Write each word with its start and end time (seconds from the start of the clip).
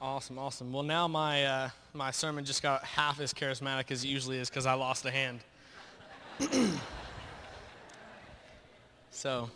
Awesome, 0.00 0.38
awesome. 0.38 0.74
Well, 0.74 0.82
now 0.82 1.08
my, 1.08 1.46
uh, 1.46 1.68
my 1.94 2.10
sermon 2.10 2.44
just 2.44 2.62
got 2.62 2.84
half 2.84 3.18
as 3.18 3.32
charismatic 3.32 3.90
as 3.90 4.04
it 4.04 4.08
usually 4.08 4.36
is 4.36 4.50
because 4.50 4.66
I 4.66 4.74
lost 4.74 5.06
a 5.06 5.10
hand. 5.10 5.40
so 9.10 9.48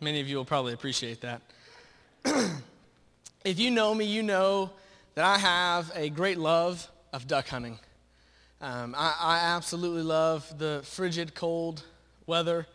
many 0.00 0.18
of 0.22 0.28
you 0.28 0.38
will 0.38 0.46
probably 0.46 0.72
appreciate 0.72 1.20
that. 1.20 1.42
if 3.44 3.58
you 3.58 3.70
know 3.70 3.94
me, 3.94 4.06
you 4.06 4.22
know 4.22 4.70
that 5.14 5.26
I 5.26 5.36
have 5.36 5.92
a 5.94 6.08
great 6.08 6.38
love 6.38 6.90
of 7.12 7.26
duck 7.26 7.48
hunting. 7.48 7.78
Um, 8.62 8.94
I, 8.96 9.14
I, 9.20 9.38
absolutely 9.54 10.04
love 10.04 10.56
the 10.56 10.80
frigid, 10.84 11.34
cold 11.34 11.82
weather. 12.26 12.66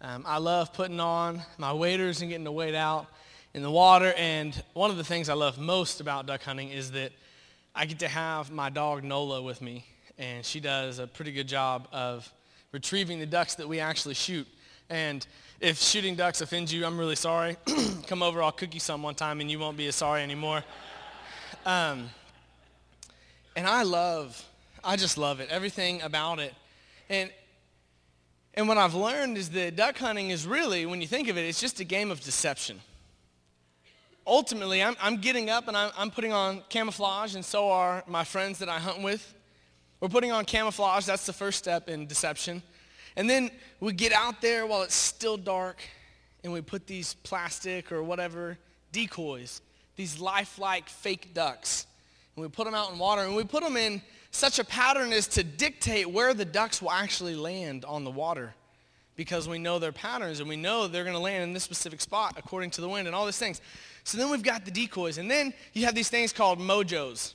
Um, 0.00 0.24
I 0.26 0.38
love 0.38 0.72
putting 0.72 1.00
on 1.00 1.42
my 1.58 1.74
waders 1.74 2.22
and 2.22 2.30
getting 2.30 2.46
to 2.46 2.52
wade 2.52 2.74
out 2.74 3.08
in 3.54 3.62
the 3.62 3.70
water. 3.70 4.12
And 4.16 4.60
one 4.72 4.90
of 4.90 4.96
the 4.96 5.04
things 5.04 5.28
I 5.28 5.34
love 5.34 5.58
most 5.58 6.00
about 6.00 6.26
duck 6.26 6.42
hunting 6.42 6.70
is 6.70 6.92
that 6.92 7.12
I 7.74 7.86
get 7.86 7.98
to 8.00 8.08
have 8.08 8.50
my 8.50 8.70
dog 8.70 9.04
Nola 9.04 9.42
with 9.42 9.60
me. 9.60 9.84
And 10.18 10.44
she 10.44 10.60
does 10.60 10.98
a 10.98 11.06
pretty 11.06 11.32
good 11.32 11.48
job 11.48 11.88
of 11.92 12.30
retrieving 12.70 13.18
the 13.18 13.26
ducks 13.26 13.54
that 13.56 13.68
we 13.68 13.80
actually 13.80 14.14
shoot. 14.14 14.46
And 14.88 15.26
if 15.60 15.78
shooting 15.78 16.16
ducks 16.16 16.40
offends 16.40 16.72
you, 16.72 16.84
I'm 16.84 16.98
really 16.98 17.16
sorry. 17.16 17.56
Come 18.06 18.22
over, 18.22 18.42
I'll 18.42 18.52
cook 18.52 18.74
you 18.74 18.80
some 18.80 19.02
one 19.02 19.14
time 19.14 19.40
and 19.40 19.50
you 19.50 19.58
won't 19.58 19.76
be 19.76 19.86
as 19.86 19.96
sorry 19.96 20.22
anymore. 20.22 20.62
Um, 21.64 22.10
and 23.54 23.66
I 23.66 23.82
love, 23.82 24.44
I 24.82 24.96
just 24.96 25.16
love 25.16 25.40
it, 25.40 25.48
everything 25.50 26.02
about 26.02 26.38
it. 26.40 26.54
And, 27.08 27.30
and 28.54 28.68
what 28.68 28.78
I've 28.78 28.94
learned 28.94 29.38
is 29.38 29.50
that 29.50 29.76
duck 29.76 29.98
hunting 29.98 30.30
is 30.30 30.46
really, 30.46 30.84
when 30.86 31.00
you 31.00 31.06
think 31.06 31.28
of 31.28 31.38
it, 31.38 31.42
it's 31.42 31.60
just 31.60 31.80
a 31.80 31.84
game 31.84 32.10
of 32.10 32.20
deception 32.20 32.80
ultimately, 34.26 34.82
I'm, 34.82 34.96
I'm 35.00 35.16
getting 35.16 35.50
up 35.50 35.68
and 35.68 35.76
I'm, 35.76 35.90
I'm 35.96 36.10
putting 36.10 36.32
on 36.32 36.62
camouflage, 36.68 37.34
and 37.34 37.44
so 37.44 37.70
are 37.70 38.04
my 38.06 38.24
friends 38.24 38.58
that 38.58 38.68
I 38.68 38.78
hunt 38.78 39.02
with. 39.02 39.34
We're 40.00 40.08
putting 40.08 40.32
on 40.32 40.44
camouflage. 40.44 41.06
That's 41.06 41.26
the 41.26 41.32
first 41.32 41.58
step 41.58 41.88
in 41.88 42.06
deception. 42.06 42.62
And 43.16 43.28
then 43.28 43.50
we 43.80 43.92
get 43.92 44.12
out 44.12 44.40
there 44.40 44.66
while 44.66 44.82
it's 44.82 44.94
still 44.94 45.36
dark, 45.36 45.80
and 46.42 46.52
we 46.52 46.60
put 46.60 46.86
these 46.86 47.14
plastic 47.14 47.92
or 47.92 48.02
whatever 48.02 48.58
decoys, 48.90 49.60
these 49.96 50.18
lifelike 50.18 50.88
fake 50.88 51.34
ducks, 51.34 51.86
and 52.34 52.42
we 52.42 52.48
put 52.48 52.64
them 52.64 52.74
out 52.74 52.92
in 52.92 52.98
water, 52.98 53.22
and 53.22 53.36
we 53.36 53.44
put 53.44 53.62
them 53.62 53.76
in 53.76 54.02
such 54.30 54.58
a 54.58 54.64
pattern 54.64 55.12
as 55.12 55.26
to 55.28 55.44
dictate 55.44 56.10
where 56.10 56.32
the 56.32 56.44
ducks 56.44 56.80
will 56.80 56.90
actually 56.90 57.34
land 57.34 57.84
on 57.84 58.04
the 58.04 58.10
water 58.10 58.54
because 59.16 59.48
we 59.48 59.58
know 59.58 59.78
their 59.78 59.92
patterns 59.92 60.40
and 60.40 60.48
we 60.48 60.56
know 60.56 60.86
they're 60.86 61.04
going 61.04 61.14
to 61.14 61.20
land 61.20 61.42
in 61.42 61.52
this 61.52 61.62
specific 61.62 62.00
spot 62.00 62.34
according 62.36 62.70
to 62.70 62.80
the 62.80 62.88
wind 62.88 63.06
and 63.06 63.14
all 63.14 63.26
these 63.26 63.38
things. 63.38 63.60
So 64.04 64.18
then 64.18 64.30
we've 64.30 64.42
got 64.42 64.64
the 64.64 64.70
decoys. 64.70 65.18
And 65.18 65.30
then 65.30 65.52
you 65.74 65.84
have 65.84 65.94
these 65.94 66.08
things 66.08 66.32
called 66.32 66.58
mojos. 66.58 67.34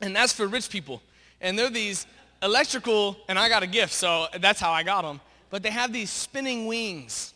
And 0.00 0.14
that's 0.14 0.32
for 0.32 0.46
rich 0.46 0.70
people. 0.70 1.02
And 1.40 1.58
they're 1.58 1.70
these 1.70 2.06
electrical, 2.42 3.16
and 3.28 3.38
I 3.38 3.48
got 3.48 3.62
a 3.62 3.66
gift, 3.66 3.92
so 3.92 4.26
that's 4.40 4.60
how 4.60 4.70
I 4.70 4.82
got 4.82 5.02
them. 5.02 5.20
But 5.50 5.62
they 5.62 5.70
have 5.70 5.92
these 5.92 6.10
spinning 6.10 6.66
wings. 6.66 7.34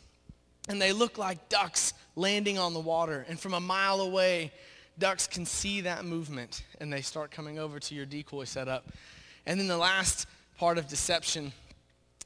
And 0.68 0.80
they 0.80 0.92
look 0.92 1.18
like 1.18 1.48
ducks 1.48 1.92
landing 2.16 2.58
on 2.58 2.74
the 2.74 2.80
water. 2.80 3.26
And 3.28 3.38
from 3.38 3.54
a 3.54 3.60
mile 3.60 4.00
away, 4.00 4.52
ducks 4.98 5.26
can 5.26 5.44
see 5.44 5.82
that 5.82 6.04
movement. 6.04 6.62
And 6.80 6.92
they 6.92 7.00
start 7.02 7.30
coming 7.30 7.58
over 7.58 7.78
to 7.80 7.94
your 7.94 8.06
decoy 8.06 8.44
setup. 8.44 8.86
And 9.46 9.58
then 9.58 9.68
the 9.68 9.76
last 9.76 10.26
part 10.56 10.78
of 10.78 10.88
deception 10.88 11.52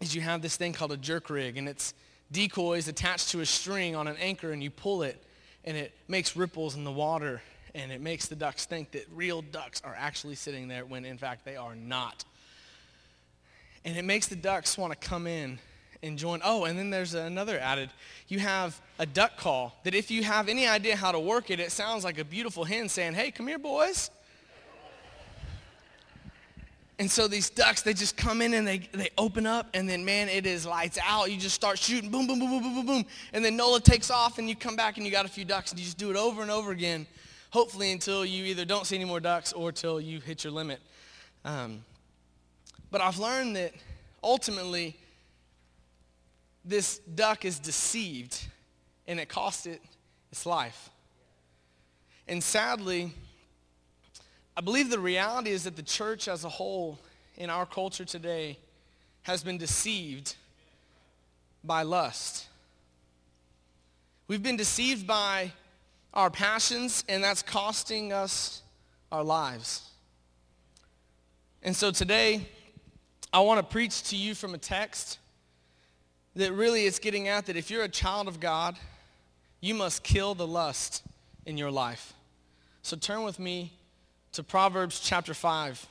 is 0.00 0.14
you 0.14 0.20
have 0.20 0.42
this 0.42 0.56
thing 0.56 0.72
called 0.72 0.92
a 0.92 0.96
jerk 0.96 1.30
rig. 1.30 1.56
And 1.56 1.68
it's 1.68 1.94
decoys 2.30 2.88
attached 2.88 3.30
to 3.30 3.40
a 3.40 3.46
string 3.46 3.96
on 3.96 4.06
an 4.06 4.16
anchor, 4.18 4.52
and 4.52 4.62
you 4.62 4.70
pull 4.70 5.02
it 5.02 5.22
and 5.64 5.76
it 5.76 5.92
makes 6.08 6.36
ripples 6.36 6.76
in 6.76 6.84
the 6.84 6.92
water 6.92 7.42
and 7.74 7.92
it 7.92 8.00
makes 8.00 8.26
the 8.26 8.34
ducks 8.34 8.64
think 8.64 8.90
that 8.92 9.04
real 9.14 9.42
ducks 9.42 9.82
are 9.84 9.94
actually 9.96 10.34
sitting 10.34 10.68
there 10.68 10.84
when 10.84 11.04
in 11.04 11.18
fact 11.18 11.44
they 11.44 11.56
are 11.56 11.74
not. 11.76 12.24
And 13.84 13.96
it 13.96 14.04
makes 14.04 14.26
the 14.26 14.36
ducks 14.36 14.78
want 14.78 14.98
to 14.98 15.08
come 15.08 15.26
in 15.26 15.58
and 16.02 16.18
join. 16.18 16.40
Oh, 16.42 16.64
and 16.64 16.78
then 16.78 16.90
there's 16.90 17.14
another 17.14 17.58
added. 17.58 17.90
You 18.28 18.38
have 18.38 18.80
a 18.98 19.06
duck 19.06 19.36
call 19.36 19.76
that 19.84 19.94
if 19.94 20.10
you 20.10 20.24
have 20.24 20.48
any 20.48 20.66
idea 20.66 20.96
how 20.96 21.12
to 21.12 21.20
work 21.20 21.50
it, 21.50 21.60
it 21.60 21.70
sounds 21.70 22.04
like 22.04 22.18
a 22.18 22.24
beautiful 22.24 22.64
hen 22.64 22.88
saying, 22.88 23.14
hey, 23.14 23.30
come 23.30 23.46
here, 23.46 23.58
boys. 23.58 24.10
And 27.00 27.08
so 27.08 27.28
these 27.28 27.48
ducks, 27.48 27.82
they 27.82 27.94
just 27.94 28.16
come 28.16 28.42
in 28.42 28.54
and 28.54 28.66
they, 28.66 28.78
they 28.92 29.10
open 29.16 29.46
up, 29.46 29.68
and 29.72 29.88
then, 29.88 30.04
man, 30.04 30.28
it 30.28 30.46
is 30.46 30.66
lights 30.66 30.98
out. 31.04 31.30
You 31.30 31.36
just 31.36 31.54
start 31.54 31.78
shooting, 31.78 32.10
boom, 32.10 32.26
boom, 32.26 32.40
boom, 32.40 32.50
boom, 32.50 32.62
boom, 32.62 32.74
boom, 32.74 32.86
boom. 32.86 33.04
And 33.32 33.44
then 33.44 33.56
Nola 33.56 33.80
takes 33.80 34.10
off, 34.10 34.38
and 34.38 34.48
you 34.48 34.56
come 34.56 34.74
back, 34.74 34.96
and 34.96 35.06
you 35.06 35.12
got 35.12 35.24
a 35.24 35.28
few 35.28 35.44
ducks, 35.44 35.70
and 35.70 35.78
you 35.78 35.84
just 35.84 35.96
do 35.96 36.10
it 36.10 36.16
over 36.16 36.42
and 36.42 36.50
over 36.50 36.72
again, 36.72 37.06
hopefully 37.50 37.92
until 37.92 38.24
you 38.24 38.44
either 38.46 38.64
don't 38.64 38.84
see 38.84 38.96
any 38.96 39.04
more 39.04 39.20
ducks 39.20 39.52
or 39.52 39.70
till 39.70 40.00
you 40.00 40.18
hit 40.18 40.42
your 40.42 40.52
limit. 40.52 40.80
Um, 41.44 41.84
but 42.90 43.00
I've 43.00 43.18
learned 43.18 43.54
that 43.54 43.74
ultimately, 44.24 44.96
this 46.64 46.98
duck 46.98 47.44
is 47.44 47.60
deceived, 47.60 48.44
and 49.06 49.20
it 49.20 49.28
cost 49.28 49.68
it 49.68 49.80
its 50.32 50.44
life. 50.46 50.90
And 52.26 52.42
sadly, 52.42 53.12
I 54.58 54.60
believe 54.60 54.90
the 54.90 54.98
reality 54.98 55.50
is 55.50 55.62
that 55.64 55.76
the 55.76 55.84
church 55.84 56.26
as 56.26 56.42
a 56.42 56.48
whole 56.48 56.98
in 57.36 57.48
our 57.48 57.64
culture 57.64 58.04
today 58.04 58.58
has 59.22 59.44
been 59.44 59.56
deceived 59.56 60.34
by 61.62 61.82
lust. 61.82 62.48
We've 64.26 64.42
been 64.42 64.56
deceived 64.56 65.06
by 65.06 65.52
our 66.12 66.28
passions, 66.28 67.04
and 67.08 67.22
that's 67.22 67.40
costing 67.40 68.12
us 68.12 68.62
our 69.12 69.22
lives. 69.22 69.88
And 71.62 71.76
so 71.76 71.92
today, 71.92 72.48
I 73.32 73.38
want 73.38 73.60
to 73.60 73.72
preach 73.72 74.02
to 74.10 74.16
you 74.16 74.34
from 74.34 74.54
a 74.54 74.58
text 74.58 75.20
that 76.34 76.52
really 76.52 76.84
is 76.84 76.98
getting 76.98 77.28
at 77.28 77.46
that 77.46 77.56
if 77.56 77.70
you're 77.70 77.84
a 77.84 77.88
child 77.88 78.26
of 78.26 78.40
God, 78.40 78.76
you 79.60 79.74
must 79.74 80.02
kill 80.02 80.34
the 80.34 80.48
lust 80.48 81.04
in 81.46 81.56
your 81.56 81.70
life. 81.70 82.12
So 82.82 82.96
turn 82.96 83.22
with 83.22 83.38
me 83.38 83.77
to 84.32 84.42
Proverbs 84.42 85.00
chapter 85.00 85.34
5. 85.34 85.86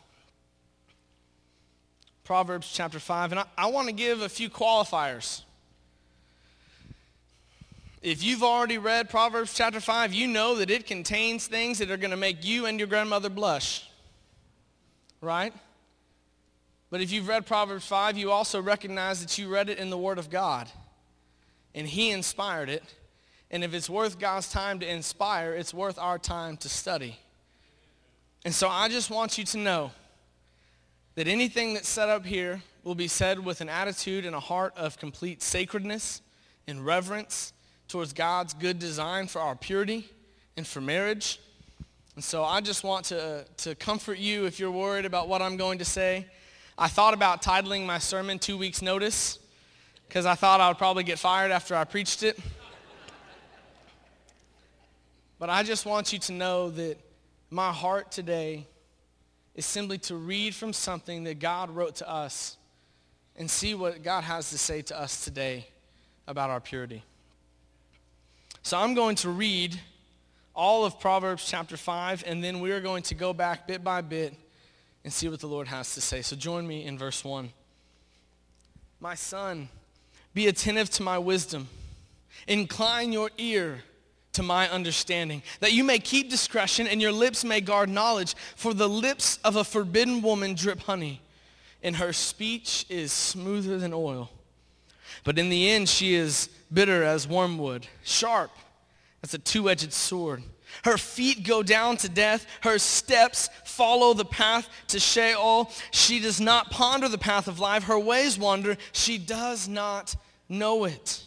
Proverbs 2.24 2.70
chapter 2.72 3.00
5. 3.00 3.32
And 3.32 3.40
I, 3.40 3.46
I 3.58 3.66
want 3.68 3.88
to 3.88 3.94
give 3.94 4.22
a 4.22 4.30
few 4.30 4.50
qualifiers. 4.50 5.44
If 8.02 8.24
you've 8.24 8.44
already 8.44 8.78
read 8.78 9.10
Proverbs 9.10 9.54
chapter 9.54 9.80
5, 9.80 10.14
you 10.14 10.28
know 10.28 10.56
that 10.56 10.70
it 10.70 10.86
contains 10.86 11.48
things 11.48 11.80
that 11.80 11.90
are 11.90 11.98
going 11.98 12.12
to 12.12 12.18
make 12.18 12.46
you 12.46 12.66
and 12.66 12.80
your 12.80 12.88
grandmother 12.88 13.30
blush. 13.30 13.90
Right? 15.20 15.54
But 16.90 17.02
if 17.02 17.12
you've 17.12 17.28
read 17.28 17.46
Proverbs 17.46 17.86
5, 17.86 18.18
you 18.18 18.32
also 18.32 18.62
recognize 18.62 19.22
that 19.22 19.38
you 19.38 19.50
read 19.50 19.70
it 19.70 19.78
in 19.78 19.90
the 19.90 19.98
Word 19.98 20.20
of 20.20 20.30
God. 20.30 20.70
And 21.74 21.88
He 21.88 22.12
inspired 22.12 22.70
it. 22.70 22.84
And 23.50 23.64
if 23.64 23.74
it's 23.74 23.90
worth 23.90 24.20
God's 24.20 24.52
time 24.52 24.80
to 24.80 24.90
inspire, 24.90 25.54
it's 25.54 25.74
worth 25.74 25.98
our 25.98 26.20
time 26.20 26.58
to 26.58 26.70
study. 26.70 27.18
And 28.48 28.56
so 28.56 28.70
I 28.70 28.88
just 28.88 29.10
want 29.10 29.38
you 29.38 29.44
to 29.44 29.58
know 29.58 29.92
that 31.16 31.28
anything 31.28 31.74
that's 31.74 31.90
said 31.90 32.08
up 32.08 32.26
here 32.26 32.62
will 32.86 32.96
be 32.96 33.10
said 33.10 33.44
with 33.44 33.60
an 33.60 33.68
attitude 33.68 34.26
and 34.26 34.34
a 34.34 34.40
heart 34.40 34.72
of 34.78 34.98
complete 34.98 35.44
sacredness 35.44 36.22
and 36.66 36.86
reverence 36.86 37.52
towards 37.90 38.14
God's 38.14 38.54
good 38.54 38.80
design 38.80 39.28
for 39.28 39.42
our 39.42 39.54
purity 39.54 40.10
and 40.56 40.66
for 40.66 40.80
marriage. 40.80 41.42
And 42.16 42.24
so 42.24 42.46
I 42.46 42.62
just 42.62 42.86
want 42.86 43.08
to, 43.08 43.44
to 43.58 43.76
comfort 43.76 44.18
you 44.18 44.46
if 44.46 44.62
you're 44.62 44.72
worried 44.72 45.04
about 45.04 45.28
what 45.28 45.42
I'm 45.42 45.58
going 45.58 45.80
to 45.80 45.86
say. 45.86 46.26
I 46.78 46.88
thought 46.88 47.14
about 47.14 47.42
titling 47.42 47.86
my 47.86 47.98
sermon 47.98 48.40
Two 48.40 48.58
Weeks 48.58 48.82
Notice 48.82 49.40
because 50.08 50.26
I 50.26 50.36
thought 50.36 50.62
I 50.62 50.70
would 50.70 50.78
probably 50.78 51.04
get 51.04 51.20
fired 51.20 51.52
after 51.52 51.76
I 51.76 51.84
preached 51.84 52.24
it. 52.24 52.40
But 55.38 55.50
I 55.50 55.64
just 55.64 55.86
want 55.86 56.14
you 56.14 56.20
to 56.20 56.32
know 56.32 56.70
that 56.70 56.98
my 57.50 57.72
heart 57.72 58.12
today 58.12 58.68
is 59.56 59.66
simply 59.66 59.98
to 59.98 60.16
read 60.16 60.54
from 60.54 60.74
something 60.74 61.24
that 61.24 61.40
God 61.40 61.70
wrote 61.72 61.96
to 61.96 62.10
us 62.10 62.58
and 63.36 63.50
see 63.50 63.74
what 63.74 64.04
God 64.04 64.24
has 64.24 64.50
to 64.52 64.58
say 64.58 64.82
to 64.84 65.00
us 65.00 65.24
today 65.24 65.68
about 66.28 66.50
our 66.50 66.60
purity. 66.60 67.04
So 68.64 68.78
I'm 68.78 68.94
going 68.94 69.16
to 69.18 69.30
read 69.30 69.80
all 70.54 70.86
of 70.86 71.00
Proverbs 71.00 71.46
chapter 71.48 71.78
5, 71.78 72.24
and 72.28 72.44
then 72.44 72.60
we 72.60 72.72
are 72.72 72.82
going 72.82 73.04
to 73.04 73.16
go 73.16 73.32
back 73.32 73.68
bit 73.68 73.84
by 73.84 74.02
bit 74.02 74.34
and 75.04 75.14
see 75.14 75.30
what 75.30 75.40
the 75.40 75.48
Lord 75.48 75.68
has 75.68 75.94
to 75.94 76.02
say. 76.02 76.22
So 76.22 76.36
join 76.36 76.68
me 76.68 76.84
in 76.84 76.98
verse 76.98 77.24
1. 77.24 77.50
My 79.00 79.16
son, 79.16 79.70
be 80.34 80.48
attentive 80.48 80.90
to 80.92 81.04
my 81.04 81.18
wisdom. 81.18 81.70
Incline 82.48 83.14
your 83.14 83.30
ear 83.38 83.84
to 84.38 84.44
my 84.44 84.70
understanding, 84.70 85.44
that 85.60 85.74
you 85.74 85.84
may 85.84 86.00
keep 86.00 86.30
discretion 86.30 86.88
and 86.88 87.02
your 87.02 87.12
lips 87.12 87.44
may 87.44 87.60
guard 87.60 87.90
knowledge. 87.90 88.36
For 88.56 88.74
the 88.74 88.88
lips 88.88 89.40
of 89.44 89.56
a 89.56 89.64
forbidden 89.64 90.22
woman 90.22 90.54
drip 90.54 90.80
honey, 90.82 91.22
and 91.84 91.98
her 91.98 92.14
speech 92.14 92.86
is 92.90 93.12
smoother 93.12 93.78
than 93.78 93.94
oil. 93.94 94.32
But 95.24 95.38
in 95.38 95.50
the 95.50 95.70
end 95.70 95.90
she 95.90 96.16
is 96.16 96.50
bitter 96.72 97.04
as 97.04 97.28
wormwood, 97.28 97.88
sharp 98.04 98.52
as 99.24 99.34
a 99.34 99.40
two-edged 99.40 99.92
sword. 99.92 100.44
Her 100.84 100.98
feet 100.98 101.44
go 101.44 101.64
down 101.64 101.98
to 101.98 102.10
death. 102.10 102.46
Her 102.62 102.78
steps 102.78 103.50
follow 103.66 104.14
the 104.14 104.26
path 104.26 104.70
to 104.90 105.00
Sheol. 105.00 105.72
She 105.92 106.20
does 106.20 106.40
not 106.40 106.70
ponder 106.70 107.08
the 107.10 107.18
path 107.18 107.48
of 107.48 107.60
life. 107.60 107.86
Her 107.86 108.00
ways 108.00 108.38
wander. 108.38 108.78
She 108.92 109.18
does 109.18 109.68
not 109.68 110.16
know 110.50 110.86
it. 110.86 111.27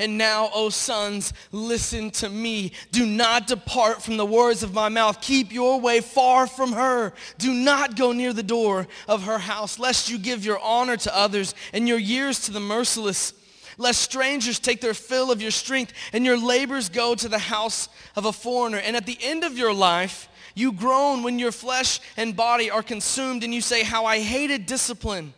And 0.00 0.16
now, 0.16 0.48
O 0.54 0.70
sons, 0.70 1.34
listen 1.52 2.10
to 2.12 2.30
me. 2.30 2.72
Do 2.90 3.04
not 3.04 3.46
depart 3.46 4.02
from 4.02 4.16
the 4.16 4.24
words 4.24 4.62
of 4.62 4.72
my 4.72 4.88
mouth. 4.88 5.20
Keep 5.20 5.52
your 5.52 5.78
way 5.78 6.00
far 6.00 6.46
from 6.46 6.72
her. 6.72 7.12
Do 7.36 7.52
not 7.52 7.96
go 7.96 8.12
near 8.12 8.32
the 8.32 8.42
door 8.42 8.88
of 9.06 9.24
her 9.24 9.38
house, 9.38 9.78
lest 9.78 10.08
you 10.08 10.16
give 10.16 10.42
your 10.42 10.58
honor 10.60 10.96
to 10.96 11.14
others 11.14 11.54
and 11.74 11.86
your 11.86 11.98
years 11.98 12.40
to 12.46 12.50
the 12.50 12.60
merciless 12.60 13.34
lest 13.76 14.02
strangers 14.02 14.58
take 14.58 14.82
their 14.82 14.92
fill 14.92 15.30
of 15.30 15.40
your 15.40 15.50
strength 15.50 15.94
and 16.12 16.24
your 16.24 16.36
labors 16.36 16.90
go 16.90 17.14
to 17.14 17.28
the 17.28 17.38
house 17.38 17.88
of 18.14 18.26
a 18.26 18.32
foreigner. 18.32 18.76
And 18.76 18.94
at 18.94 19.06
the 19.06 19.18
end 19.22 19.42
of 19.42 19.56
your 19.56 19.72
life, 19.72 20.28
you 20.54 20.72
groan 20.72 21.22
when 21.22 21.38
your 21.38 21.52
flesh 21.52 21.98
and 22.16 22.36
body 22.36 22.70
are 22.70 22.82
consumed 22.82 23.42
and 23.42 23.54
you 23.54 23.62
say, 23.62 23.82
how 23.82 24.04
I 24.04 24.20
hated 24.20 24.66
discipline 24.66 25.32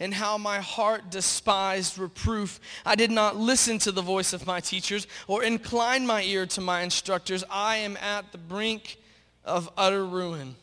and 0.00 0.14
how 0.14 0.38
my 0.38 0.58
heart 0.58 1.10
despised 1.10 1.98
reproof. 1.98 2.60
I 2.86 2.94
did 2.94 3.10
not 3.10 3.36
listen 3.36 3.78
to 3.80 3.92
the 3.92 4.02
voice 4.02 4.32
of 4.32 4.46
my 4.46 4.60
teachers 4.60 5.06
or 5.26 5.42
incline 5.42 6.06
my 6.06 6.22
ear 6.22 6.46
to 6.46 6.60
my 6.60 6.82
instructors. 6.82 7.44
I 7.50 7.76
am 7.76 7.96
at 7.96 8.32
the 8.32 8.38
brink 8.38 8.98
of 9.44 9.70
utter 9.76 10.04
ruin 10.04 10.56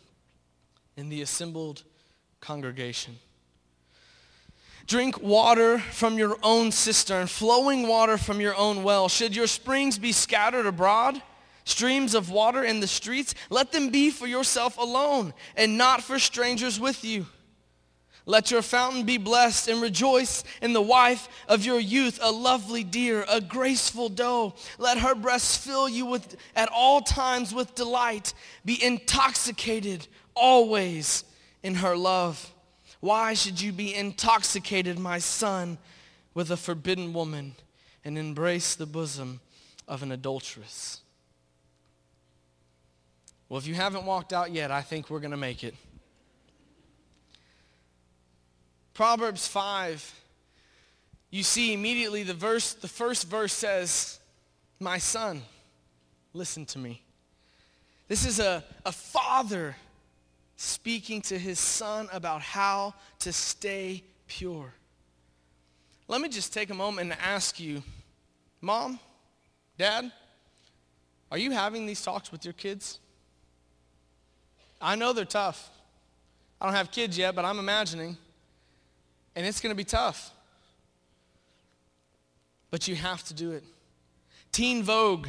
in 0.96 1.10
the 1.10 1.22
assembled 1.22 1.84
congregation. 2.40 3.18
Drink 4.88 5.20
water 5.20 5.80
from 5.80 6.18
your 6.18 6.38
own 6.44 6.72
cistern, 6.72 7.26
flowing 7.26 7.88
water 7.88 8.18
from 8.18 8.40
your 8.40 8.56
own 8.56 8.84
well. 8.84 9.10
Should 9.10 9.36
your 9.36 9.48
springs 9.48 9.98
be 9.98 10.12
scattered 10.12 10.68
abroad, 10.68 11.22
streams 11.64 12.14
of 12.14 12.30
water 12.30 12.64
in 12.64 12.80
the 12.80 12.88
streets, 12.88 13.34
let 13.50 13.72
them 13.72 13.90
be 13.90 14.12
for 14.12 14.28
yourself 14.28 14.78
alone 14.78 15.34
and 15.56 15.76
not 15.78 16.04
for 16.04 16.20
strangers 16.20 16.80
with 16.80 17.04
you. 17.04 17.26
Let 18.28 18.50
your 18.50 18.64
fountain 18.64 19.04
be 19.06 19.18
blessed 19.18 19.68
and 19.68 19.82
rejoice 19.82 20.44
in 20.62 20.74
the 20.74 20.82
wife 20.82 21.28
of 21.48 21.64
your 21.64 21.80
youth, 21.80 22.20
a 22.22 22.32
lovely 22.32 22.84
deer, 22.84 23.24
a 23.30 23.40
graceful 23.40 24.10
doe. 24.10 24.56
Let 24.80 24.98
her 24.98 25.14
breasts 25.14 25.58
fill 25.58 25.88
you 25.88 26.08
with, 26.08 26.36
at 26.56 26.70
all 26.74 27.02
times 27.02 27.54
with 27.54 27.76
delight. 27.76 28.34
Be 28.64 28.84
intoxicated 28.84 30.08
always 30.34 31.24
in 31.62 31.76
her 31.76 31.96
love. 31.96 32.52
Why 33.00 33.36
should 33.36 33.62
you 33.62 33.72
be 33.72 33.94
intoxicated, 33.94 34.98
my 34.98 35.20
son, 35.20 35.78
with 36.34 36.50
a 36.50 36.58
forbidden 36.58 37.14
woman 37.14 37.54
and 38.04 38.18
embrace 38.18 38.74
the 38.74 38.88
bosom 38.88 39.40
of 39.88 40.02
an 40.02 40.12
adulteress? 40.12 41.02
Well, 43.48 43.60
if 43.60 43.68
you 43.68 43.76
haven't 43.76 44.06
walked 44.06 44.34
out 44.34 44.52
yet, 44.52 44.72
I 44.72 44.82
think 44.82 45.12
we're 45.12 45.20
going 45.20 45.30
to 45.30 45.38
make 45.38 45.64
it. 45.64 45.76
Proverbs 48.96 49.46
5, 49.46 50.22
you 51.30 51.44
see 51.44 51.74
immediately 51.74 52.24
the 52.24 52.34
verse, 52.34 52.74
the 52.74 52.88
first 52.88 53.28
verse 53.28 53.52
says, 53.52 54.22
My 54.80 55.00
son, 55.00 55.42
listen 56.34 56.66
to 56.68 56.80
me. 56.80 57.04
This 58.08 58.26
is 58.26 58.40
a, 58.40 58.64
a 58.86 58.94
father 58.94 59.76
speaking 60.56 61.22
to 61.24 61.38
his 61.38 61.60
son 61.60 62.08
about 62.14 62.42
how 62.42 62.94
to 63.20 63.34
stay 63.34 64.02
pure. 64.28 64.74
Let 66.08 66.22
me 66.22 66.30
just 66.30 66.54
take 66.54 66.70
a 66.70 66.74
moment 66.74 67.12
and 67.12 67.20
ask 67.22 67.60
you, 67.60 67.84
Mom, 68.62 68.98
Dad, 69.78 70.10
are 71.30 71.38
you 71.38 71.52
having 71.52 71.86
these 71.86 72.02
talks 72.02 72.32
with 72.32 72.46
your 72.46 72.54
kids? 72.54 73.00
I 74.82 74.96
know 74.96 75.12
they're 75.12 75.26
tough. 75.26 75.70
I 76.62 76.66
don't 76.66 76.76
have 76.76 76.92
kids 76.92 77.18
yet, 77.18 77.36
but 77.36 77.44
I'm 77.44 77.60
imagining. 77.60 78.16
And 79.36 79.46
it's 79.46 79.60
going 79.60 79.72
to 79.72 79.78
be 79.78 79.84
tough. 79.84 80.32
But 82.72 82.88
you 82.88 82.96
have 82.96 83.24
to 83.26 83.34
do 83.34 83.52
it. 83.52 83.64
Teen 84.52 84.84
Vogue. 84.84 85.28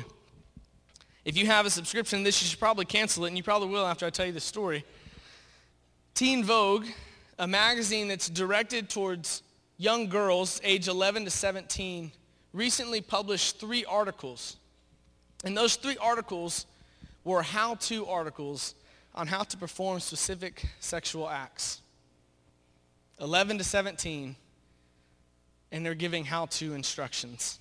If 1.24 1.36
you 1.36 1.46
have 1.46 1.66
a 1.66 1.70
subscription 1.70 2.20
to 2.20 2.24
this, 2.24 2.40
you 2.40 2.48
should 2.48 2.60
probably 2.60 2.84
cancel 2.84 3.24
it, 3.24 3.28
and 3.28 3.36
you 3.36 3.42
probably 3.42 3.68
will 3.68 3.84
after 3.84 4.06
I 4.06 4.10
tell 4.10 4.26
you 4.26 4.32
the 4.32 4.40
story. 4.40 4.84
Teen 6.14 6.44
Vogue, 6.44 6.86
a 7.38 7.46
magazine 7.46 8.08
that's 8.08 8.28
directed 8.28 8.88
towards 8.88 9.42
young 9.76 10.08
girls 10.08 10.60
age 10.64 10.88
11 10.88 11.24
to 11.24 11.30
17, 11.30 12.12
recently 12.52 13.00
published 13.00 13.60
three 13.60 13.84
articles. 13.84 14.56
And 15.44 15.56
those 15.56 15.76
three 15.76 15.96
articles 15.98 16.66
were 17.24 17.42
how-to 17.42 18.06
articles 18.06 18.74
on 19.14 19.26
how 19.26 19.42
to 19.42 19.56
perform 19.56 20.00
specific 20.00 20.64
sexual 20.80 21.28
acts. 21.28 21.80
11 23.20 23.58
to 23.58 23.64
17, 23.64 24.36
and 25.72 25.86
they're 25.86 25.94
giving 25.94 26.24
how-to 26.24 26.74
instructions. 26.74 27.58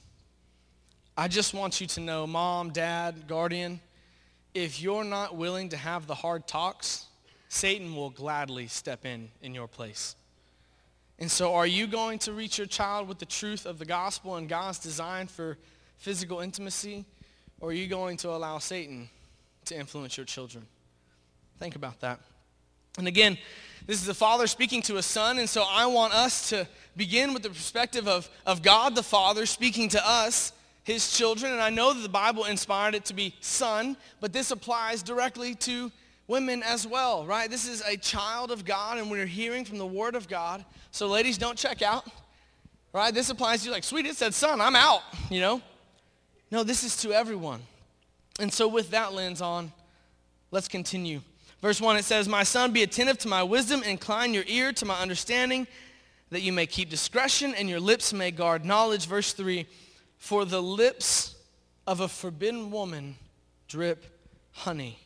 I 1.17 1.27
just 1.27 1.53
want 1.53 1.79
you 1.79 1.87
to 1.87 2.01
know, 2.01 2.27
mom, 2.27 2.71
dad, 2.71 3.27
guardian, 3.27 3.79
if 4.53 4.81
you're 4.81 5.03
not 5.03 5.35
willing 5.35 5.69
to 5.69 5.77
have 5.77 6.07
the 6.07 6.15
hard 6.15 6.47
talks, 6.47 7.05
Satan 7.47 7.95
will 7.95 8.09
gladly 8.09 8.67
step 8.67 9.05
in 9.05 9.29
in 9.41 9.53
your 9.53 9.67
place. 9.67 10.15
And 11.19 11.31
so 11.31 11.53
are 11.53 11.67
you 11.67 11.87
going 11.87 12.19
to 12.19 12.33
reach 12.33 12.57
your 12.57 12.67
child 12.67 13.07
with 13.07 13.19
the 13.19 13.25
truth 13.25 13.65
of 13.65 13.79
the 13.79 13.85
gospel 13.85 14.35
and 14.35 14.49
God's 14.49 14.79
design 14.79 15.27
for 15.27 15.57
physical 15.97 16.41
intimacy? 16.41 17.05
Or 17.61 17.69
are 17.69 17.73
you 17.73 17.87
going 17.87 18.17
to 18.17 18.31
allow 18.31 18.57
Satan 18.57 19.09
to 19.65 19.75
influence 19.75 20.17
your 20.17 20.25
children? 20.25 20.65
Think 21.57 21.77
about 21.77 22.01
that. 22.01 22.19
And 22.97 23.07
again, 23.07 23.37
this 23.87 23.99
is 23.99 24.05
the 24.05 24.13
father 24.13 24.47
speaking 24.47 24.81
to 24.83 24.97
a 24.97 25.03
son, 25.03 25.37
and 25.37 25.49
so 25.49 25.63
I 25.69 25.85
want 25.85 26.13
us 26.13 26.49
to 26.49 26.67
begin 26.95 27.33
with 27.33 27.43
the 27.43 27.49
perspective 27.49 28.07
of, 28.07 28.29
of 28.45 28.61
God 28.61 28.95
the 28.95 29.03
Father 29.03 29.45
speaking 29.45 29.89
to 29.89 30.07
us, 30.07 30.53
his 30.83 31.15
children. 31.15 31.51
And 31.51 31.61
I 31.61 31.69
know 31.69 31.93
that 31.93 32.01
the 32.01 32.09
Bible 32.09 32.45
inspired 32.45 32.95
it 32.95 33.05
to 33.05 33.13
be 33.13 33.35
son, 33.41 33.97
but 34.21 34.33
this 34.33 34.51
applies 34.51 35.03
directly 35.03 35.55
to 35.55 35.91
women 36.27 36.63
as 36.63 36.87
well, 36.87 37.25
right? 37.25 37.49
This 37.49 37.67
is 37.67 37.81
a 37.81 37.97
child 37.97 38.51
of 38.51 38.65
God 38.65 38.97
and 38.97 39.11
we're 39.11 39.25
hearing 39.25 39.65
from 39.65 39.77
the 39.77 39.85
word 39.85 40.15
of 40.15 40.27
God. 40.27 40.65
So 40.91 41.07
ladies, 41.07 41.37
don't 41.37 41.57
check 41.57 41.81
out, 41.81 42.07
right? 42.93 43.13
This 43.13 43.29
applies 43.29 43.61
to 43.61 43.65
you 43.67 43.71
like, 43.71 43.83
sweet, 43.83 44.05
it 44.05 44.15
said 44.15 44.33
son, 44.33 44.61
I'm 44.61 44.75
out, 44.75 45.01
you 45.29 45.41
know? 45.41 45.61
No, 46.51 46.63
this 46.63 46.83
is 46.83 46.97
to 46.97 47.11
everyone. 47.11 47.61
And 48.39 48.51
so 48.51 48.67
with 48.67 48.91
that 48.91 49.13
lens 49.13 49.41
on, 49.41 49.71
let's 50.51 50.67
continue. 50.67 51.21
Verse 51.61 51.81
1, 51.81 51.97
it 51.97 52.05
says, 52.05 52.27
My 52.27 52.43
son, 52.43 52.71
be 52.71 52.83
attentive 52.83 53.17
to 53.19 53.27
my 53.27 53.43
wisdom, 53.43 53.83
incline 53.83 54.33
your 54.33 54.43
ear 54.47 54.71
to 54.73 54.85
my 54.85 54.99
understanding, 54.99 55.67
that 56.29 56.41
you 56.41 56.53
may 56.53 56.65
keep 56.65 56.89
discretion 56.89 57.53
and 57.55 57.69
your 57.69 57.79
lips 57.79 58.13
may 58.13 58.31
guard 58.31 58.65
knowledge. 58.65 59.07
Verse 59.07 59.33
3, 59.33 59.65
For 60.17 60.45
the 60.45 60.61
lips 60.61 61.35
of 61.87 61.99
a 61.99 62.07
forbidden 62.07 62.71
woman 62.71 63.15
drip 63.67 64.05
honey 64.51 64.99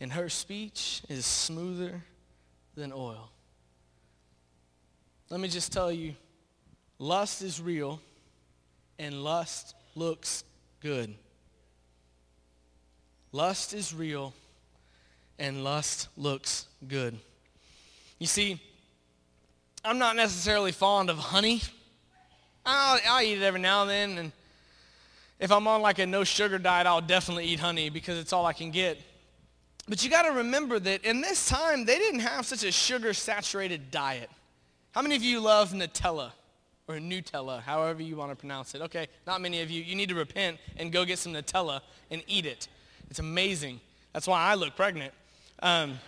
and 0.00 0.12
her 0.12 0.28
speech 0.28 1.02
is 1.08 1.26
smoother 1.26 2.02
than 2.74 2.92
oil. 2.92 3.30
Let 5.28 5.40
me 5.40 5.48
just 5.48 5.72
tell 5.72 5.92
you, 5.92 6.14
lust 6.98 7.42
is 7.42 7.60
real 7.60 8.00
and 8.98 9.22
lust 9.22 9.74
looks 9.94 10.44
good. 10.80 11.14
Lust 13.32 13.74
is 13.74 13.94
real 13.94 14.34
and 15.40 15.64
lust 15.64 16.08
looks 16.16 16.66
good. 16.86 17.18
You 18.18 18.26
see, 18.26 18.60
I'm 19.82 19.98
not 19.98 20.14
necessarily 20.14 20.70
fond 20.70 21.08
of 21.08 21.16
honey. 21.16 21.62
I'll, 22.64 23.00
I'll, 23.08 23.22
eat 23.22 23.38
it 23.38 23.42
every 23.42 23.60
now 23.60 23.82
and 23.82 23.90
then, 23.90 24.18
and 24.18 24.32
if 25.40 25.50
I'm 25.50 25.66
on 25.66 25.80
like 25.80 25.98
a 25.98 26.06
no 26.06 26.22
sugar 26.22 26.58
diet, 26.58 26.86
I'll 26.86 27.00
definitely 27.00 27.46
eat 27.46 27.58
honey 27.58 27.88
because 27.88 28.18
it's 28.18 28.34
all 28.34 28.44
I 28.44 28.52
can 28.52 28.70
get. 28.70 28.98
But 29.88 30.04
you 30.04 30.10
got 30.10 30.22
to 30.22 30.32
remember 30.32 30.78
that 30.78 31.04
in 31.04 31.22
this 31.22 31.48
time, 31.48 31.86
they 31.86 31.96
didn't 31.96 32.20
have 32.20 32.44
such 32.44 32.62
a 32.62 32.70
sugar-saturated 32.70 33.90
diet. 33.90 34.30
How 34.92 35.00
many 35.00 35.16
of 35.16 35.22
you 35.22 35.40
love 35.40 35.72
Nutella 35.72 36.32
or 36.86 36.96
Nutella, 36.96 37.62
however 37.62 38.02
you 38.02 38.16
want 38.16 38.30
to 38.30 38.36
pronounce 38.36 38.74
it? 38.74 38.82
Okay, 38.82 39.08
not 39.26 39.40
many 39.40 39.62
of 39.62 39.70
you. 39.70 39.82
You 39.82 39.96
need 39.96 40.10
to 40.10 40.14
repent 40.14 40.58
and 40.76 40.92
go 40.92 41.06
get 41.06 41.18
some 41.18 41.32
Nutella 41.32 41.80
and 42.10 42.22
eat 42.26 42.44
it. 42.44 42.68
It's 43.08 43.18
amazing. 43.18 43.80
That's 44.12 44.26
why 44.26 44.42
I 44.42 44.54
look 44.54 44.76
pregnant. 44.76 45.14
Um, 45.62 45.98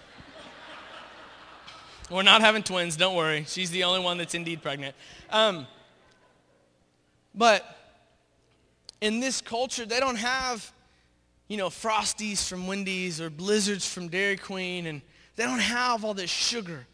we're 2.10 2.22
not 2.22 2.40
having 2.40 2.62
twins, 2.62 2.96
don't 2.96 3.16
worry. 3.16 3.44
She's 3.46 3.70
the 3.70 3.84
only 3.84 4.00
one 4.00 4.18
that's 4.18 4.34
indeed 4.34 4.62
pregnant. 4.62 4.94
Um, 5.30 5.66
but 7.34 7.64
in 9.00 9.20
this 9.20 9.40
culture, 9.40 9.84
they 9.86 10.00
don't 10.00 10.16
have 10.16 10.72
you 11.48 11.58
know, 11.58 11.68
Frosties 11.68 12.48
from 12.48 12.66
Wendy's 12.66 13.20
or 13.20 13.28
Blizzards 13.28 13.86
from 13.86 14.08
Dairy 14.08 14.38
Queen, 14.38 14.86
and 14.86 15.02
they 15.36 15.44
don't 15.44 15.58
have 15.58 16.02
all 16.02 16.14
this 16.14 16.30
sugar. 16.30 16.86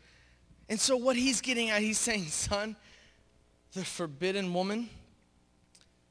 And 0.68 0.80
so 0.80 0.96
what 0.96 1.14
he's 1.14 1.40
getting 1.40 1.70
at, 1.70 1.80
he's 1.80 1.98
saying, 1.98 2.26
son, 2.26 2.74
the 3.72 3.84
forbidden 3.84 4.52
woman 4.52 4.88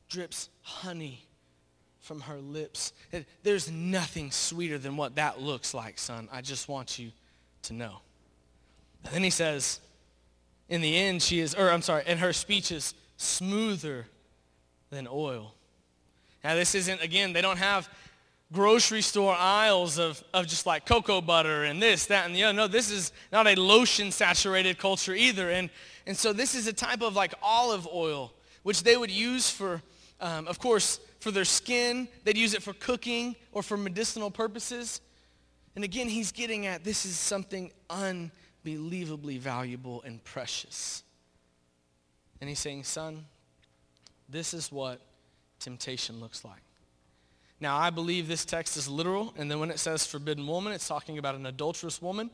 drips 0.07 0.47
honey 0.61 1.26
from 2.07 2.21
her 2.21 2.37
lips. 2.37 2.93
There's 3.43 3.69
nothing 3.69 4.31
sweeter 4.31 4.77
than 4.77 4.95
what 4.95 5.15
that 5.15 5.41
looks 5.41 5.73
like, 5.73 5.99
son. 5.99 6.29
I 6.31 6.41
just 6.41 6.69
want 6.69 6.97
you 6.97 7.11
to 7.63 7.73
know. 7.73 7.97
And 9.03 9.13
then 9.13 9.23
he 9.23 9.29
says, 9.29 9.81
in 10.69 10.81
the 10.81 10.97
end, 10.97 11.21
she 11.21 11.39
is, 11.39 11.53
or 11.53 11.69
I'm 11.69 11.81
sorry, 11.81 12.03
and 12.07 12.19
her 12.19 12.33
speech 12.33 12.71
is 12.71 12.93
smoother 13.17 14.05
than 14.89 15.07
oil. 15.11 15.53
Now, 16.43 16.55
this 16.55 16.75
isn't, 16.75 17.01
again, 17.01 17.33
they 17.33 17.41
don't 17.41 17.57
have 17.57 17.89
grocery 18.53 19.01
store 19.01 19.35
aisles 19.37 19.99
of, 19.99 20.23
of 20.33 20.47
just 20.47 20.65
like 20.65 20.85
cocoa 20.85 21.19
butter 21.19 21.65
and 21.65 21.81
this, 21.81 22.05
that, 22.05 22.25
and 22.25 22.33
the 22.33 22.45
other. 22.45 22.55
No, 22.55 22.67
this 22.67 22.89
is 22.89 23.11
not 23.31 23.47
a 23.47 23.59
lotion-saturated 23.59 24.77
culture 24.77 25.13
either. 25.13 25.49
And, 25.51 25.69
and 26.05 26.15
so 26.15 26.31
this 26.31 26.55
is 26.55 26.67
a 26.67 26.73
type 26.73 27.01
of 27.01 27.15
like 27.15 27.33
olive 27.41 27.85
oil, 27.93 28.31
which 28.63 28.83
they 28.83 28.95
would 28.95 29.11
use 29.11 29.49
for, 29.49 29.81
um, 30.21 30.47
of 30.47 30.59
course, 30.59 31.01
for 31.27 31.31
their 31.31 31.43
skin. 31.43 32.07
They'd 32.23 32.37
use 32.37 32.53
it 32.53 32.63
for 32.63 32.71
cooking 32.71 33.35
or 33.51 33.61
for 33.61 33.75
medicinal 33.75 34.31
purposes. 34.31 35.01
And 35.75 35.83
again, 35.83 36.07
he's 36.07 36.31
getting 36.31 36.65
at 36.65 36.85
this 36.85 37.05
is 37.05 37.17
something 37.17 37.69
unbelievably 37.89 39.37
valuable 39.37 40.01
and 40.03 40.23
precious. 40.23 41.03
And 42.39 42.47
he's 42.47 42.59
saying, 42.59 42.85
son, 42.85 43.25
this 44.29 44.53
is 44.53 44.71
what 44.71 45.01
temptation 45.59 46.21
looks 46.21 46.45
like. 46.45 46.61
Now, 47.59 47.75
I 47.75 47.89
believe 47.89 48.29
this 48.29 48.45
text 48.45 48.77
is 48.77 48.87
literal, 48.87 49.33
and 49.35 49.51
then 49.51 49.59
when 49.59 49.69
it 49.69 49.79
says 49.79 50.07
forbidden 50.07 50.47
woman, 50.47 50.71
it's 50.71 50.87
talking 50.87 51.17
about 51.17 51.35
an 51.35 51.45
adulterous 51.45 52.01
woman. 52.01 52.29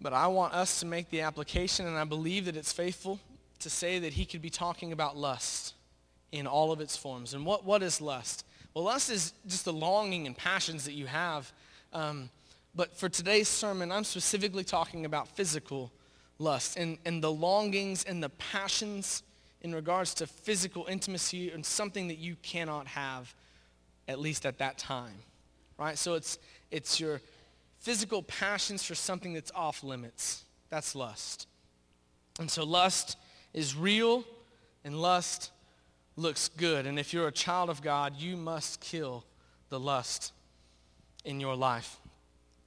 But 0.00 0.12
I 0.12 0.28
want 0.28 0.54
us 0.54 0.78
to 0.78 0.86
make 0.86 1.10
the 1.10 1.22
application, 1.22 1.88
and 1.88 1.96
I 1.96 2.04
believe 2.04 2.44
that 2.44 2.56
it's 2.56 2.72
faithful 2.72 3.18
to 3.58 3.68
say 3.68 3.98
that 3.98 4.12
he 4.12 4.24
could 4.24 4.42
be 4.42 4.50
talking 4.50 4.92
about 4.92 5.16
lust 5.16 5.74
in 6.32 6.46
all 6.46 6.72
of 6.72 6.80
its 6.80 6.96
forms. 6.96 7.34
And 7.34 7.46
what, 7.46 7.64
what 7.64 7.82
is 7.82 8.00
lust? 8.00 8.44
Well, 8.74 8.84
lust 8.84 9.10
is 9.10 9.32
just 9.46 9.64
the 9.64 9.72
longing 9.72 10.26
and 10.26 10.36
passions 10.36 10.84
that 10.84 10.92
you 10.92 11.06
have. 11.06 11.52
Um, 11.92 12.30
but 12.74 12.96
for 12.96 13.08
today's 13.08 13.48
sermon, 13.48 13.90
I'm 13.90 14.04
specifically 14.04 14.64
talking 14.64 15.06
about 15.06 15.28
physical 15.28 15.90
lust 16.38 16.76
and, 16.76 16.98
and 17.06 17.22
the 17.22 17.32
longings 17.32 18.04
and 18.04 18.22
the 18.22 18.28
passions 18.28 19.22
in 19.62 19.74
regards 19.74 20.14
to 20.14 20.26
physical 20.26 20.86
intimacy 20.88 21.50
and 21.50 21.64
something 21.64 22.08
that 22.08 22.18
you 22.18 22.36
cannot 22.42 22.86
have 22.86 23.34
at 24.08 24.18
least 24.18 24.46
at 24.46 24.58
that 24.58 24.78
time, 24.78 25.14
right? 25.78 25.96
So 25.98 26.14
it's, 26.14 26.38
it's 26.70 27.00
your 27.00 27.20
physical 27.78 28.22
passions 28.22 28.84
for 28.84 28.94
something 28.94 29.32
that's 29.32 29.50
off 29.54 29.82
limits. 29.82 30.44
That's 30.68 30.94
lust. 30.94 31.48
And 32.38 32.50
so 32.50 32.64
lust 32.64 33.16
is 33.54 33.74
real 33.74 34.24
and 34.84 35.00
lust 35.00 35.50
looks 36.16 36.48
good. 36.48 36.86
And 36.86 36.98
if 36.98 37.12
you're 37.12 37.28
a 37.28 37.32
child 37.32 37.70
of 37.70 37.82
God, 37.82 38.16
you 38.16 38.36
must 38.36 38.80
kill 38.80 39.24
the 39.68 39.78
lust 39.78 40.32
in 41.24 41.40
your 41.40 41.56
life, 41.56 41.96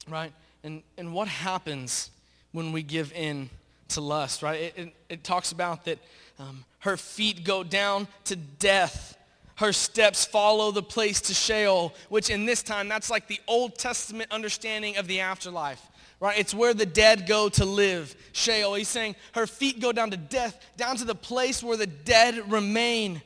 right? 0.07 0.33
And, 0.63 0.83
and 0.97 1.13
what 1.13 1.27
happens 1.27 2.11
when 2.51 2.71
we 2.71 2.83
give 2.83 3.11
in 3.13 3.49
to 3.89 4.01
lust, 4.01 4.43
right? 4.43 4.59
It, 4.59 4.73
it, 4.77 4.93
it 5.09 5.23
talks 5.23 5.51
about 5.51 5.85
that 5.85 5.99
um, 6.37 6.63
her 6.79 6.97
feet 6.97 7.43
go 7.43 7.63
down 7.63 8.07
to 8.25 8.35
death 8.35 9.17
her 9.59 9.73
steps 9.73 10.23
follow 10.23 10.71
the 10.71 10.81
place 10.81 11.19
to 11.19 11.33
Sheol, 11.33 11.93
which 12.07 12.29
in 12.29 12.45
this 12.45 12.63
time, 12.63 12.87
that's 12.87 13.09
like 13.09 13.27
the 13.27 13.41
Old 13.45 13.77
Testament 13.77 14.31
understanding 14.31 14.95
of 14.95 15.05
the 15.05 15.19
afterlife. 15.19 15.85
Right? 16.21 16.39
It's 16.39 16.53
where 16.53 16.73
the 16.73 16.85
dead 16.85 17.27
go 17.27 17.49
to 17.49 17.65
live. 17.65 18.15
Sheol. 18.31 18.75
He's 18.75 18.87
saying 18.87 19.17
her 19.33 19.45
feet 19.45 19.81
go 19.81 19.91
down 19.91 20.11
to 20.11 20.17
death, 20.17 20.65
down 20.77 20.95
to 20.95 21.03
the 21.03 21.13
place 21.13 21.61
where 21.61 21.75
the 21.75 21.87
dead 21.87 22.49
remain. 22.49 23.21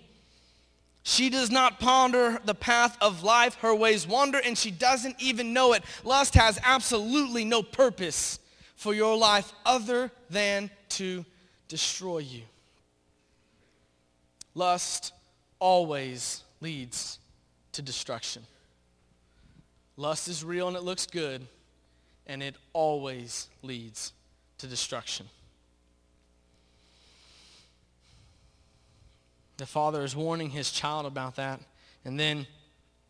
She 1.04 1.30
does 1.30 1.52
not 1.52 1.82
ponder 1.82 2.40
the 2.46 2.56
path 2.56 2.98
of 3.02 3.24
life. 3.24 3.56
Her 3.56 3.76
ways 3.76 4.08
wander, 4.08 4.40
and 4.40 4.58
she 4.58 4.72
doesn't 4.72 5.22
even 5.22 5.52
know 5.52 5.74
it. 5.74 5.84
Lust 6.06 6.34
has 6.36 6.58
absolutely 6.64 7.44
no 7.44 7.62
purpose 7.62 8.40
for 8.78 8.94
your 8.94 9.18
life 9.18 9.52
other 9.66 10.12
than 10.30 10.70
to 10.90 11.26
destroy 11.68 12.20
you. 12.20 12.44
Lust 14.56 15.12
always 15.60 16.44
leads 16.62 17.20
to 17.74 17.82
destruction. 17.82 18.44
Lust 19.98 20.28
is 20.28 20.44
real 20.44 20.70
and 20.70 20.78
it 20.78 20.84
looks 20.84 21.06
good, 21.06 21.46
and 22.28 22.42
it 22.42 22.56
always 22.72 23.50
leads 23.62 24.14
to 24.60 24.68
destruction. 24.68 25.28
The 29.64 29.68
father 29.68 30.04
is 30.04 30.14
warning 30.14 30.50
his 30.50 30.72
child 30.72 31.06
about 31.06 31.38
that. 31.38 31.62
And 32.04 32.20
then 32.20 32.48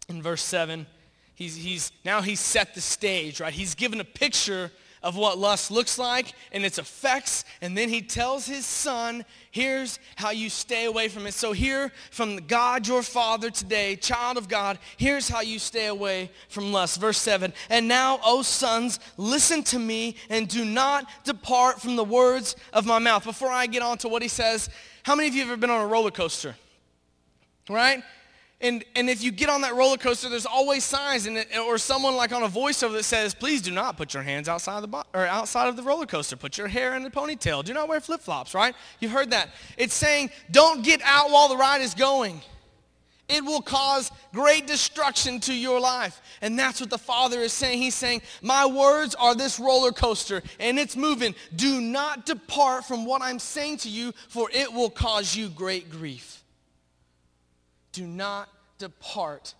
in 0.07 0.21
verse 0.21 0.43
7, 0.43 0.85
he's, 1.33 1.55
he's, 1.55 1.91
now 2.05 2.21
he's 2.21 2.39
set 2.39 2.75
the 2.75 2.79
stage, 2.79 3.41
right? 3.41 3.51
He's 3.51 3.73
given 3.73 3.99
a 3.99 4.03
picture 4.05 4.69
of 5.01 5.17
what 5.17 5.39
lust 5.39 5.71
looks 5.71 5.97
like 5.97 6.35
and 6.51 6.63
its 6.63 6.77
effects. 6.77 7.43
And 7.61 7.75
then 7.75 7.89
he 7.89 8.03
tells 8.03 8.45
his 8.45 8.67
son, 8.67 9.25
here's 9.49 9.97
how 10.15 10.29
you 10.29 10.47
stay 10.51 10.85
away 10.85 11.07
from 11.07 11.25
it. 11.25 11.33
So 11.33 11.53
here 11.53 11.91
from 12.11 12.37
God 12.37 12.87
your 12.87 13.01
Father 13.01 13.49
today, 13.49 13.95
child 13.95 14.37
of 14.37 14.47
God, 14.47 14.77
here's 14.97 15.27
how 15.27 15.41
you 15.41 15.57
stay 15.57 15.87
away 15.87 16.29
from 16.49 16.71
lust. 16.71 17.01
Verse 17.01 17.17
7, 17.17 17.51
and 17.71 17.87
now, 17.87 18.19
O 18.23 18.43
sons, 18.43 18.99
listen 19.17 19.63
to 19.63 19.79
me 19.79 20.17
and 20.29 20.47
do 20.47 20.65
not 20.65 21.07
depart 21.23 21.81
from 21.81 21.95
the 21.95 22.03
words 22.03 22.55
of 22.73 22.85
my 22.85 22.99
mouth. 22.99 23.23
Before 23.23 23.49
I 23.49 23.65
get 23.65 23.81
on 23.81 23.97
to 23.97 24.07
what 24.07 24.21
he 24.21 24.27
says, 24.27 24.69
how 25.03 25.15
many 25.15 25.27
of 25.29 25.35
you 25.35 25.41
have 25.41 25.51
ever 25.51 25.59
been 25.59 25.69
on 25.69 25.81
a 25.81 25.87
roller 25.87 26.11
coaster? 26.11 26.55
Right? 27.69 28.03
And, 28.61 28.85
and 28.95 29.09
if 29.09 29.21
you 29.21 29.31
get 29.31 29.49
on 29.49 29.61
that 29.61 29.75
roller 29.75 29.97
coaster, 29.97 30.29
there's 30.29 30.45
always 30.45 30.85
signs 30.85 31.25
and 31.25 31.45
or 31.67 31.77
someone 31.77 32.15
like 32.15 32.31
on 32.31 32.43
a 32.43 32.47
voiceover 32.47 32.93
that 32.93 33.03
says, 33.03 33.33
please 33.33 33.61
do 33.61 33.71
not 33.71 33.97
put 33.97 34.13
your 34.13 34.23
hands 34.23 34.47
outside 34.47 34.77
of 34.77 34.81
the, 34.83 34.87
bo- 34.87 35.03
or 35.13 35.27
outside 35.27 35.67
of 35.67 35.75
the 35.75 35.83
roller 35.83 36.05
coaster. 36.05 36.37
Put 36.37 36.57
your 36.57 36.69
hair 36.69 36.95
in 36.95 37.05
a 37.05 37.09
ponytail. 37.09 37.65
Do 37.65 37.73
not 37.73 37.89
wear 37.89 37.99
flip-flops, 37.99 38.53
right? 38.53 38.73
You've 39.01 39.11
heard 39.11 39.31
that. 39.31 39.49
It's 39.77 39.93
saying, 39.93 40.29
don't 40.49 40.81
get 40.81 41.01
out 41.03 41.29
while 41.29 41.49
the 41.49 41.57
ride 41.57 41.81
is 41.81 41.93
going. 41.93 42.41
It 43.29 43.43
will 43.43 43.61
cause 43.61 44.11
great 44.33 44.67
destruction 44.67 45.39
to 45.41 45.53
your 45.53 45.79
life. 45.79 46.21
And 46.41 46.59
that's 46.59 46.81
what 46.81 46.89
the 46.89 46.97
Father 46.97 47.39
is 47.39 47.53
saying. 47.53 47.81
He's 47.81 47.95
saying, 47.95 48.21
my 48.41 48.65
words 48.65 49.15
are 49.15 49.33
this 49.33 49.59
roller 49.59 49.91
coaster 49.91 50.43
and 50.59 50.77
it's 50.77 50.97
moving. 50.97 51.33
Do 51.55 51.79
not 51.79 52.25
depart 52.25 52.85
from 52.85 53.05
what 53.05 53.21
I'm 53.21 53.39
saying 53.39 53.77
to 53.77 53.89
you, 53.89 54.11
for 54.27 54.49
it 54.53 54.71
will 54.71 54.89
cause 54.89 55.35
you 55.35 55.49
great 55.49 55.89
grief 55.89 56.43
do 57.93 58.05
not 58.05 58.49
depart 58.79 59.53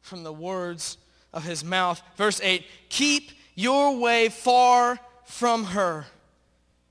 from 0.00 0.22
the 0.22 0.32
words 0.32 0.96
of 1.34 1.44
his 1.44 1.62
mouth. 1.62 2.00
Verse 2.16 2.40
8, 2.42 2.64
keep 2.88 3.32
your 3.54 3.98
way 3.98 4.30
far 4.30 4.98
from 5.24 5.64
her 5.64 6.06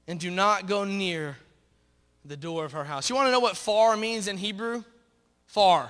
and 0.08 0.20
do 0.20 0.30
not 0.30 0.68
go 0.68 0.84
near 0.84 1.38
the 2.24 2.38
door 2.38 2.66
of 2.66 2.74
her 2.74 2.84
house. 2.84 3.10
You 3.10 3.16
want 3.16 3.28
to 3.28 3.32
know 3.32 3.40
what 3.40 3.58
far 3.58 3.98
means 3.98 4.28
in 4.28 4.38
Hebrew? 4.38 4.84
Far. 5.48 5.90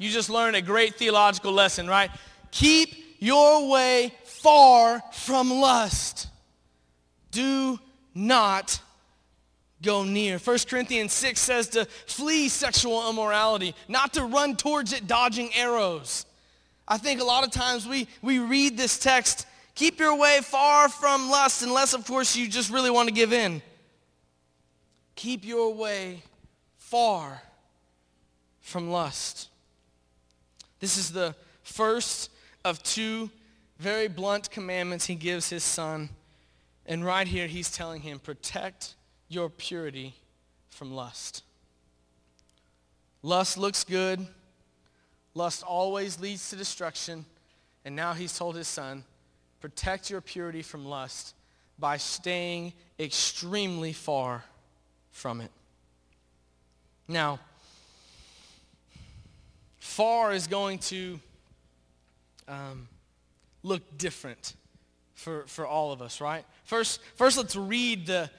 You 0.00 0.08
just 0.08 0.30
learned 0.30 0.56
a 0.56 0.62
great 0.62 0.94
theological 0.94 1.52
lesson, 1.52 1.86
right? 1.86 2.10
Keep 2.52 2.94
your 3.18 3.68
way 3.68 4.14
far 4.24 5.02
from 5.12 5.50
lust. 5.50 6.26
Do 7.30 7.78
not 8.14 8.80
go 9.82 10.02
near. 10.02 10.38
1 10.38 10.58
Corinthians 10.70 11.12
6 11.12 11.38
says 11.38 11.68
to 11.68 11.84
flee 12.06 12.48
sexual 12.48 13.10
immorality, 13.10 13.74
not 13.88 14.14
to 14.14 14.24
run 14.24 14.56
towards 14.56 14.94
it 14.94 15.06
dodging 15.06 15.54
arrows. 15.54 16.24
I 16.88 16.96
think 16.96 17.20
a 17.20 17.24
lot 17.24 17.44
of 17.44 17.50
times 17.50 17.86
we, 17.86 18.08
we 18.22 18.38
read 18.38 18.78
this 18.78 18.98
text, 18.98 19.46
keep 19.74 20.00
your 20.00 20.16
way 20.16 20.40
far 20.42 20.88
from 20.88 21.28
lust, 21.28 21.62
unless, 21.62 21.92
of 21.92 22.06
course, 22.06 22.34
you 22.34 22.48
just 22.48 22.70
really 22.70 22.90
want 22.90 23.10
to 23.10 23.14
give 23.14 23.34
in. 23.34 23.60
Keep 25.14 25.44
your 25.44 25.74
way 25.74 26.22
far 26.78 27.42
from 28.62 28.90
lust. 28.90 29.50
This 30.80 30.96
is 30.96 31.12
the 31.12 31.34
first 31.62 32.30
of 32.64 32.82
two 32.82 33.30
very 33.78 34.08
blunt 34.08 34.50
commandments 34.50 35.06
he 35.06 35.14
gives 35.14 35.48
his 35.48 35.62
son. 35.62 36.10
And 36.86 37.04
right 37.04 37.26
here, 37.26 37.46
he's 37.46 37.70
telling 37.70 38.00
him, 38.02 38.18
protect 38.18 38.94
your 39.28 39.48
purity 39.48 40.14
from 40.68 40.92
lust. 40.92 41.44
Lust 43.22 43.56
looks 43.56 43.84
good. 43.84 44.26
Lust 45.34 45.62
always 45.62 46.18
leads 46.20 46.50
to 46.50 46.56
destruction. 46.56 47.24
And 47.84 47.94
now 47.94 48.12
he's 48.12 48.36
told 48.36 48.56
his 48.56 48.68
son, 48.68 49.04
protect 49.60 50.10
your 50.10 50.20
purity 50.20 50.62
from 50.62 50.84
lust 50.84 51.34
by 51.78 51.96
staying 51.96 52.72
extremely 52.98 53.92
far 53.92 54.44
from 55.10 55.40
it. 55.40 55.50
Now, 57.08 57.40
far 59.80 60.32
is 60.32 60.46
going 60.46 60.78
to 60.78 61.18
um, 62.46 62.88
look 63.62 63.98
different 63.98 64.54
for, 65.14 65.44
for 65.46 65.66
all 65.66 65.92
of 65.92 66.00
us, 66.00 66.20
right? 66.20 66.44
First, 66.64 67.00
first 67.16 67.36
let's 67.36 67.56
read 67.56 68.06
the, 68.06 68.30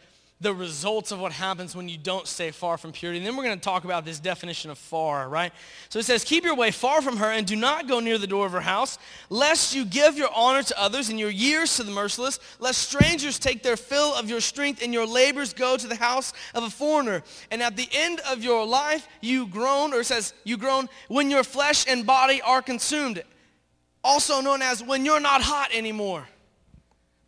the 0.41 0.53
results 0.53 1.11
of 1.11 1.19
what 1.19 1.31
happens 1.31 1.75
when 1.75 1.87
you 1.87 1.99
don't 1.99 2.27
stay 2.27 2.49
far 2.49 2.75
from 2.75 2.91
purity. 2.91 3.19
And 3.19 3.27
then 3.27 3.37
we're 3.37 3.43
going 3.43 3.57
to 3.57 3.63
talk 3.63 3.83
about 3.83 4.05
this 4.05 4.19
definition 4.19 4.71
of 4.71 4.77
far, 4.79 5.29
right? 5.29 5.53
So 5.89 5.99
it 5.99 6.05
says, 6.05 6.23
keep 6.23 6.43
your 6.43 6.55
way 6.55 6.71
far 6.71 7.03
from 7.03 7.17
her 7.17 7.27
and 7.27 7.45
do 7.45 7.55
not 7.55 7.87
go 7.87 7.99
near 7.99 8.17
the 8.17 8.25
door 8.25 8.47
of 8.47 8.51
her 8.51 8.61
house, 8.61 8.97
lest 9.29 9.75
you 9.75 9.85
give 9.85 10.17
your 10.17 10.29
honor 10.35 10.63
to 10.63 10.81
others 10.81 11.09
and 11.09 11.19
your 11.19 11.29
years 11.29 11.75
to 11.77 11.83
the 11.83 11.91
merciless, 11.91 12.39
lest 12.59 12.79
strangers 12.79 13.37
take 13.37 13.61
their 13.61 13.77
fill 13.77 14.15
of 14.15 14.31
your 14.31 14.41
strength 14.41 14.81
and 14.81 14.91
your 14.91 15.05
labors 15.05 15.53
go 15.53 15.77
to 15.77 15.87
the 15.87 15.95
house 15.95 16.33
of 16.55 16.63
a 16.63 16.71
foreigner. 16.71 17.21
And 17.51 17.61
at 17.61 17.75
the 17.75 17.87
end 17.93 18.19
of 18.27 18.43
your 18.43 18.65
life, 18.65 19.07
you 19.21 19.45
groan, 19.45 19.93
or 19.93 19.99
it 19.99 20.05
says, 20.05 20.33
you 20.43 20.57
groan, 20.57 20.89
when 21.07 21.29
your 21.29 21.43
flesh 21.43 21.85
and 21.87 22.03
body 22.03 22.41
are 22.41 22.63
consumed. 22.63 23.21
Also 24.03 24.41
known 24.41 24.63
as 24.63 24.83
when 24.83 25.05
you're 25.05 25.19
not 25.19 25.43
hot 25.43 25.69
anymore. 25.71 26.27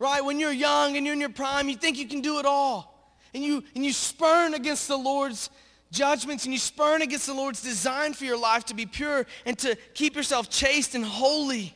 Right? 0.00 0.24
When 0.24 0.40
you're 0.40 0.50
young 0.50 0.96
and 0.96 1.06
you're 1.06 1.14
in 1.14 1.20
your 1.20 1.28
prime, 1.28 1.68
you 1.68 1.76
think 1.76 1.96
you 1.96 2.08
can 2.08 2.20
do 2.20 2.40
it 2.40 2.44
all 2.44 2.93
and 3.34 3.42
you, 3.42 3.64
and 3.74 3.84
you 3.84 3.92
spurn 3.92 4.54
against 4.54 4.88
the 4.88 4.96
Lord's 4.96 5.50
judgments 5.90 6.44
and 6.44 6.52
you 6.52 6.58
spurn 6.58 7.02
against 7.02 7.26
the 7.26 7.34
Lord's 7.34 7.62
design 7.62 8.12
for 8.12 8.24
your 8.24 8.38
life 8.38 8.64
to 8.66 8.74
be 8.74 8.86
pure 8.86 9.26
and 9.44 9.58
to 9.58 9.76
keep 9.94 10.16
yourself 10.16 10.50
chaste 10.50 10.94
and 10.94 11.04
holy. 11.04 11.74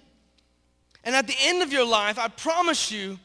And 1.04 1.14
at 1.14 1.26
the 1.26 1.36
end 1.40 1.62
of 1.62 1.72
your 1.72 1.86
life, 1.86 2.18
I 2.18 2.28
promise 2.28 2.90
you, 2.90 3.18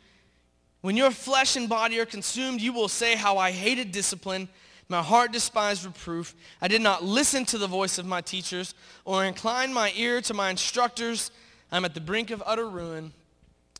when 0.81 0.97
your 0.97 1.11
flesh 1.11 1.55
and 1.55 1.67
body 1.67 1.99
are 1.99 2.05
consumed, 2.05 2.61
you 2.61 2.73
will 2.73 2.89
say 2.89 3.15
how 3.15 3.37
I 3.37 3.51
hated 3.51 3.91
discipline. 3.91 4.49
My 4.89 5.01
heart 5.01 5.31
despised 5.31 5.85
reproof. 5.85 6.35
I 6.61 6.67
did 6.67 6.81
not 6.81 7.03
listen 7.03 7.45
to 7.45 7.57
the 7.57 7.67
voice 7.67 7.97
of 7.97 8.05
my 8.05 8.21
teachers 8.21 8.75
or 9.05 9.23
incline 9.23 9.73
my 9.73 9.93
ear 9.95 10.21
to 10.21 10.33
my 10.33 10.49
instructors. 10.49 11.31
I'm 11.71 11.85
at 11.85 11.93
the 11.93 12.01
brink 12.01 12.31
of 12.31 12.43
utter 12.45 12.67
ruin 12.67 13.13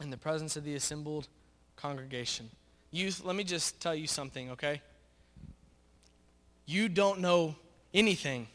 in 0.01 0.09
the 0.09 0.17
presence 0.17 0.55
of 0.55 0.63
the 0.63 0.75
assembled 0.75 1.27
congregation. 1.75 2.49
Youth, 2.93 3.23
let 3.25 3.35
me 3.35 3.43
just 3.43 3.81
tell 3.81 3.95
you 3.95 4.05
something, 4.05 4.51
okay? 4.51 4.79
You 6.67 6.87
don't 6.87 7.21
know 7.21 7.55
anything 7.91 8.47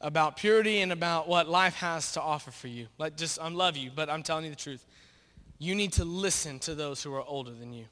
about 0.00 0.36
purity 0.36 0.80
and 0.80 0.92
about 0.92 1.26
what 1.26 1.48
life 1.48 1.74
has 1.74 2.12
to 2.12 2.22
offer 2.22 2.52
for 2.52 2.68
you. 2.68 2.86
Like 2.98 3.16
just, 3.16 3.40
I 3.40 3.48
love 3.48 3.76
you, 3.76 3.90
but 3.92 4.08
I'm 4.08 4.22
telling 4.22 4.44
you 4.44 4.50
the 4.50 4.56
truth. 4.56 4.86
You 5.58 5.74
need 5.74 5.92
to 5.94 6.04
listen 6.04 6.60
to 6.60 6.76
those 6.76 7.02
who 7.02 7.12
are 7.14 7.24
older 7.24 7.50
than 7.50 7.72
you. 7.72 7.86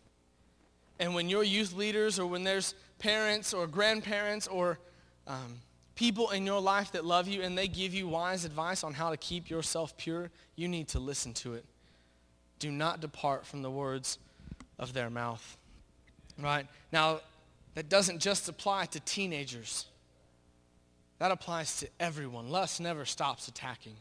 And 1.00 1.16
when 1.16 1.28
you're 1.28 1.42
youth 1.42 1.73
leaders 1.73 2.21
or 2.21 2.26
when 2.28 2.45
there's 2.45 2.76
parents 3.00 3.52
or 3.52 3.66
grandparents 3.66 4.47
or 4.47 4.78
um, 5.26 5.59
people 5.97 6.30
in 6.30 6.47
your 6.47 6.61
life 6.61 6.92
that 6.92 7.04
love 7.04 7.26
you 7.26 7.42
and 7.42 7.59
they 7.59 7.66
give 7.66 7.92
you 7.92 8.07
wise 8.07 8.45
advice 8.45 8.85
on 8.85 8.95
how 8.95 9.11
to 9.11 9.16
keep 9.16 9.50
yourself 9.50 9.97
pure, 9.97 10.30
you 10.54 10.69
need 10.69 10.87
to 10.88 11.00
listen 11.00 11.35
to 11.35 11.54
it. 11.54 11.64
Do 12.61 12.71
not 12.71 13.00
depart 13.00 13.45
from 13.45 13.62
the 13.62 13.71
words 13.71 14.19
of 14.80 14.92
their 14.92 15.10
mouth. 15.10 15.56
Right? 16.37 16.66
Now, 16.90 17.20
that 17.75 17.88
doesn't 17.88 18.18
just 18.18 18.49
apply 18.49 18.87
to 18.87 19.00
teenagers. 19.00 19.87
That 21.20 21.30
applies 21.30 21.78
to 21.80 21.88
everyone. 22.00 22.49
Lust 22.49 22.80
never 22.80 23.04
stops 23.04 23.46
attacking. 23.46 23.94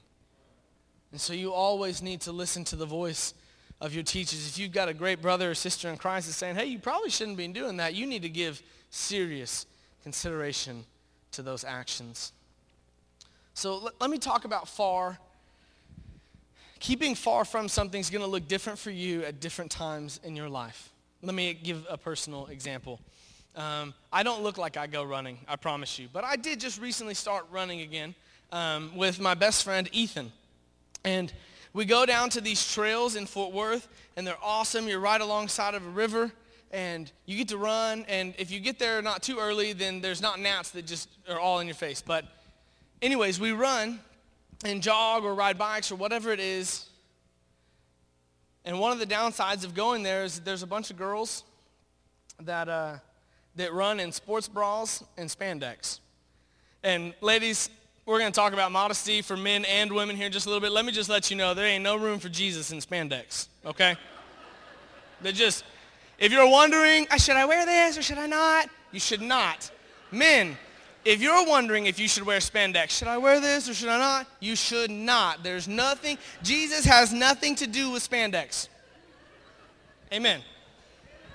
And 1.11 1.19
so 1.19 1.33
you 1.33 1.53
always 1.53 2.01
need 2.01 2.21
to 2.21 2.31
listen 2.31 2.63
to 2.65 2.75
the 2.75 2.85
voice 2.85 3.33
of 3.81 3.93
your 3.93 4.03
teachers. 4.03 4.47
If 4.47 4.57
you've 4.57 4.71
got 4.71 4.89
a 4.89 4.93
great 4.93 5.21
brother 5.21 5.51
or 5.51 5.53
sister 5.53 5.89
in 5.89 5.97
Christ 5.97 6.27
that's 6.27 6.37
saying, 6.37 6.55
hey, 6.55 6.65
you 6.65 6.79
probably 6.79 7.09
shouldn't 7.09 7.37
be 7.37 7.47
doing 7.47 7.77
that, 7.77 7.93
you 7.93 8.07
need 8.07 8.21
to 8.21 8.29
give 8.29 8.61
serious 8.89 9.65
consideration 10.01 10.85
to 11.31 11.41
those 11.41 11.63
actions. 11.63 12.31
So 13.53 13.77
let, 13.77 13.99
let 13.99 14.09
me 14.09 14.17
talk 14.17 14.45
about 14.45 14.67
far. 14.67 15.19
Keeping 16.79 17.15
far 17.15 17.43
from 17.43 17.67
something 17.67 17.99
is 17.99 18.09
going 18.09 18.23
to 18.23 18.27
look 18.27 18.47
different 18.47 18.79
for 18.79 18.91
you 18.91 19.23
at 19.23 19.39
different 19.39 19.69
times 19.69 20.19
in 20.23 20.35
your 20.35 20.47
life. 20.49 20.91
Let 21.21 21.35
me 21.35 21.53
give 21.53 21.85
a 21.89 21.97
personal 21.97 22.47
example. 22.47 22.99
Um, 23.55 23.93
I 24.13 24.23
don't 24.23 24.41
look 24.43 24.57
like 24.57 24.77
I 24.77 24.87
go 24.87 25.03
running, 25.03 25.39
I 25.47 25.57
promise 25.57 25.99
you. 25.99 26.07
But 26.11 26.23
I 26.23 26.37
did 26.37 26.59
just 26.59 26.79
recently 26.79 27.13
start 27.13 27.45
running 27.51 27.81
again 27.81 28.15
um, 28.53 28.95
with 28.95 29.19
my 29.19 29.33
best 29.33 29.65
friend, 29.65 29.89
Ethan. 29.91 30.31
And 31.03 31.33
we 31.73 31.83
go 31.83 32.05
down 32.05 32.29
to 32.31 32.41
these 32.41 32.71
trails 32.71 33.15
in 33.15 33.25
Fort 33.25 33.53
Worth, 33.53 33.87
and 34.15 34.25
they're 34.25 34.37
awesome. 34.41 34.87
You're 34.87 34.99
right 34.99 35.19
alongside 35.19 35.75
of 35.75 35.85
a 35.85 35.89
river, 35.89 36.31
and 36.71 37.11
you 37.25 37.37
get 37.37 37.49
to 37.49 37.57
run. 37.57 38.05
And 38.07 38.33
if 38.37 38.51
you 38.51 38.61
get 38.61 38.79
there 38.79 39.01
not 39.01 39.21
too 39.21 39.37
early, 39.39 39.73
then 39.73 39.99
there's 39.99 40.21
not 40.21 40.39
gnats 40.39 40.71
that 40.71 40.85
just 40.85 41.09
are 41.29 41.39
all 41.39 41.59
in 41.59 41.67
your 41.67 41.75
face. 41.75 42.01
But 42.01 42.25
anyways, 43.01 43.39
we 43.39 43.51
run 43.51 43.99
and 44.65 44.81
jog 44.81 45.23
or 45.23 45.33
ride 45.33 45.57
bikes 45.57 45.91
or 45.91 45.95
whatever 45.95 46.31
it 46.31 46.39
is 46.39 46.89
and 48.65 48.79
one 48.79 48.91
of 48.91 48.99
the 48.99 49.05
downsides 49.05 49.63
of 49.63 49.73
going 49.73 50.03
there 50.03 50.23
is 50.23 50.41
there's 50.41 50.63
a 50.63 50.67
bunch 50.67 50.91
of 50.91 50.97
girls 50.97 51.43
that, 52.41 52.69
uh, 52.69 52.97
that 53.55 53.73
run 53.73 53.99
in 53.99 54.11
sports 54.11 54.47
bras 54.47 55.03
and 55.17 55.29
spandex. 55.29 55.99
And 56.83 57.13
ladies, 57.21 57.69
we're 58.05 58.19
going 58.19 58.31
to 58.31 58.35
talk 58.35 58.53
about 58.53 58.71
modesty 58.71 59.21
for 59.21 59.37
men 59.37 59.65
and 59.65 59.91
women 59.91 60.15
here 60.15 60.29
just 60.29 60.45
a 60.45 60.49
little 60.49 60.61
bit. 60.61 60.71
Let 60.71 60.85
me 60.85 60.91
just 60.91 61.09
let 61.09 61.31
you 61.31 61.37
know 61.37 61.53
there 61.53 61.65
ain't 61.65 61.83
no 61.83 61.95
room 61.95 62.19
for 62.19 62.29
Jesus 62.29 62.71
in 62.71 62.79
spandex, 62.79 63.47
okay? 63.65 63.95
they 65.21 65.31
just, 65.31 65.63
if 66.17 66.31
you're 66.31 66.47
wondering, 66.47 67.07
uh, 67.11 67.17
should 67.17 67.35
I 67.35 67.45
wear 67.45 67.65
this 67.65 67.97
or 67.97 68.01
should 68.01 68.17
I 68.17 68.27
not? 68.27 68.69
You 68.91 68.99
should 68.99 69.21
not. 69.21 69.71
Men, 70.11 70.57
if 71.05 71.21
you're 71.21 71.45
wondering 71.45 71.85
if 71.85 71.99
you 71.99 72.07
should 72.07 72.25
wear 72.25 72.39
spandex, 72.39 72.89
should 72.89 73.07
I 73.07 73.17
wear 73.17 73.39
this 73.39 73.69
or 73.69 73.73
should 73.73 73.89
I 73.89 73.97
not? 73.97 74.27
You 74.39 74.55
should 74.55 74.91
not. 74.91 75.43
There's 75.43 75.67
nothing, 75.67 76.17
Jesus 76.43 76.85
has 76.85 77.13
nothing 77.13 77.55
to 77.55 77.67
do 77.67 77.91
with 77.91 78.07
spandex. 78.07 78.67
Amen. 80.11 80.41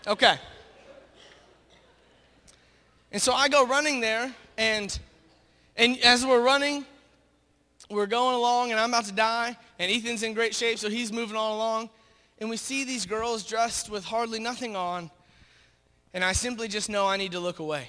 Okay. 0.07 0.37
And 3.11 3.23
so 3.23 3.33
I 3.33 3.49
go 3.49 3.67
running 3.67 4.01
there, 4.01 4.35
and, 4.59 4.99
and 5.77 5.99
as 6.01 6.27
we're 6.27 6.43
running, 6.43 6.85
we're 7.89 8.07
going 8.07 8.35
along, 8.35 8.73
and 8.73 8.81
I'm 8.81 8.91
about 8.91 9.05
to 9.05 9.13
die, 9.13 9.57
and 9.79 9.91
Ethan's 9.91 10.23
in 10.23 10.35
great 10.35 10.55
shape, 10.55 10.79
so 10.79 10.91
he's 10.91 11.13
moving 11.13 11.37
on 11.37 11.53
along. 11.53 11.91
And 12.41 12.51
we 12.51 12.57
see 12.57 12.85
these 12.85 13.07
girls 13.07 13.45
dressed 13.45 13.89
with 13.89 14.05
hardly 14.05 14.41
nothing 14.41 14.75
on, 14.75 15.11
and 16.13 16.25
I 16.25 16.33
simply 16.33 16.67
just 16.67 16.91
know 16.91 17.07
I 17.07 17.17
need 17.17 17.33
to 17.33 17.41
look 17.41 17.61
away. 17.61 17.89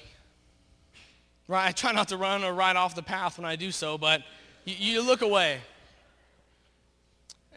Right? 1.48 1.68
I 1.68 1.72
try 1.72 1.92
not 1.92 2.08
to 2.08 2.16
run 2.16 2.42
or 2.42 2.52
ride 2.52 2.76
off 2.76 2.94
the 2.94 3.02
path 3.02 3.38
when 3.38 3.44
I 3.44 3.56
do 3.56 3.70
so, 3.70 3.96
but 3.96 4.22
you, 4.64 4.74
you 4.78 5.02
look 5.02 5.22
away. 5.22 5.60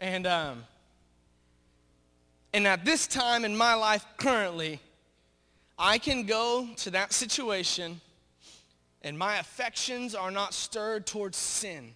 And, 0.00 0.26
um, 0.26 0.64
and 2.52 2.66
at 2.66 2.84
this 2.84 3.06
time 3.06 3.44
in 3.44 3.56
my 3.56 3.74
life 3.74 4.04
currently, 4.16 4.80
I 5.78 5.98
can 5.98 6.24
go 6.24 6.68
to 6.76 6.90
that 6.90 7.12
situation 7.12 8.00
and 9.02 9.18
my 9.18 9.38
affections 9.38 10.14
are 10.14 10.30
not 10.30 10.54
stirred 10.54 11.06
towards 11.06 11.36
sin 11.36 11.94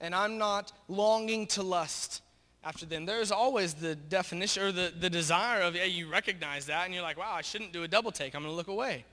and 0.00 0.14
I'm 0.14 0.38
not 0.38 0.72
longing 0.88 1.46
to 1.48 1.62
lust 1.62 2.22
after 2.62 2.86
them. 2.86 3.06
There's 3.06 3.30
always 3.30 3.74
the 3.74 3.94
definition 3.94 4.62
or 4.62 4.72
the, 4.72 4.92
the 4.98 5.10
desire 5.10 5.62
of, 5.62 5.74
yeah, 5.74 5.84
you 5.84 6.08
recognize 6.08 6.66
that 6.66 6.84
and 6.84 6.94
you're 6.94 7.02
like, 7.02 7.18
wow, 7.18 7.32
I 7.34 7.42
shouldn't 7.42 7.72
do 7.72 7.82
a 7.82 7.88
double 7.88 8.12
take. 8.12 8.34
I'm 8.34 8.42
going 8.42 8.52
to 8.52 8.56
look 8.56 8.68
away. 8.68 9.04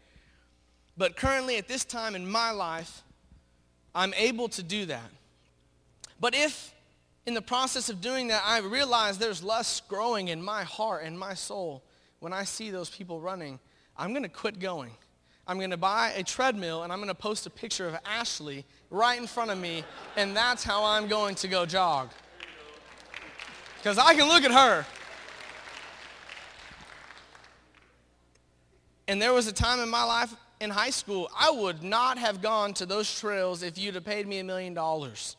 But 1.01 1.15
currently, 1.15 1.57
at 1.57 1.67
this 1.67 1.83
time 1.83 2.13
in 2.13 2.29
my 2.29 2.51
life, 2.51 3.01
I'm 3.95 4.13
able 4.13 4.47
to 4.49 4.61
do 4.61 4.85
that. 4.85 5.09
But 6.19 6.35
if 6.35 6.75
in 7.25 7.33
the 7.33 7.41
process 7.41 7.89
of 7.89 8.01
doing 8.01 8.27
that, 8.27 8.43
I 8.45 8.59
realize 8.59 9.17
there's 9.17 9.41
lust 9.41 9.87
growing 9.87 10.27
in 10.27 10.43
my 10.43 10.63
heart 10.63 11.03
and 11.03 11.17
my 11.17 11.33
soul 11.33 11.81
when 12.19 12.33
I 12.33 12.43
see 12.43 12.69
those 12.69 12.87
people 12.91 13.19
running, 13.19 13.57
I'm 13.97 14.11
going 14.11 14.21
to 14.21 14.29
quit 14.29 14.59
going. 14.59 14.91
I'm 15.47 15.57
going 15.57 15.71
to 15.71 15.75
buy 15.75 16.13
a 16.15 16.21
treadmill 16.21 16.83
and 16.83 16.93
I'm 16.93 16.99
going 16.99 17.07
to 17.07 17.15
post 17.15 17.47
a 17.47 17.49
picture 17.49 17.87
of 17.87 17.97
Ashley 18.05 18.63
right 18.91 19.19
in 19.19 19.25
front 19.25 19.49
of 19.49 19.57
me, 19.57 19.83
and 20.15 20.37
that's 20.37 20.63
how 20.63 20.83
I'm 20.83 21.07
going 21.07 21.33
to 21.33 21.47
go 21.47 21.65
jog. 21.65 22.11
Because 23.77 23.97
I 23.97 24.13
can 24.13 24.27
look 24.27 24.43
at 24.43 24.51
her. 24.51 24.85
And 29.07 29.19
there 29.19 29.33
was 29.33 29.47
a 29.47 29.51
time 29.51 29.79
in 29.79 29.89
my 29.89 30.03
life 30.03 30.35
in 30.61 30.69
high 30.69 30.91
school, 30.91 31.29
I 31.37 31.49
would 31.49 31.81
not 31.81 32.19
have 32.19 32.41
gone 32.41 32.73
to 32.75 32.85
those 32.85 33.19
trails 33.19 33.63
if 33.63 33.77
you'd 33.77 33.95
have 33.95 34.05
paid 34.05 34.27
me 34.27 34.37
a 34.37 34.43
million 34.43 34.75
dollars 34.75 35.35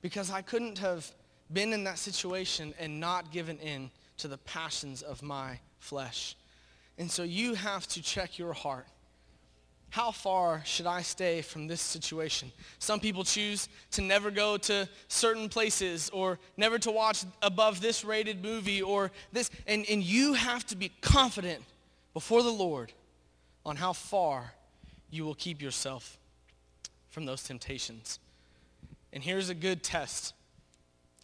because 0.00 0.30
I 0.30 0.40
couldn't 0.40 0.78
have 0.78 1.06
been 1.52 1.72
in 1.72 1.84
that 1.84 1.98
situation 1.98 2.72
and 2.80 2.98
not 2.98 3.30
given 3.30 3.58
in 3.58 3.90
to 4.16 4.26
the 4.26 4.38
passions 4.38 5.02
of 5.02 5.22
my 5.22 5.58
flesh. 5.78 6.34
And 6.96 7.10
so 7.10 7.22
you 7.22 7.54
have 7.54 7.86
to 7.88 8.02
check 8.02 8.38
your 8.38 8.54
heart. 8.54 8.86
How 9.90 10.10
far 10.10 10.62
should 10.64 10.86
I 10.86 11.02
stay 11.02 11.42
from 11.42 11.66
this 11.66 11.80
situation? 11.80 12.50
Some 12.78 13.00
people 13.00 13.24
choose 13.24 13.68
to 13.92 14.02
never 14.02 14.30
go 14.30 14.56
to 14.58 14.88
certain 15.08 15.48
places 15.48 16.10
or 16.10 16.38
never 16.56 16.78
to 16.80 16.90
watch 16.90 17.24
above 17.42 17.80
this 17.80 18.04
rated 18.04 18.42
movie 18.42 18.82
or 18.82 19.10
this. 19.32 19.50
And, 19.66 19.86
and 19.90 20.02
you 20.02 20.34
have 20.34 20.66
to 20.66 20.76
be 20.76 20.90
confident 21.00 21.62
before 22.12 22.42
the 22.42 22.50
Lord 22.50 22.92
on 23.68 23.76
how 23.76 23.92
far 23.92 24.54
you 25.10 25.24
will 25.24 25.34
keep 25.34 25.60
yourself 25.60 26.18
from 27.10 27.26
those 27.26 27.42
temptations. 27.42 28.18
And 29.12 29.22
here's 29.22 29.50
a 29.50 29.54
good 29.54 29.82
test. 29.82 30.32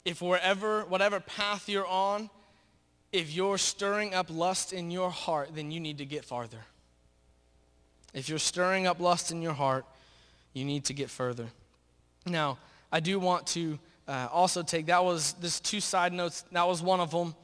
If 0.05 0.21
wherever, 0.21 0.85
whatever 0.85 1.21
path 1.21 1.71
you're 1.71 1.87
on, 1.87 2.29
if 3.13 3.35
you're 3.35 3.57
stirring 3.57 4.13
up 4.13 4.27
lust 4.29 4.75
in 4.75 4.91
your 4.91 5.11
heart, 5.11 5.51
then 5.55 5.71
you 5.71 5.81
need 5.81 5.99
to 5.99 6.05
get 6.05 6.25
farther. 6.25 6.59
If 8.13 8.29
you're 8.29 8.39
stirring 8.39 8.87
up 8.87 9.01
lust 9.01 9.33
in 9.33 9.41
your 9.41 9.55
heart, 9.55 9.87
you 10.53 10.67
need 10.67 10.85
to 10.85 10.93
get 10.93 11.09
further. 11.09 11.47
Now, 12.27 12.59
I 12.93 13.01
do 13.01 13.19
want 13.19 13.47
to 13.49 13.79
uh, 14.07 14.29
also 14.31 14.63
take, 14.63 14.87
that 14.87 15.03
was, 15.03 15.33
this 15.41 15.61
two 15.61 15.81
side 15.81 16.13
notes, 16.13 16.45
that 16.53 16.69
was 16.69 16.83
one 16.83 17.01
of 17.01 17.11
them 17.11 17.35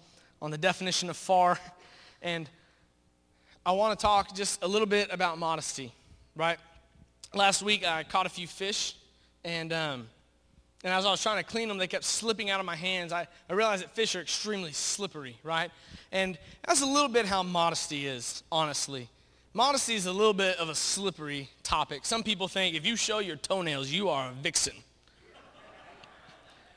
on 0.42 0.50
the 0.50 0.58
definition 0.58 1.08
of 1.08 1.16
far. 1.16 1.58
And 2.20 2.50
I 3.64 3.72
want 3.72 3.98
to 3.98 4.02
talk 4.02 4.34
just 4.34 4.62
a 4.62 4.66
little 4.66 4.86
bit 4.86 5.08
about 5.12 5.36
modesty, 5.38 5.92
right? 6.34 6.58
Last 7.34 7.62
week 7.62 7.86
I 7.86 8.04
caught 8.04 8.24
a 8.24 8.30
few 8.30 8.46
fish 8.46 8.96
and, 9.44 9.70
um, 9.74 10.08
and 10.82 10.94
as 10.94 11.04
I 11.04 11.10
was 11.10 11.22
trying 11.22 11.44
to 11.44 11.48
clean 11.48 11.68
them, 11.68 11.76
they 11.76 11.86
kept 11.86 12.04
slipping 12.04 12.48
out 12.48 12.58
of 12.58 12.64
my 12.64 12.74
hands. 12.74 13.12
I, 13.12 13.28
I 13.50 13.52
realized 13.52 13.82
that 13.82 13.94
fish 13.94 14.16
are 14.16 14.20
extremely 14.20 14.72
slippery, 14.72 15.36
right? 15.42 15.70
And 16.10 16.38
that's 16.66 16.80
a 16.80 16.86
little 16.86 17.10
bit 17.10 17.26
how 17.26 17.42
modesty 17.42 18.06
is, 18.06 18.42
honestly. 18.50 19.10
Modesty 19.52 19.94
is 19.94 20.06
a 20.06 20.12
little 20.12 20.32
bit 20.32 20.56
of 20.56 20.70
a 20.70 20.74
slippery 20.74 21.50
topic. 21.62 22.06
Some 22.06 22.22
people 22.22 22.48
think 22.48 22.74
if 22.74 22.86
you 22.86 22.96
show 22.96 23.18
your 23.18 23.36
toenails, 23.36 23.90
you 23.90 24.08
are 24.08 24.30
a 24.30 24.32
vixen. 24.32 24.74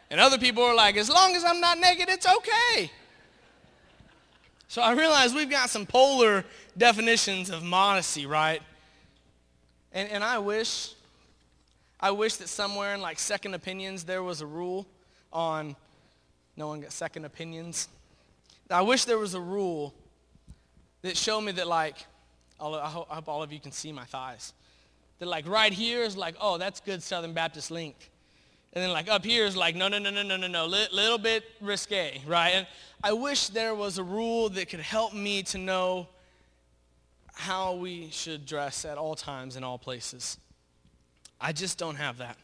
And 0.09 0.19
other 0.19 0.37
people 0.37 0.63
are 0.63 0.75
like, 0.75 0.97
as 0.97 1.09
long 1.09 1.33
as 1.33 1.45
I'm 1.45 1.61
not 1.61 1.79
naked, 1.79 2.09
it's 2.09 2.27
okay. 2.27 2.91
So 4.73 4.81
I 4.81 4.93
realize 4.93 5.35
we've 5.35 5.51
got 5.51 5.69
some 5.69 5.85
polar 5.85 6.43
definitions 6.75 7.51
of 7.51 7.61
modesty, 7.61 8.25
right? 8.25 8.59
And, 9.91 10.09
and 10.09 10.23
I 10.23 10.39
wish, 10.39 10.95
I 11.99 12.09
wish 12.09 12.37
that 12.37 12.49
somewhere 12.49 12.95
in 12.95 12.99
like 12.99 13.19
second 13.19 13.53
opinions 13.53 14.03
there 14.03 14.23
was 14.23 14.41
a 14.41 14.47
rule 14.47 14.87
on 15.31 15.75
no 16.57 16.69
one 16.69 16.81
got 16.81 16.91
second 16.91 17.25
opinions. 17.25 17.87
I 18.71 18.81
wish 18.81 19.05
there 19.05 19.19
was 19.19 19.35
a 19.35 19.39
rule 19.39 19.93
that 21.03 21.17
showed 21.17 21.41
me 21.41 21.51
that 21.51 21.67
like 21.67 22.07
I 22.59 22.63
hope, 22.89 23.07
I 23.11 23.15
hope 23.15 23.29
all 23.29 23.43
of 23.43 23.53
you 23.53 23.59
can 23.59 23.71
see 23.71 23.91
my 23.91 24.05
thighs. 24.05 24.53
That 25.19 25.27
like 25.27 25.47
right 25.47 25.71
here 25.71 26.01
is 26.01 26.17
like, 26.17 26.33
oh, 26.41 26.57
that's 26.57 26.79
good 26.79 27.03
Southern 27.03 27.33
Baptist 27.33 27.69
link. 27.69 28.09
And 28.73 28.83
then 28.83 28.91
like 28.91 29.07
up 29.07 29.23
here 29.23 29.45
is 29.45 29.55
like, 29.55 29.75
no, 29.75 29.87
no, 29.87 29.99
no, 29.99 30.09
no, 30.09 30.23
no, 30.23 30.35
no, 30.35 30.47
no, 30.47 30.65
little 30.65 31.17
bit 31.17 31.43
risque, 31.61 32.21
right? 32.25 32.49
And 32.49 32.67
I 33.03 33.13
wish 33.13 33.47
there 33.47 33.75
was 33.75 33.97
a 33.97 34.03
rule 34.03 34.49
that 34.49 34.69
could 34.69 34.79
help 34.79 35.13
me 35.13 35.43
to 35.43 35.57
know 35.57 36.07
how 37.33 37.75
we 37.75 38.09
should 38.11 38.45
dress 38.45 38.83
at 38.85 38.97
all 38.97 39.15
times 39.15 39.55
in 39.55 39.63
all 39.63 39.77
places. 39.77 40.37
I 41.39 41.51
just 41.51 41.77
don't 41.77 41.95
have 41.95 42.17
that. 42.17 42.37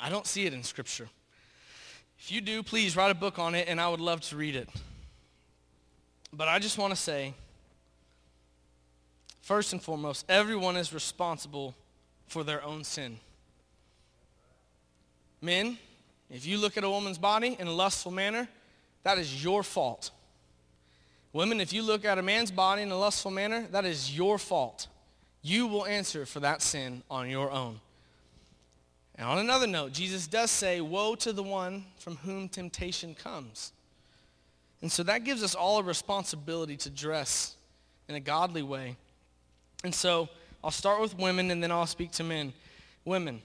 I 0.00 0.08
don't 0.08 0.26
see 0.26 0.46
it 0.46 0.54
in 0.54 0.62
Scripture. 0.62 1.08
If 2.18 2.32
you 2.32 2.40
do, 2.40 2.62
please 2.62 2.96
write 2.96 3.10
a 3.10 3.14
book 3.14 3.38
on 3.38 3.54
it, 3.54 3.68
and 3.68 3.80
I 3.80 3.88
would 3.88 4.00
love 4.00 4.20
to 4.22 4.36
read 4.36 4.56
it. 4.56 4.68
But 6.32 6.48
I 6.48 6.58
just 6.58 6.78
want 6.78 6.94
to 6.94 6.96
say, 7.00 7.34
First 9.46 9.72
and 9.72 9.80
foremost, 9.80 10.24
everyone 10.28 10.76
is 10.76 10.92
responsible 10.92 11.76
for 12.26 12.42
their 12.42 12.64
own 12.64 12.82
sin. 12.82 13.20
Men, 15.46 15.78
if 16.30 16.44
you 16.44 16.58
look 16.58 16.76
at 16.76 16.84
a 16.84 16.90
woman's 16.90 17.18
body 17.18 17.56
in 17.58 17.66
a 17.66 17.72
lustful 17.72 18.12
manner, 18.12 18.48
that 19.02 19.16
is 19.16 19.42
your 19.42 19.62
fault. 19.62 20.10
Women, 21.32 21.60
if 21.60 21.72
you 21.72 21.82
look 21.82 22.04
at 22.04 22.18
a 22.18 22.22
man's 22.22 22.50
body 22.50 22.82
in 22.82 22.90
a 22.90 22.98
lustful 22.98 23.30
manner, 23.30 23.66
that 23.70 23.84
is 23.84 24.16
your 24.16 24.38
fault. 24.38 24.88
You 25.42 25.66
will 25.66 25.86
answer 25.86 26.26
for 26.26 26.40
that 26.40 26.60
sin 26.60 27.02
on 27.10 27.30
your 27.30 27.50
own. 27.50 27.80
And 29.14 29.26
on 29.26 29.38
another 29.38 29.66
note, 29.66 29.92
Jesus 29.92 30.26
does 30.26 30.50
say, 30.50 30.80
woe 30.80 31.14
to 31.14 31.32
the 31.32 31.42
one 31.42 31.84
from 31.98 32.16
whom 32.16 32.48
temptation 32.48 33.14
comes. 33.14 33.72
And 34.82 34.92
so 34.92 35.02
that 35.04 35.24
gives 35.24 35.42
us 35.42 35.54
all 35.54 35.78
a 35.78 35.82
responsibility 35.82 36.76
to 36.78 36.90
dress 36.90 37.56
in 38.08 38.14
a 38.14 38.20
godly 38.20 38.62
way 38.62 38.96
and 39.84 39.94
so 39.94 40.28
I'll 40.64 40.70
start 40.70 41.00
with 41.00 41.16
women 41.16 41.50
and 41.50 41.62
then 41.62 41.70
I'll 41.70 41.86
speak 41.86 42.10
to 42.12 42.24
men. 42.24 42.52
Women, 43.04 43.40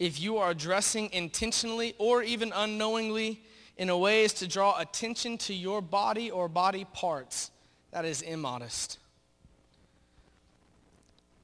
if 0.00 0.18
you 0.18 0.38
are 0.38 0.54
dressing 0.54 1.12
intentionally 1.12 1.94
or 1.98 2.22
even 2.22 2.52
unknowingly 2.56 3.42
in 3.76 3.90
a 3.90 3.96
way 3.96 4.24
is 4.24 4.32
to 4.32 4.48
draw 4.48 4.78
attention 4.80 5.36
to 5.36 5.54
your 5.54 5.82
body 5.82 6.30
or 6.30 6.48
body 6.48 6.86
parts, 6.94 7.50
that 7.92 8.06
is 8.06 8.22
immodest. 8.22 8.98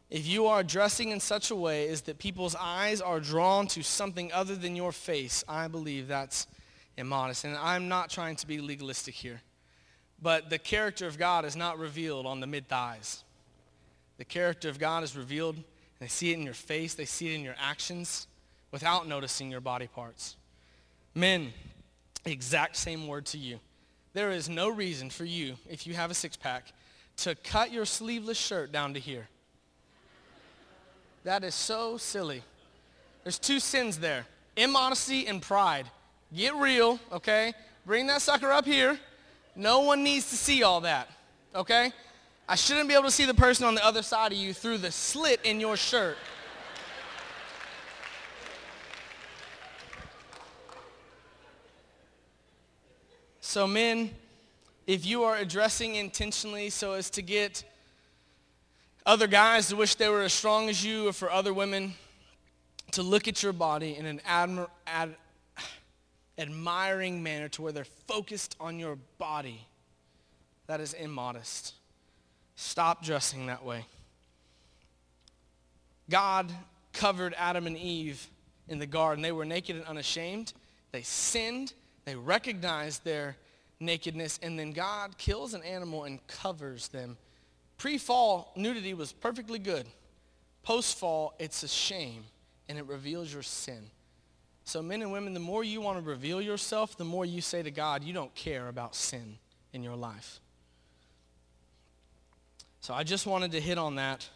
If 0.08 0.26
you 0.26 0.46
are 0.46 0.62
dressing 0.62 1.10
in 1.10 1.20
such 1.20 1.50
a 1.50 1.54
way 1.54 1.88
as 1.88 2.00
that 2.02 2.18
people's 2.18 2.56
eyes 2.58 3.02
are 3.02 3.20
drawn 3.20 3.66
to 3.68 3.82
something 3.82 4.32
other 4.32 4.56
than 4.56 4.74
your 4.74 4.92
face, 4.92 5.44
I 5.46 5.68
believe 5.68 6.08
that's 6.08 6.46
immodest. 6.96 7.44
And 7.44 7.56
I'm 7.56 7.88
not 7.88 8.08
trying 8.08 8.36
to 8.36 8.46
be 8.46 8.60
legalistic 8.60 9.14
here. 9.14 9.42
But 10.22 10.48
the 10.48 10.58
character 10.58 11.06
of 11.06 11.18
God 11.18 11.44
is 11.44 11.56
not 11.56 11.78
revealed 11.78 12.24
on 12.24 12.40
the 12.40 12.46
mid-thighs. 12.46 13.22
The 14.16 14.24
character 14.24 14.70
of 14.70 14.78
God 14.78 15.04
is 15.04 15.14
revealed. 15.14 15.56
They 15.98 16.08
see 16.08 16.30
it 16.30 16.38
in 16.38 16.42
your 16.44 16.54
face. 16.54 16.94
They 16.94 17.04
see 17.04 17.32
it 17.32 17.34
in 17.34 17.42
your 17.42 17.56
actions 17.60 18.28
without 18.70 19.08
noticing 19.08 19.50
your 19.50 19.60
body 19.60 19.86
parts. 19.86 20.36
Men, 21.14 21.52
exact 22.24 22.76
same 22.76 23.06
word 23.06 23.26
to 23.26 23.38
you. 23.38 23.58
There 24.12 24.30
is 24.30 24.48
no 24.48 24.68
reason 24.68 25.10
for 25.10 25.24
you, 25.24 25.56
if 25.68 25.86
you 25.86 25.94
have 25.94 26.10
a 26.10 26.14
six-pack, 26.14 26.72
to 27.18 27.34
cut 27.34 27.72
your 27.72 27.84
sleeveless 27.84 28.38
shirt 28.38 28.72
down 28.72 28.94
to 28.94 29.00
here. 29.00 29.28
That 31.24 31.44
is 31.44 31.54
so 31.54 31.96
silly. 31.96 32.42
There's 33.24 33.38
two 33.38 33.60
sins 33.60 33.98
there. 33.98 34.26
Immodesty 34.56 35.26
and 35.26 35.42
pride. 35.42 35.86
Get 36.34 36.54
real, 36.54 37.00
okay? 37.12 37.52
Bring 37.84 38.06
that 38.06 38.22
sucker 38.22 38.50
up 38.52 38.64
here. 38.64 38.98
No 39.54 39.80
one 39.80 40.02
needs 40.04 40.30
to 40.30 40.36
see 40.36 40.62
all 40.62 40.82
that, 40.82 41.08
okay? 41.54 41.92
I 42.48 42.54
shouldn't 42.54 42.88
be 42.88 42.94
able 42.94 43.04
to 43.04 43.10
see 43.10 43.26
the 43.26 43.34
person 43.34 43.66
on 43.66 43.74
the 43.74 43.84
other 43.84 44.02
side 44.02 44.32
of 44.32 44.38
you 44.38 44.52
through 44.52 44.78
the 44.78 44.92
slit 44.92 45.40
in 45.44 45.60
your 45.60 45.76
shirt. 45.76 46.16
So 53.56 53.66
men, 53.66 54.10
if 54.86 55.06
you 55.06 55.24
are 55.24 55.38
addressing 55.38 55.94
intentionally 55.94 56.68
so 56.68 56.92
as 56.92 57.08
to 57.08 57.22
get 57.22 57.64
other 59.06 59.26
guys 59.26 59.68
to 59.68 59.76
wish 59.76 59.94
they 59.94 60.10
were 60.10 60.20
as 60.20 60.34
strong 60.34 60.68
as 60.68 60.84
you 60.84 61.08
or 61.08 61.14
for 61.14 61.30
other 61.30 61.54
women 61.54 61.94
to 62.90 63.02
look 63.02 63.28
at 63.28 63.42
your 63.42 63.54
body 63.54 63.96
in 63.96 64.04
an 64.04 64.20
admir- 64.28 64.68
ad- 64.86 65.16
admiring 66.36 67.22
manner 67.22 67.48
to 67.48 67.62
where 67.62 67.72
they're 67.72 67.86
focused 67.86 68.56
on 68.60 68.78
your 68.78 68.98
body, 69.16 69.66
that 70.66 70.78
is 70.78 70.92
immodest. 70.92 71.72
Stop 72.56 73.02
dressing 73.02 73.46
that 73.46 73.64
way. 73.64 73.86
God 76.10 76.52
covered 76.92 77.34
Adam 77.38 77.66
and 77.66 77.78
Eve 77.78 78.28
in 78.68 78.78
the 78.78 78.86
garden. 78.86 79.22
They 79.22 79.32
were 79.32 79.46
naked 79.46 79.76
and 79.76 79.86
unashamed. 79.86 80.52
They 80.92 81.00
sinned. 81.00 81.72
They 82.04 82.16
recognized 82.16 83.02
their 83.02 83.38
nakedness. 83.80 84.38
And 84.42 84.58
then 84.58 84.72
God 84.72 85.18
kills 85.18 85.54
an 85.54 85.62
animal 85.62 86.04
and 86.04 86.24
covers 86.26 86.88
them. 86.88 87.16
Pre-fall, 87.78 88.52
nudity 88.56 88.94
was 88.94 89.12
perfectly 89.12 89.58
good. 89.58 89.86
Post-fall, 90.62 91.34
it's 91.38 91.62
a 91.62 91.68
shame. 91.68 92.24
And 92.68 92.78
it 92.78 92.86
reveals 92.86 93.32
your 93.32 93.42
sin. 93.42 93.90
So 94.64 94.82
men 94.82 95.02
and 95.02 95.12
women, 95.12 95.32
the 95.34 95.40
more 95.40 95.62
you 95.62 95.80
want 95.80 95.98
to 95.98 96.04
reveal 96.04 96.42
yourself, 96.42 96.96
the 96.96 97.04
more 97.04 97.24
you 97.24 97.40
say 97.40 97.62
to 97.62 97.70
God, 97.70 98.02
you 98.02 98.12
don't 98.12 98.34
care 98.34 98.66
about 98.68 98.96
sin 98.96 99.38
in 99.72 99.82
your 99.84 99.94
life. 99.94 100.40
So 102.80 102.92
I 102.92 103.04
just 103.04 103.26
wanted 103.26 103.52
to 103.52 103.60
hit 103.60 103.78
on 103.78 103.94
that 103.96 104.28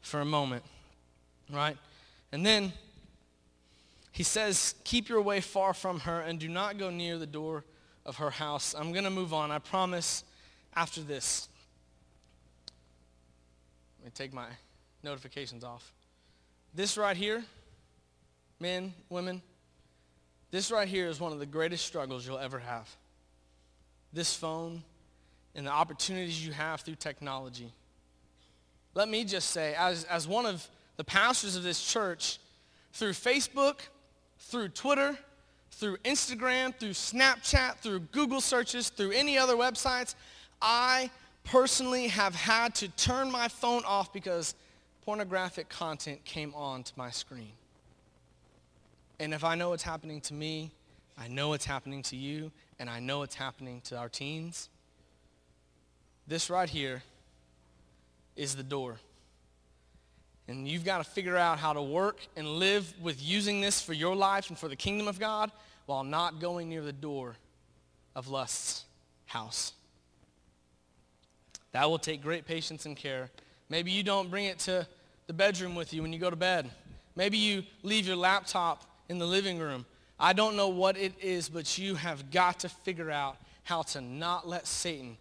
for 0.00 0.20
a 0.20 0.24
moment, 0.24 0.62
right? 1.50 1.76
And 2.32 2.46
then 2.46 2.72
he 4.12 4.22
says, 4.22 4.74
keep 4.84 5.08
your 5.08 5.20
way 5.20 5.40
far 5.40 5.74
from 5.74 6.00
her 6.00 6.20
and 6.20 6.38
do 6.38 6.48
not 6.48 6.78
go 6.78 6.90
near 6.90 7.18
the 7.18 7.26
door 7.26 7.64
of 8.08 8.16
her 8.16 8.30
house. 8.30 8.74
I'm 8.76 8.90
going 8.90 9.04
to 9.04 9.10
move 9.10 9.32
on. 9.32 9.52
I 9.52 9.60
promise 9.60 10.24
after 10.74 11.00
this. 11.00 11.48
Let 14.00 14.06
me 14.06 14.12
take 14.12 14.32
my 14.32 14.48
notifications 15.04 15.62
off. 15.62 15.92
This 16.74 16.98
right 16.98 17.16
here, 17.16 17.44
men, 18.58 18.92
women, 19.08 19.40
this 20.50 20.72
right 20.72 20.88
here 20.88 21.06
is 21.06 21.20
one 21.20 21.32
of 21.32 21.38
the 21.38 21.46
greatest 21.46 21.86
struggles 21.86 22.26
you'll 22.26 22.38
ever 22.38 22.58
have. 22.58 22.88
This 24.12 24.34
phone 24.34 24.82
and 25.54 25.66
the 25.66 25.70
opportunities 25.70 26.44
you 26.44 26.52
have 26.52 26.80
through 26.80 26.96
technology 26.96 27.72
let 28.98 29.08
me 29.08 29.24
just 29.24 29.50
say, 29.50 29.76
as, 29.78 30.02
as 30.04 30.26
one 30.26 30.44
of 30.44 30.66
the 30.96 31.04
pastors 31.04 31.54
of 31.54 31.62
this 31.62 31.80
church, 31.80 32.40
through 32.92 33.12
Facebook, 33.12 33.78
through 34.38 34.70
Twitter, 34.70 35.16
through 35.78 35.96
Instagram, 35.98 36.74
through 36.74 36.90
Snapchat, 36.90 37.76
through 37.76 38.00
Google 38.10 38.40
searches, 38.40 38.88
through 38.88 39.12
any 39.12 39.38
other 39.38 39.54
websites, 39.54 40.16
I 40.60 41.08
personally 41.44 42.08
have 42.08 42.34
had 42.34 42.74
to 42.76 42.88
turn 42.88 43.30
my 43.30 43.46
phone 43.46 43.84
off 43.86 44.12
because 44.12 44.56
pornographic 45.04 45.68
content 45.68 46.24
came 46.24 46.52
on 46.54 46.82
to 46.82 46.92
my 46.96 47.10
screen. 47.10 47.52
And 49.20 49.32
if 49.32 49.44
I 49.44 49.54
know 49.54 49.72
it's 49.72 49.84
happening 49.84 50.20
to 50.22 50.34
me, 50.34 50.72
I 51.16 51.28
know 51.28 51.52
it's 51.52 51.64
happening 51.64 52.02
to 52.04 52.16
you, 52.16 52.50
and 52.80 52.90
I 52.90 52.98
know 52.98 53.22
it's 53.22 53.36
happening 53.36 53.80
to 53.82 53.96
our 53.96 54.08
teens. 54.08 54.68
This 56.26 56.50
right 56.50 56.68
here 56.68 57.04
is 58.36 58.56
the 58.56 58.62
door. 58.64 58.98
and 60.48 60.66
you've 60.66 60.84
got 60.84 60.98
to 60.98 61.04
figure 61.04 61.36
out 61.36 61.58
how 61.58 61.74
to 61.74 61.82
work 61.82 62.20
and 62.34 62.48
live 62.48 62.94
with 63.02 63.22
using 63.22 63.60
this 63.60 63.82
for 63.82 63.92
your 63.92 64.16
life 64.16 64.48
and 64.48 64.58
for 64.58 64.66
the 64.66 64.76
kingdom 64.76 65.06
of 65.06 65.20
God 65.20 65.52
while 65.88 66.04
not 66.04 66.38
going 66.38 66.68
near 66.68 66.82
the 66.82 66.92
door 66.92 67.34
of 68.14 68.28
lust's 68.28 68.84
house. 69.24 69.72
That 71.72 71.88
will 71.88 71.98
take 71.98 72.22
great 72.22 72.44
patience 72.44 72.84
and 72.84 72.94
care. 72.94 73.30
Maybe 73.70 73.90
you 73.90 74.02
don't 74.02 74.30
bring 74.30 74.44
it 74.44 74.58
to 74.60 74.86
the 75.28 75.32
bedroom 75.32 75.74
with 75.74 75.94
you 75.94 76.02
when 76.02 76.12
you 76.12 76.18
go 76.18 76.28
to 76.28 76.36
bed. 76.36 76.70
Maybe 77.16 77.38
you 77.38 77.62
leave 77.82 78.06
your 78.06 78.16
laptop 78.16 78.84
in 79.08 79.16
the 79.16 79.26
living 79.26 79.58
room. 79.58 79.86
I 80.20 80.34
don't 80.34 80.56
know 80.56 80.68
what 80.68 80.98
it 80.98 81.14
is, 81.22 81.48
but 81.48 81.78
you 81.78 81.94
have 81.94 82.30
got 82.30 82.60
to 82.60 82.68
figure 82.68 83.10
out 83.10 83.38
how 83.64 83.80
to 83.80 84.02
not 84.02 84.46
let 84.46 84.66
Satan 84.66 85.16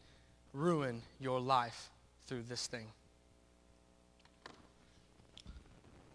ruin 0.52 1.02
your 1.18 1.40
life 1.40 1.92
through 2.26 2.44
this 2.50 2.68
thing. 2.68 2.88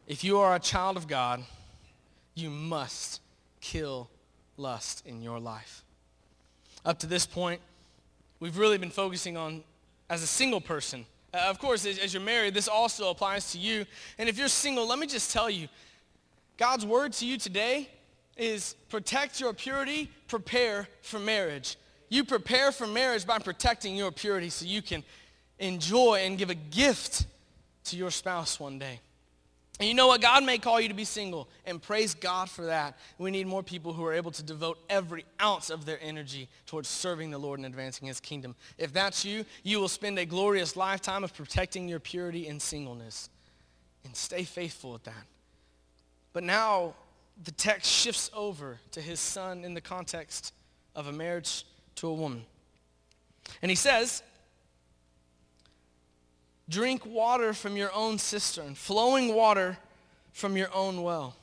If 0.06 0.22
you 0.22 0.40
are 0.40 0.54
a 0.54 0.60
child 0.60 0.98
of 0.98 1.08
God, 1.08 1.42
you 2.34 2.50
must 2.50 3.22
kill 3.62 4.10
lust 4.62 5.02
in 5.04 5.20
your 5.20 5.38
life. 5.38 5.84
Up 6.84 6.98
to 7.00 7.06
this 7.06 7.26
point, 7.26 7.60
we've 8.40 8.56
really 8.56 8.78
been 8.78 8.90
focusing 8.90 9.36
on 9.36 9.62
as 10.08 10.22
a 10.22 10.26
single 10.26 10.60
person. 10.60 11.04
Uh, 11.34 11.38
of 11.48 11.58
course, 11.58 11.84
as, 11.84 11.98
as 11.98 12.14
you're 12.14 12.22
married, 12.22 12.54
this 12.54 12.68
also 12.68 13.10
applies 13.10 13.52
to 13.52 13.58
you. 13.58 13.84
And 14.18 14.28
if 14.28 14.38
you're 14.38 14.48
single, 14.48 14.86
let 14.86 14.98
me 14.98 15.06
just 15.06 15.32
tell 15.32 15.50
you, 15.50 15.68
God's 16.56 16.86
word 16.86 17.12
to 17.14 17.26
you 17.26 17.38
today 17.38 17.88
is 18.36 18.74
protect 18.88 19.40
your 19.40 19.52
purity, 19.52 20.10
prepare 20.28 20.88
for 21.02 21.18
marriage. 21.18 21.76
You 22.08 22.24
prepare 22.24 22.72
for 22.72 22.86
marriage 22.86 23.26
by 23.26 23.38
protecting 23.38 23.96
your 23.96 24.12
purity 24.12 24.50
so 24.50 24.66
you 24.66 24.82
can 24.82 25.02
enjoy 25.58 26.22
and 26.24 26.38
give 26.38 26.50
a 26.50 26.54
gift 26.54 27.26
to 27.84 27.96
your 27.96 28.10
spouse 28.10 28.60
one 28.60 28.78
day. 28.78 29.00
And 29.82 29.88
you 29.88 29.94
know 29.94 30.06
what? 30.06 30.20
God 30.20 30.44
may 30.44 30.58
call 30.58 30.80
you 30.80 30.86
to 30.86 30.94
be 30.94 31.02
single, 31.02 31.48
and 31.66 31.82
praise 31.82 32.14
God 32.14 32.48
for 32.48 32.66
that. 32.66 32.96
We 33.18 33.32
need 33.32 33.48
more 33.48 33.64
people 33.64 33.92
who 33.92 34.04
are 34.04 34.12
able 34.12 34.30
to 34.30 34.42
devote 34.44 34.78
every 34.88 35.24
ounce 35.42 35.70
of 35.70 35.86
their 35.86 35.98
energy 36.00 36.48
towards 36.66 36.88
serving 36.88 37.32
the 37.32 37.38
Lord 37.38 37.58
and 37.58 37.66
advancing 37.66 38.06
his 38.06 38.20
kingdom. 38.20 38.54
If 38.78 38.92
that's 38.92 39.24
you, 39.24 39.44
you 39.64 39.80
will 39.80 39.88
spend 39.88 40.20
a 40.20 40.24
glorious 40.24 40.76
lifetime 40.76 41.24
of 41.24 41.34
protecting 41.34 41.88
your 41.88 41.98
purity 41.98 42.46
and 42.46 42.62
singleness. 42.62 43.28
And 44.04 44.14
stay 44.14 44.44
faithful 44.44 44.94
at 44.94 45.02
that. 45.02 45.26
But 46.32 46.44
now 46.44 46.94
the 47.42 47.50
text 47.50 47.90
shifts 47.90 48.30
over 48.32 48.78
to 48.92 49.00
his 49.00 49.18
son 49.18 49.64
in 49.64 49.74
the 49.74 49.80
context 49.80 50.54
of 50.94 51.08
a 51.08 51.12
marriage 51.12 51.64
to 51.96 52.06
a 52.06 52.14
woman. 52.14 52.44
And 53.62 53.68
he 53.68 53.74
says, 53.74 54.22
Drink 56.68 57.04
water 57.04 57.52
from 57.52 57.76
your 57.76 57.92
own 57.92 58.18
cistern, 58.18 58.74
flowing 58.74 59.34
water 59.34 59.76
from 60.32 60.56
your 60.56 60.72
own 60.74 61.02
well. 61.02 61.34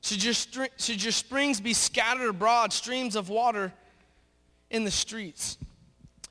Should 0.00 0.22
your, 0.22 0.34
should 0.76 1.02
your 1.02 1.12
springs 1.12 1.60
be 1.60 1.74
scattered 1.74 2.28
abroad, 2.28 2.72
streams 2.72 3.16
of 3.16 3.28
water 3.28 3.72
in 4.70 4.84
the 4.84 4.90
streets? 4.90 5.58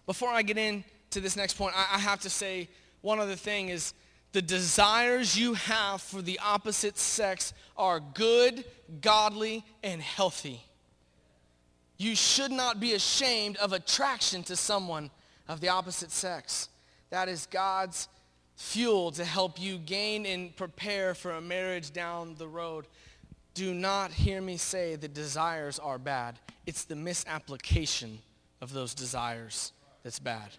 Before 0.05 0.29
I 0.29 0.43
get 0.43 0.57
into 0.57 1.19
this 1.19 1.35
next 1.35 1.53
point, 1.53 1.75
I, 1.75 1.95
I 1.95 1.99
have 1.99 2.21
to 2.21 2.29
say 2.29 2.69
one 3.01 3.19
other 3.19 3.35
thing 3.35 3.69
is 3.69 3.93
the 4.31 4.41
desires 4.41 5.37
you 5.37 5.53
have 5.53 6.01
for 6.01 6.21
the 6.21 6.39
opposite 6.43 6.97
sex 6.97 7.53
are 7.77 7.99
good, 7.99 8.65
godly, 9.01 9.63
and 9.83 10.01
healthy. 10.01 10.61
You 11.97 12.15
should 12.15 12.51
not 12.51 12.79
be 12.79 12.93
ashamed 12.93 13.57
of 13.57 13.73
attraction 13.73 14.43
to 14.43 14.55
someone 14.55 15.09
of 15.47 15.61
the 15.61 15.69
opposite 15.69 16.11
sex. 16.11 16.69
That 17.09 17.29
is 17.29 17.47
God's 17.47 18.07
fuel 18.55 19.11
to 19.11 19.25
help 19.25 19.59
you 19.59 19.77
gain 19.77 20.25
and 20.25 20.55
prepare 20.55 21.13
for 21.13 21.31
a 21.31 21.41
marriage 21.41 21.91
down 21.91 22.35
the 22.35 22.47
road. 22.47 22.87
Do 23.53 23.73
not 23.73 24.11
hear 24.11 24.41
me 24.41 24.57
say 24.57 24.95
that 24.95 25.13
desires 25.13 25.79
are 25.79 25.97
bad. 25.97 26.39
It's 26.65 26.83
the 26.83 26.95
misapplication 26.95 28.19
of 28.61 28.73
those 28.73 28.93
desires 28.93 29.71
that's 30.03 30.19
bad. 30.19 30.49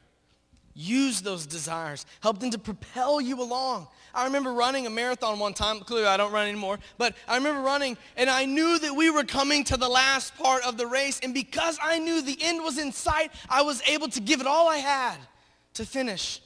Use 0.79 1.23
those 1.23 1.47
desires. 1.47 2.05
Help 2.21 2.39
them 2.39 2.51
to 2.51 2.59
propel 2.59 3.19
you 3.19 3.41
along. 3.41 3.89
I 4.15 4.25
remember 4.25 4.53
running 4.53 4.87
a 4.87 4.91
marathon 4.91 5.39
one 5.39 5.55
time. 5.55 5.81
Clearly, 5.81 6.07
I 6.07 6.19
don't 6.19 6.33
run 6.33 6.47
anymore. 6.47 6.79
But 6.99 7.15
I 7.27 7.37
remember 7.37 7.63
running, 7.63 7.97
and 8.15 8.29
I 8.29 8.45
knew 8.45 8.79
that 8.81 8.95
we 8.95 9.09
were 9.09 9.25
coming 9.25 9.65
to 9.65 9.79
the 9.79 9.89
last 9.89 10.37
part 10.37 10.67
of 10.67 10.77
the 10.77 10.87
race. 10.87 11.19
And 11.23 11.33
because 11.33 11.79
I 11.83 11.99
knew 11.99 12.21
the 12.21 12.37
end 12.43 12.63
was 12.63 12.77
in 12.77 12.93
sight, 12.93 13.33
I 13.49 13.63
was 13.63 13.83
able 13.87 14.09
to 14.09 14.21
give 14.21 14.43
it 14.43 14.47
all 14.47 14.69
I 14.69 14.77
had 14.77 15.17
to 15.77 15.87
finish. 15.87 16.41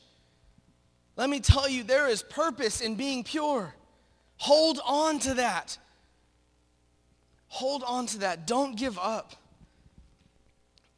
Let 1.16 1.28
me 1.28 1.40
tell 1.40 1.68
you, 1.68 1.82
there 1.82 2.08
is 2.08 2.22
purpose 2.22 2.80
in 2.80 2.94
being 2.94 3.24
pure. 3.24 3.74
Hold 4.36 4.80
on 4.84 5.18
to 5.20 5.34
that. 5.34 5.76
Hold 7.48 7.82
on 7.86 8.06
to 8.06 8.18
that. 8.20 8.46
Don't 8.46 8.76
give 8.76 8.98
up. 8.98 9.34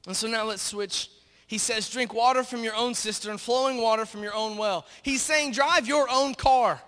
And 0.07 0.17
so 0.17 0.29
now 0.29 0.45
let's 0.45 0.63
switch 0.63 1.09
he 1.53 1.59
says, 1.59 1.91
drink 1.91 2.15
water 2.15 2.45
from 2.45 2.65
your 2.65 2.75
own 2.75 2.95
cistern, 2.95 3.37
flowing 3.37 3.77
water 3.77 4.07
from 4.07 4.23
your 4.23 4.33
own 4.33 4.57
well. 4.57 4.87
He's 5.03 5.21
saying, 5.21 5.53
drive 5.53 5.87
your 5.87 6.09
own 6.11 6.35
car, 6.35 6.81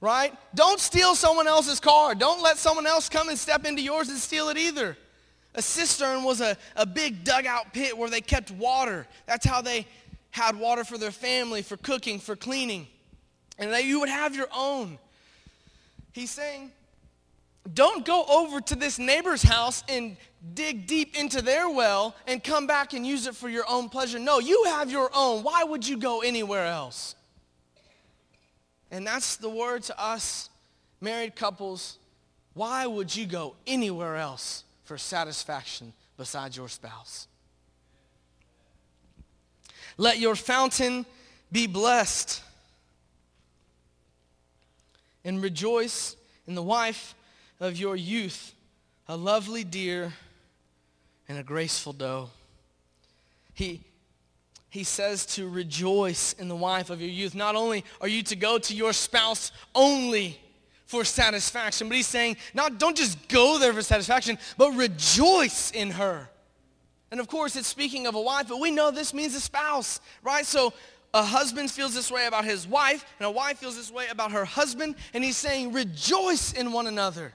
right? 0.00 0.34
Don't 0.54 0.80
steal 0.80 1.14
someone 1.14 1.46
else's 1.46 1.78
car. 1.78 2.14
Don't 2.14 2.42
let 2.42 2.56
someone 2.56 2.86
else 2.86 3.10
come 3.10 3.28
and 3.28 3.38
step 3.38 3.66
into 3.66 3.82
yours 3.82 4.08
and 4.08 4.16
steal 4.16 4.48
it 4.48 4.56
either. 4.56 4.96
A 5.54 5.60
cistern 5.60 6.24
was 6.24 6.40
a, 6.40 6.56
a 6.74 6.86
big 6.86 7.22
dugout 7.22 7.74
pit 7.74 7.98
where 7.98 8.08
they 8.08 8.22
kept 8.22 8.50
water. 8.50 9.06
That's 9.26 9.44
how 9.44 9.60
they 9.60 9.86
had 10.30 10.58
water 10.58 10.84
for 10.84 10.98
their 10.98 11.10
family, 11.10 11.62
for 11.62 11.76
cooking, 11.76 12.18
for 12.18 12.36
cleaning. 12.36 12.86
And 13.58 13.72
that 13.72 13.84
you 13.84 14.00
would 14.00 14.08
have 14.08 14.34
your 14.34 14.48
own. 14.54 14.98
He's 16.12 16.30
saying, 16.30 16.72
don't 17.74 18.04
go 18.04 18.24
over 18.24 18.60
to 18.60 18.74
this 18.74 18.98
neighbor's 18.98 19.42
house 19.42 19.84
and 19.88 20.16
dig 20.54 20.86
deep 20.86 21.18
into 21.18 21.42
their 21.42 21.68
well 21.68 22.16
and 22.26 22.42
come 22.42 22.66
back 22.66 22.94
and 22.94 23.06
use 23.06 23.26
it 23.26 23.36
for 23.36 23.48
your 23.48 23.64
own 23.68 23.88
pleasure. 23.88 24.18
No, 24.18 24.38
you 24.38 24.64
have 24.68 24.90
your 24.90 25.10
own. 25.14 25.42
Why 25.42 25.64
would 25.64 25.86
you 25.86 25.98
go 25.98 26.22
anywhere 26.22 26.66
else? 26.66 27.14
And 28.90 29.06
that's 29.06 29.36
the 29.36 29.50
word 29.50 29.82
to 29.84 30.00
us 30.00 30.48
married 31.00 31.36
couples. 31.36 31.98
Why 32.54 32.86
would 32.86 33.14
you 33.14 33.26
go 33.26 33.54
anywhere 33.66 34.16
else 34.16 34.64
for 34.84 34.98
satisfaction 34.98 35.92
besides 36.16 36.56
your 36.56 36.68
spouse? 36.68 37.28
Let 40.00 40.18
your 40.18 40.34
fountain 40.34 41.04
be 41.52 41.66
blessed 41.66 42.42
and 45.26 45.42
rejoice 45.42 46.16
in 46.46 46.54
the 46.54 46.62
wife 46.62 47.14
of 47.60 47.76
your 47.76 47.96
youth, 47.96 48.54
a 49.08 49.16
lovely 49.18 49.62
deer 49.62 50.14
and 51.28 51.36
a 51.36 51.42
graceful 51.42 51.92
doe. 51.92 52.30
He, 53.52 53.82
he 54.70 54.84
says 54.84 55.26
to 55.34 55.46
rejoice 55.46 56.32
in 56.32 56.48
the 56.48 56.56
wife 56.56 56.88
of 56.88 57.02
your 57.02 57.10
youth. 57.10 57.34
Not 57.34 57.54
only 57.54 57.84
are 58.00 58.08
you 58.08 58.22
to 58.22 58.36
go 58.36 58.56
to 58.56 58.74
your 58.74 58.94
spouse 58.94 59.52
only 59.74 60.40
for 60.86 61.04
satisfaction, 61.04 61.88
but 61.88 61.98
he's 61.98 62.06
saying, 62.06 62.38
not, 62.54 62.78
don't 62.78 62.96
just 62.96 63.28
go 63.28 63.58
there 63.58 63.74
for 63.74 63.82
satisfaction, 63.82 64.38
but 64.56 64.70
rejoice 64.70 65.70
in 65.72 65.90
her. 65.90 66.30
And 67.10 67.20
of 67.20 67.28
course, 67.28 67.56
it's 67.56 67.68
speaking 67.68 68.06
of 68.06 68.14
a 68.14 68.20
wife, 68.20 68.48
but 68.48 68.60
we 68.60 68.70
know 68.70 68.90
this 68.90 69.12
means 69.12 69.34
a 69.34 69.40
spouse, 69.40 70.00
right? 70.22 70.46
So 70.46 70.72
a 71.12 71.22
husband 71.22 71.70
feels 71.70 71.94
this 71.94 72.10
way 72.10 72.26
about 72.26 72.44
his 72.44 72.66
wife, 72.66 73.04
and 73.18 73.26
a 73.26 73.30
wife 73.30 73.58
feels 73.58 73.76
this 73.76 73.90
way 73.90 74.06
about 74.10 74.32
her 74.32 74.44
husband, 74.44 74.94
and 75.12 75.24
he's 75.24 75.36
saying, 75.36 75.72
rejoice 75.72 76.52
in 76.52 76.72
one 76.72 76.86
another 76.86 77.32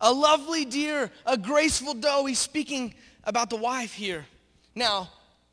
a 0.00 0.12
lovely 0.12 0.64
deer, 0.64 1.10
a 1.24 1.36
graceful 1.38 1.94
doe. 1.94 2.26
He's 2.26 2.38
speaking 2.38 2.94
about 3.24 3.50
the 3.50 3.56
wife 3.56 3.94
here. 3.94 4.26
Now, 4.74 5.10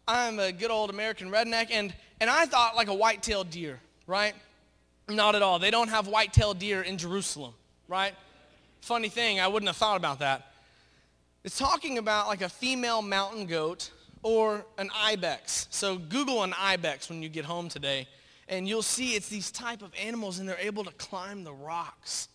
I'm 0.07 0.39
a 0.39 0.51
good 0.51 0.71
old 0.71 0.89
American 0.89 1.31
redneck, 1.31 1.69
and, 1.71 1.93
and 2.19 2.29
I 2.29 2.45
thought 2.45 2.75
like 2.75 2.89
a 2.89 2.93
white-tailed 2.93 3.49
deer, 3.49 3.79
right? 4.05 4.33
Not 5.07 5.35
at 5.35 5.41
all. 5.41 5.59
They 5.59 5.71
don't 5.71 5.89
have 5.89 6.07
white-tailed 6.07 6.59
deer 6.59 6.81
in 6.81 6.97
Jerusalem, 6.97 7.53
right? 7.87 8.13
Funny 8.81 9.09
thing, 9.09 9.39
I 9.39 9.47
wouldn't 9.47 9.69
have 9.69 9.77
thought 9.77 9.97
about 9.97 10.19
that. 10.19 10.52
It's 11.43 11.57
talking 11.57 11.97
about 11.97 12.27
like 12.27 12.41
a 12.41 12.49
female 12.49 13.01
mountain 13.01 13.47
goat 13.47 13.91
or 14.21 14.65
an 14.77 14.89
ibex. 14.95 15.67
So 15.69 15.97
Google 15.97 16.43
an 16.43 16.53
ibex 16.57 17.09
when 17.09 17.21
you 17.21 17.27
get 17.27 17.43
home 17.43 17.67
today, 17.67 18.07
and 18.47 18.67
you'll 18.67 18.81
see 18.81 19.15
it's 19.15 19.27
these 19.27 19.51
type 19.51 19.81
of 19.81 19.91
animals, 20.01 20.39
and 20.39 20.47
they're 20.47 20.57
able 20.59 20.85
to 20.85 20.91
climb 20.93 21.43
the 21.43 21.53
rocks. 21.53 22.29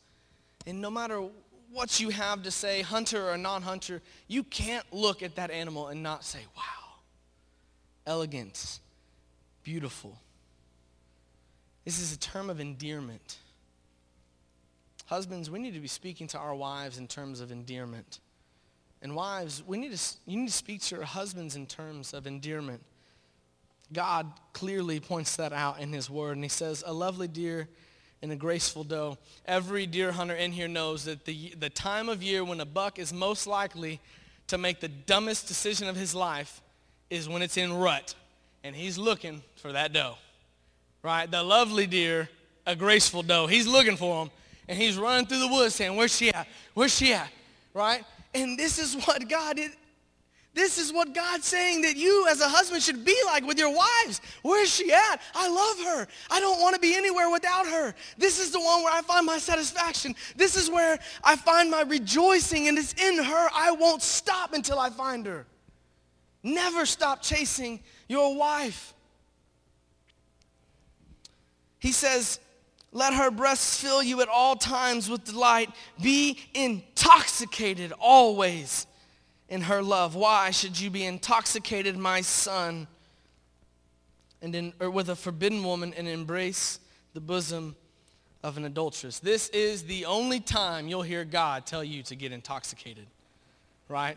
And 0.67 0.83
no 0.83 0.91
matter 0.91 1.25
what 1.73 2.01
you 2.01 2.11
have 2.11 2.43
to 2.43 2.51
say, 2.51 2.83
hunter 2.83 3.31
or 3.31 3.39
non-hunter, 3.39 4.03
you 4.27 4.43
can't 4.43 4.85
look 4.93 5.23
at 5.23 5.37
that 5.37 5.51
animal 5.51 5.89
and 5.89 6.03
not 6.03 6.25
say, 6.25 6.41
wow, 6.57 6.97
elegant, 8.07 8.81
beautiful. 9.63 10.19
This 11.87 11.99
is 11.99 12.13
a 12.13 12.19
term 12.19 12.51
of 12.51 12.61
endearment. 12.61 13.39
Husbands, 15.07 15.51
we 15.51 15.59
need 15.59 15.73
to 15.73 15.81
be 15.81 15.89
speaking 15.89 16.27
to 16.29 16.39
our 16.39 16.55
wives 16.55 16.99
in 16.99 17.07
terms 17.07 17.41
of 17.41 17.51
endearment. 17.51 18.21
And 19.01 19.15
wives, 19.15 19.63
we 19.67 19.79
need 19.79 19.95
to, 19.95 20.15
you 20.27 20.39
need 20.41 20.49
to 20.49 20.53
speak 20.53 20.83
to 20.83 20.97
your 20.97 21.05
husbands 21.05 21.57
in 21.57 21.67
terms 21.67 22.13
of 22.13 22.27
endearment. 22.27 22.83
God 23.93 24.31
clearly 24.53 25.01
points 25.01 25.37
that 25.37 25.53
out 25.53 25.81
in 25.81 25.93
his 25.93 26.11
word, 26.11 26.33
and 26.33 26.45
he 26.45 26.49
says, 26.49 26.83
a 26.87 26.93
lovely 26.93 27.29
deer 27.29 27.69
and 28.21 28.33
a 28.33 28.37
graceful 28.37 28.85
doe. 28.85 29.17
Every 29.47 29.87
deer 29.87 30.13
hunter 30.13 30.35
in 30.35 30.53
here 30.53 30.69
knows 30.69 31.05
that 31.05 31.25
the, 31.25 31.55
the 31.59 31.71
time 31.71 32.09
of 32.09 32.23
year 32.23 32.45
when 32.45 32.61
a 32.61 32.67
buck 32.67 32.99
is 32.99 33.13
most 33.13 33.47
likely 33.47 34.01
to 34.49 34.59
make 34.59 34.81
the 34.81 34.89
dumbest 34.89 35.47
decision 35.47 35.89
of 35.89 35.97
his 35.97 36.15
life 36.15 36.61
is 37.11 37.29
when 37.29 37.43
it's 37.43 37.57
in 37.57 37.73
rut. 37.73 38.15
And 38.65 38.75
he's 38.75 38.99
looking 38.99 39.43
for 39.57 39.73
that 39.73 39.93
doe. 39.93 40.17
Right? 41.03 41.31
The 41.31 41.43
lovely 41.43 41.87
deer, 41.87 42.29
a 42.67 42.75
graceful 42.75 43.23
doe. 43.23 43.47
He's 43.47 43.69
looking 43.69 43.97
for 43.97 44.25
him. 44.25 44.31
And 44.69 44.77
he's 44.77 44.99
running 44.99 45.27
through 45.27 45.39
the 45.39 45.49
woods 45.49 45.77
saying, 45.77 45.97
where's 45.97 46.15
she 46.15 46.33
at? 46.33 46.47
Where's 46.75 46.95
she 46.95 47.13
at? 47.15 47.31
Right? 47.73 48.05
And 48.35 48.59
this 48.59 48.79
is 48.79 48.95
what 49.07 49.29
God 49.29 49.57
did. 49.57 49.73
This 50.55 50.79
is 50.79 50.93
what 50.93 51.15
God's 51.15 51.45
saying 51.45 51.83
that 51.83 51.97
you 51.97 52.27
as 52.29 52.41
a 52.41 52.49
husband 52.49 52.83
should 52.83 53.05
be 53.05 53.17
like 53.27 53.47
with 53.47 53.59
your 53.59 53.73
wives. 53.73 54.21
Where 54.43 54.63
is 54.63 54.75
she 54.75 54.93
at? 54.93 55.21
I 55.35 55.49
love 55.49 55.87
her. 55.87 56.09
I 56.31 56.41
don't 56.41 56.61
want 56.61 56.75
to 56.75 56.81
be 56.81 56.97
anywhere 56.97 57.31
without 57.31 57.67
her. 57.67 57.95
This 58.17 58.41
is 58.41 58.51
the 58.51 58.59
one 58.59 58.83
where 58.83 58.93
I 58.93 59.03
find 59.03 59.25
my 59.25 59.39
satisfaction. 59.39 60.17
This 60.35 60.57
is 60.57 60.69
where 60.69 60.99
I 61.23 61.37
find 61.37 61.71
my 61.71 61.83
rejoicing 61.83 62.67
and 62.67 62.77
it's 62.77 62.93
in 62.95 63.23
her. 63.23 63.49
I 63.55 63.71
won't 63.71 64.03
stop 64.03 64.53
until 64.53 64.81
I 64.81 64.91
find 64.91 65.27
her. 65.27 65.47
Never 66.43 66.87
stop 66.87 67.23
chasing 67.23 67.81
your 68.09 68.35
wife. 68.37 68.95
He 71.79 71.93
says, 71.93 72.41
let 72.93 73.15
her 73.15 73.31
breasts 73.31 73.81
fill 73.81 74.03
you 74.03 74.21
at 74.23 74.29
all 74.29 74.57
times 74.57 75.11
with 75.11 75.25
delight. 75.25 75.71
Be 76.01 76.39
intoxicated 76.55 77.93
always 77.99 78.87
in 79.49 79.63
her 79.63 79.83
love. 79.83 80.15
Why 80.15 80.51
should 80.51 80.79
you 80.79 80.91
be 80.91 81.05
intoxicated, 81.05 81.97
my 81.97 82.21
son, 82.23 82.87
and 84.41 84.55
in, 84.55 84.73
or 84.81 84.91
with 84.91 85.11
a 85.11 85.17
forbidden 85.17 85.63
woman 85.65 85.93
and 85.97 86.09
embrace 86.09 86.81
the 87.15 87.21
bosom 87.21 87.77
of 88.43 88.57
an 88.57 88.65
adulteress? 88.65 89.19
This 89.19 89.49
is 89.51 89.85
the 89.85 90.07
only 90.07 90.41
time 90.41 90.89
you'll 90.89 91.03
hear 91.03 91.25
God 91.25 91.67
tell 91.67 91.85
you 91.85 92.03
to 92.05 92.15
get 92.15 92.33
intoxicated, 92.33 93.07
right? 93.89 94.17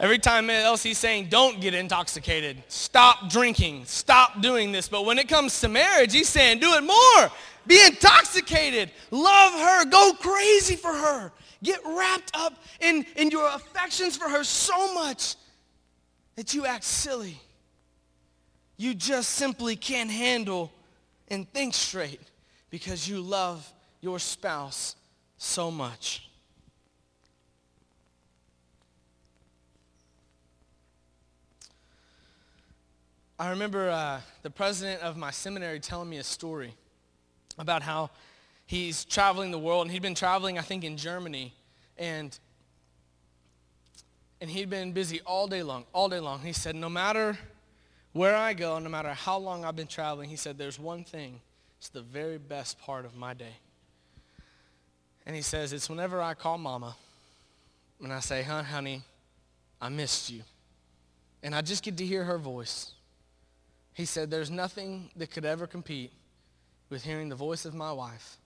Every 0.00 0.18
time 0.18 0.48
else 0.48 0.82
he's 0.82 0.96
saying, 0.96 1.26
don't 1.28 1.60
get 1.60 1.74
intoxicated. 1.74 2.62
Stop 2.68 3.28
drinking. 3.28 3.84
Stop 3.84 4.40
doing 4.40 4.72
this. 4.72 4.88
But 4.88 5.04
when 5.04 5.18
it 5.18 5.28
comes 5.28 5.60
to 5.60 5.68
marriage, 5.68 6.14
he's 6.14 6.28
saying, 6.28 6.58
do 6.58 6.72
it 6.72 6.82
more. 6.82 7.30
Be 7.66 7.84
intoxicated. 7.84 8.90
Love 9.10 9.52
her. 9.52 9.84
Go 9.84 10.14
crazy 10.18 10.74
for 10.74 10.90
her. 10.90 11.30
Get 11.62 11.80
wrapped 11.84 12.30
up 12.32 12.54
in, 12.80 13.04
in 13.16 13.30
your 13.30 13.46
affections 13.54 14.16
for 14.16 14.26
her 14.26 14.42
so 14.42 14.94
much 14.94 15.36
that 16.36 16.54
you 16.54 16.64
act 16.64 16.84
silly. 16.84 17.38
You 18.78 18.94
just 18.94 19.32
simply 19.32 19.76
can't 19.76 20.10
handle 20.10 20.72
and 21.28 21.46
think 21.52 21.74
straight 21.74 22.22
because 22.70 23.06
you 23.06 23.20
love 23.20 23.70
your 24.00 24.18
spouse 24.18 24.96
so 25.36 25.70
much. 25.70 26.29
I 33.40 33.48
remember 33.48 33.88
uh, 33.88 34.20
the 34.42 34.50
president 34.50 35.00
of 35.00 35.16
my 35.16 35.30
seminary 35.30 35.80
telling 35.80 36.10
me 36.10 36.18
a 36.18 36.22
story 36.22 36.74
about 37.58 37.80
how 37.80 38.10
he's 38.66 39.06
traveling 39.06 39.50
the 39.50 39.58
world, 39.58 39.86
and 39.86 39.90
he'd 39.90 40.02
been 40.02 40.14
traveling, 40.14 40.58
I 40.58 40.60
think, 40.60 40.84
in 40.84 40.98
Germany, 40.98 41.54
and 41.96 42.38
and 44.42 44.50
he'd 44.50 44.68
been 44.68 44.92
busy 44.92 45.22
all 45.22 45.46
day 45.46 45.62
long, 45.62 45.86
all 45.94 46.10
day 46.10 46.20
long. 46.20 46.40
He 46.40 46.52
said, 46.52 46.76
no 46.76 46.90
matter 46.90 47.38
where 48.12 48.36
I 48.36 48.52
go, 48.52 48.78
no 48.78 48.90
matter 48.90 49.14
how 49.14 49.38
long 49.38 49.64
I've 49.64 49.76
been 49.76 49.86
traveling, 49.86 50.28
he 50.28 50.36
said, 50.36 50.58
there's 50.58 50.78
one 50.78 51.02
thing. 51.02 51.40
It's 51.78 51.88
the 51.88 52.02
very 52.02 52.36
best 52.36 52.78
part 52.78 53.06
of 53.06 53.16
my 53.16 53.32
day. 53.32 53.56
And 55.24 55.34
he 55.34 55.40
says, 55.40 55.72
it's 55.72 55.88
whenever 55.88 56.20
I 56.20 56.34
call 56.34 56.58
mama 56.58 56.94
and 58.02 58.12
I 58.12 58.20
say, 58.20 58.42
huh, 58.42 58.64
honey, 58.64 59.00
I 59.80 59.88
missed 59.88 60.30
you. 60.30 60.42
And 61.42 61.54
I 61.54 61.62
just 61.62 61.82
get 61.82 61.96
to 61.96 62.04
hear 62.04 62.24
her 62.24 62.36
voice. 62.36 62.92
He 63.94 64.04
said, 64.04 64.30
There's 64.30 64.50
nothing 64.50 65.10
that 65.16 65.30
could 65.30 65.44
ever 65.44 65.66
compete 65.66 66.12
with 66.88 67.04
hearing 67.04 67.28
the 67.28 67.36
voice 67.36 67.64
of 67.64 67.74
my 67.74 67.92
wife 67.92 68.36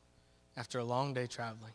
after 0.57 0.79
a 0.79 0.85
long 0.85 1.15
day 1.15 1.27
traveling. 1.27 1.73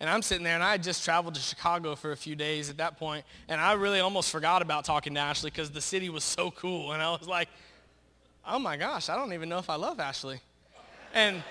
And 0.00 0.08
I'm 0.08 0.22
sitting 0.22 0.44
there, 0.44 0.54
and 0.54 0.64
I 0.64 0.72
had 0.72 0.82
just 0.82 1.04
traveled 1.04 1.34
to 1.34 1.40
Chicago 1.40 1.94
for 1.94 2.12
a 2.12 2.16
few 2.16 2.34
days 2.34 2.70
at 2.70 2.78
that 2.78 2.98
point, 2.98 3.24
and 3.48 3.60
I 3.60 3.72
really 3.74 4.00
almost 4.00 4.30
forgot 4.30 4.62
about 4.62 4.84
talking 4.84 5.14
to 5.14 5.20
Ashley 5.20 5.50
because 5.50 5.70
the 5.70 5.80
city 5.80 6.08
was 6.08 6.24
so 6.24 6.50
cool. 6.50 6.92
And 6.92 7.02
I 7.02 7.10
was 7.10 7.28
like, 7.28 7.48
oh 8.46 8.58
my 8.58 8.76
gosh, 8.76 9.08
I 9.08 9.16
don't 9.16 9.32
even 9.32 9.48
know 9.48 9.58
if 9.58 9.70
I 9.70 9.76
love 9.76 10.00
Ashley. 10.00 10.40
And, 11.14 11.42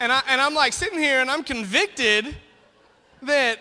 and, 0.00 0.10
I, 0.10 0.22
and 0.28 0.40
I'm 0.40 0.54
like 0.54 0.72
sitting 0.72 0.98
here, 0.98 1.20
and 1.20 1.30
I'm 1.30 1.44
convicted 1.44 2.36
that, 3.22 3.58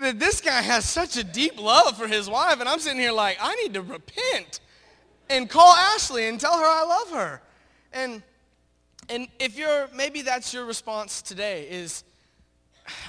that 0.00 0.18
this 0.18 0.40
guy 0.40 0.62
has 0.62 0.84
such 0.84 1.16
a 1.16 1.24
deep 1.24 1.60
love 1.60 1.96
for 1.96 2.08
his 2.08 2.28
wife, 2.28 2.60
and 2.60 2.68
I'm 2.68 2.78
sitting 2.78 3.00
here 3.00 3.12
like, 3.12 3.38
I 3.40 3.54
need 3.56 3.74
to 3.74 3.82
repent 3.82 4.60
and 5.30 5.48
call 5.48 5.74
Ashley 5.74 6.28
and 6.28 6.38
tell 6.38 6.58
her 6.58 6.64
I 6.64 6.84
love 6.84 7.10
her. 7.10 7.42
And 7.92 8.22
and 9.08 9.28
if 9.38 9.56
you're 9.56 9.88
maybe 9.94 10.22
that's 10.22 10.52
your 10.54 10.64
response 10.64 11.22
today 11.22 11.68
is 11.68 12.04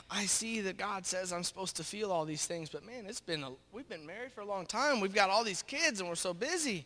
I 0.09 0.25
see 0.25 0.61
that 0.61 0.77
God 0.77 1.05
says 1.05 1.33
I'm 1.33 1.43
supposed 1.43 1.75
to 1.77 1.83
feel 1.83 2.11
all 2.11 2.25
these 2.25 2.45
things, 2.45 2.69
but 2.69 2.85
man, 2.85 3.05
it's 3.07 3.21
been 3.21 3.43
a, 3.43 3.51
we've 3.71 3.89
been 3.89 4.05
married 4.05 4.31
for 4.31 4.41
a 4.41 4.45
long 4.45 4.65
time. 4.65 4.99
We've 4.99 5.13
got 5.13 5.29
all 5.29 5.43
these 5.43 5.61
kids 5.61 5.99
and 5.99 6.07
we're 6.07 6.15
so 6.15 6.33
busy. 6.33 6.85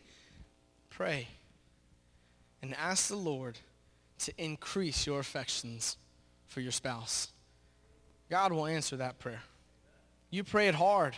Pray 0.90 1.28
and 2.62 2.76
ask 2.76 3.08
the 3.08 3.16
Lord 3.16 3.58
to 4.20 4.34
increase 4.38 5.06
your 5.08 5.20
affections 5.20 5.98
for 6.48 6.62
your 6.62 6.72
spouse. 6.72 7.30
God 8.30 8.52
will 8.52 8.66
answer 8.66 8.98
that 8.98 9.20
prayer. 9.20 9.42
You 10.30 10.44
pray 10.44 10.68
it 10.68 10.76
hard. 10.76 11.16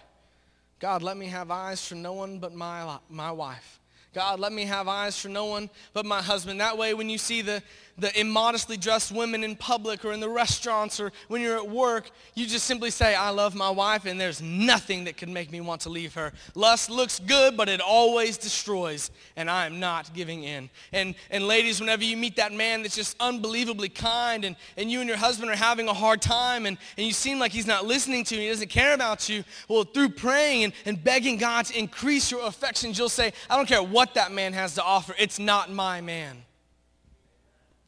God, 0.80 1.04
let 1.04 1.18
me 1.18 1.28
have 1.28 1.52
eyes 1.52 1.86
for 1.86 1.96
no 1.96 2.14
one 2.14 2.40
but 2.40 2.54
my, 2.54 2.98
my 3.10 3.32
wife. 3.32 3.81
God, 4.14 4.42
let 4.42 4.52
me 4.52 4.66
have 4.66 4.90
eyes 4.90 5.18
for 5.18 5.30
no 5.30 5.46
one 5.46 5.70
but 5.94 6.06
my 6.06 6.22
husband. 6.22 6.60
That 6.60 6.78
way, 6.78 6.94
when 6.94 7.10
you 7.10 7.18
see 7.18 7.42
the, 7.42 7.64
the 7.98 8.18
immodestly 8.20 8.78
dressed 8.78 9.12
women 9.12 9.44
in 9.44 9.56
public 9.56 10.04
or 10.06 10.14
in 10.14 10.20
the 10.20 10.30
restaurants 10.30 11.00
or 11.00 11.12
when 11.28 11.42
you're 11.42 11.58
at 11.58 11.70
work, 11.70 12.10
you 12.36 12.46
just 12.46 12.66
simply 12.66 12.90
say, 12.90 13.16
I 13.16 13.30
love 13.30 13.56
my 13.56 13.70
wife 13.70 14.06
and 14.06 14.20
there's 14.20 14.42
nothing 14.42 15.04
that 15.06 15.18
can 15.18 15.32
make 15.34 15.52
me 15.52 15.62
want 15.62 15.82
to 15.82 15.90
leave 15.90 16.14
her. 16.16 16.34
Lust 16.56 16.90
looks 16.90 17.20
good, 17.20 17.58
but 17.58 17.70
it 17.70 17.82
always 17.82 18.38
destroys 18.38 19.12
and 19.36 19.50
I 19.50 19.66
am 19.66 19.80
not 19.80 20.14
giving 20.14 20.44
in. 20.44 20.70
And, 20.92 21.16
and 21.30 21.48
ladies, 21.48 21.80
whenever 21.80 22.04
you 22.04 22.18
meet 22.18 22.36
that 22.38 22.52
man 22.52 22.82
that's 22.82 22.96
just 22.96 23.16
unbelievably 23.20 23.90
kind 23.90 24.46
and, 24.46 24.56
and 24.78 24.92
you 24.92 25.00
and 25.00 25.08
your 25.08 25.18
husband 25.18 25.52
are 25.52 25.56
having 25.56 25.88
a 25.88 25.94
hard 25.94 26.22
time 26.22 26.66
and, 26.66 26.78
and 26.98 27.06
you 27.06 27.14
seem 27.14 27.40
like 27.40 27.52
he's 27.52 27.68
not 27.68 27.86
listening 27.86 28.24
to 28.26 28.36
you, 28.36 28.42
he 28.42 28.50
doesn't 28.50 28.70
care 28.70 28.94
about 28.94 29.30
you, 29.30 29.44
well, 29.68 29.84
through 29.84 30.10
praying 30.10 30.64
and, 30.66 30.74
and 30.86 31.04
begging 31.04 31.38
God 31.38 31.66
to 31.66 31.78
increase 31.78 32.32
your 32.32 32.46
affections, 32.46 32.98
you'll 32.98 33.10
say, 33.10 33.34
I 33.50 33.56
don't 33.56 33.68
care 33.68 33.84
what 33.84 34.14
that 34.16 34.32
man 34.32 34.54
has 34.54 34.76
to 34.76 34.84
offer. 34.84 35.14
It's 35.20 35.40
not 35.40 35.72
my 35.72 36.02
man 36.02 36.44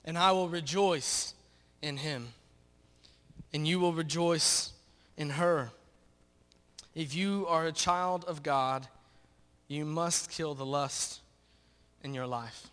and 0.06 0.18
I 0.18 0.32
will 0.32 0.50
rejoice 0.50 1.34
in 1.82 1.98
him, 1.98 2.30
and 3.54 3.68
you 3.68 3.80
will 3.80 3.94
rejoice 3.94 4.72
in 5.18 5.32
her. 5.32 5.72
If 6.96 7.16
you 7.16 7.46
are 7.48 7.66
a 7.66 7.72
child 7.72 8.26
of 8.26 8.44
God, 8.44 8.88
you 9.68 9.86
must 9.86 10.30
kill 10.30 10.54
the 10.54 10.66
lust 10.66 11.20
in 12.04 12.14
your 12.14 12.28
life. 12.28 12.68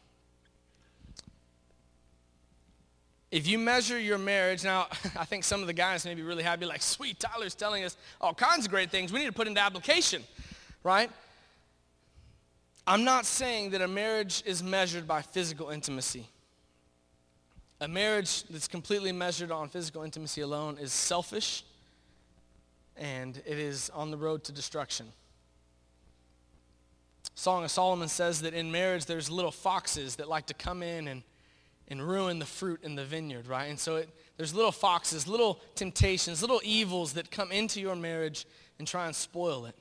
If 3.30 3.46
you 3.46 3.58
measure 3.58 3.98
your 3.98 4.18
marriage, 4.18 4.64
now 4.64 4.88
I 5.16 5.24
think 5.24 5.44
some 5.44 5.60
of 5.60 5.66
the 5.66 5.72
guys 5.72 6.04
may 6.04 6.14
be 6.14 6.22
really 6.22 6.42
happy, 6.42 6.66
like, 6.66 6.82
sweet, 6.82 7.20
Tyler's 7.20 7.54
telling 7.54 7.84
us 7.84 7.96
all 8.20 8.34
kinds 8.34 8.66
of 8.66 8.70
great 8.70 8.90
things 8.90 9.12
we 9.12 9.20
need 9.20 9.26
to 9.26 9.32
put 9.32 9.46
into 9.46 9.60
application, 9.60 10.24
right? 10.82 11.10
I'm 12.86 13.04
not 13.04 13.24
saying 13.24 13.70
that 13.70 13.82
a 13.82 13.88
marriage 13.88 14.42
is 14.44 14.62
measured 14.62 15.06
by 15.06 15.22
physical 15.22 15.70
intimacy. 15.70 16.26
A 17.82 17.88
marriage 17.88 18.42
that's 18.44 18.68
completely 18.68 19.10
measured 19.10 19.50
on 19.50 19.68
physical 19.68 20.02
intimacy 20.02 20.42
alone 20.42 20.76
is 20.78 20.92
selfish 20.92 21.64
and 22.94 23.38
it 23.46 23.58
is 23.58 23.88
on 23.94 24.10
the 24.10 24.18
road 24.18 24.44
to 24.44 24.52
destruction. 24.52 25.06
Song 27.35 27.64
of 27.64 27.70
Solomon 27.70 28.08
says 28.08 28.42
that 28.42 28.52
in 28.52 28.70
marriage 28.70 29.06
there's 29.06 29.31
little 29.31 29.50
foxes 29.50 30.16
that 30.16 30.28
like 30.28 30.44
to 30.46 30.54
come 30.54 30.83
in 30.83 31.08
and, 31.08 31.22
and 31.88 32.06
ruin 32.06 32.38
the 32.38 32.44
fruit 32.44 32.81
in 32.83 32.96
the 32.96 33.04
vineyard, 33.04 33.46
right? 33.46 33.70
And 33.70 33.78
so 33.78 33.96
it, 33.96 34.10
there's 34.37 34.54
little 34.54 34.72
foxes, 34.72 35.26
little 35.26 35.58
temptations, 35.74 36.42
little 36.42 36.60
evils 36.62 37.14
that 37.14 37.31
come 37.31 37.50
into 37.50 37.81
your 37.81 37.96
marriage 37.96 38.44
and 38.78 38.87
try 38.87 39.06
and 39.06 39.16
spoil 39.16 39.64
it. 39.64 39.74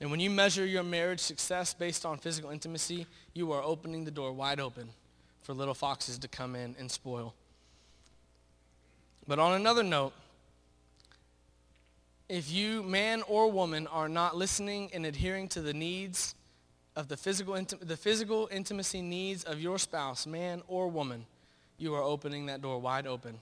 And 0.00 0.10
when 0.10 0.18
you 0.18 0.30
measure 0.30 0.66
your 0.66 0.82
marriage 0.82 1.20
success 1.20 1.74
based 1.74 2.04
on 2.04 2.18
physical 2.18 2.50
intimacy, 2.50 3.06
you 3.34 3.52
are 3.52 3.62
opening 3.62 4.04
the 4.04 4.10
door 4.10 4.32
wide 4.32 4.58
open 4.58 4.88
for 5.44 5.52
little 5.52 5.74
foxes 5.74 6.18
to 6.18 6.26
come 6.26 6.56
in 6.56 6.74
and 6.78 6.90
spoil. 6.90 7.34
But 9.28 9.38
on 9.38 9.52
another 9.52 9.82
note, 9.82 10.14
if 12.28 12.50
you, 12.50 12.82
man 12.82 13.22
or 13.28 13.50
woman, 13.50 13.86
are 13.86 14.08
not 14.08 14.36
listening 14.36 14.90
and 14.94 15.04
adhering 15.04 15.48
to 15.48 15.60
the 15.60 15.74
needs 15.74 16.34
of 16.96 17.08
the 17.08 17.16
physical, 17.16 17.62
the 17.80 17.96
physical 17.96 18.48
intimacy 18.50 19.02
needs 19.02 19.44
of 19.44 19.60
your 19.60 19.78
spouse, 19.78 20.26
man 20.26 20.62
or 20.66 20.88
woman, 20.88 21.26
you 21.76 21.94
are 21.94 22.02
opening 22.02 22.46
that 22.46 22.62
door 22.62 22.80
wide 22.80 23.06
open 23.06 23.38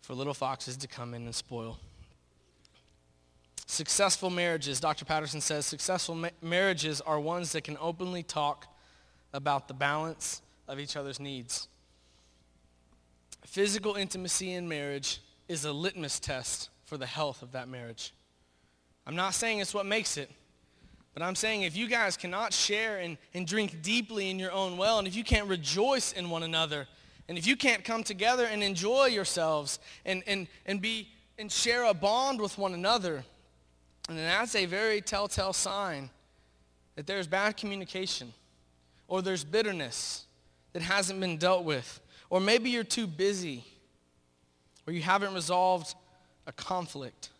for 0.00 0.14
little 0.14 0.34
foxes 0.34 0.78
to 0.78 0.88
come 0.88 1.12
in 1.12 1.26
and 1.26 1.34
spoil. 1.34 1.78
Successful 3.66 4.30
marriages, 4.30 4.80
Dr. 4.80 5.04
Patterson 5.04 5.42
says, 5.42 5.66
successful 5.66 6.14
ma- 6.14 6.30
marriages 6.40 7.02
are 7.02 7.20
ones 7.20 7.52
that 7.52 7.64
can 7.64 7.76
openly 7.78 8.22
talk 8.22 8.66
about 9.34 9.68
the 9.68 9.74
balance 9.74 10.40
of 10.68 10.78
each 10.78 10.96
other's 10.96 11.18
needs. 11.18 11.68
Physical 13.44 13.94
intimacy 13.94 14.52
in 14.52 14.68
marriage 14.68 15.20
is 15.48 15.64
a 15.64 15.72
litmus 15.72 16.20
test 16.20 16.68
for 16.84 16.96
the 16.96 17.06
health 17.06 17.42
of 17.42 17.52
that 17.52 17.68
marriage. 17.68 18.12
I'm 19.06 19.16
not 19.16 19.34
saying 19.34 19.60
it's 19.60 19.72
what 19.72 19.86
makes 19.86 20.18
it, 20.18 20.30
but 21.14 21.22
I'm 21.22 21.34
saying 21.34 21.62
if 21.62 21.76
you 21.76 21.88
guys 21.88 22.16
cannot 22.16 22.52
share 22.52 22.98
and, 22.98 23.16
and 23.32 23.46
drink 23.46 23.82
deeply 23.82 24.30
in 24.30 24.38
your 24.38 24.52
own 24.52 24.76
well, 24.76 24.98
and 24.98 25.08
if 25.08 25.16
you 25.16 25.24
can't 25.24 25.48
rejoice 25.48 26.12
in 26.12 26.28
one 26.28 26.42
another, 26.42 26.86
and 27.28 27.38
if 27.38 27.46
you 27.46 27.56
can't 27.56 27.84
come 27.84 28.02
together 28.02 28.44
and 28.44 28.62
enjoy 28.62 29.06
yourselves 29.06 29.78
and, 30.04 30.22
and, 30.26 30.46
and 30.66 30.80
be 30.80 31.08
and 31.38 31.50
share 31.52 31.84
a 31.84 31.94
bond 31.94 32.40
with 32.40 32.58
one 32.58 32.74
another, 32.74 33.24
and 34.08 34.18
that's 34.18 34.54
a 34.54 34.66
very 34.66 35.00
telltale 35.00 35.52
sign 35.52 36.10
that 36.96 37.06
there's 37.06 37.26
bad 37.26 37.56
communication 37.56 38.32
or 39.06 39.22
there's 39.22 39.44
bitterness 39.44 40.26
that 40.78 40.84
hasn't 40.84 41.18
been 41.18 41.38
dealt 41.38 41.64
with. 41.64 42.00
Or 42.30 42.40
maybe 42.40 42.70
you're 42.70 42.84
too 42.84 43.08
busy 43.08 43.64
or 44.86 44.92
you 44.92 45.02
haven't 45.02 45.34
resolved 45.34 45.94
a 46.46 46.52
conflict. 46.52 47.30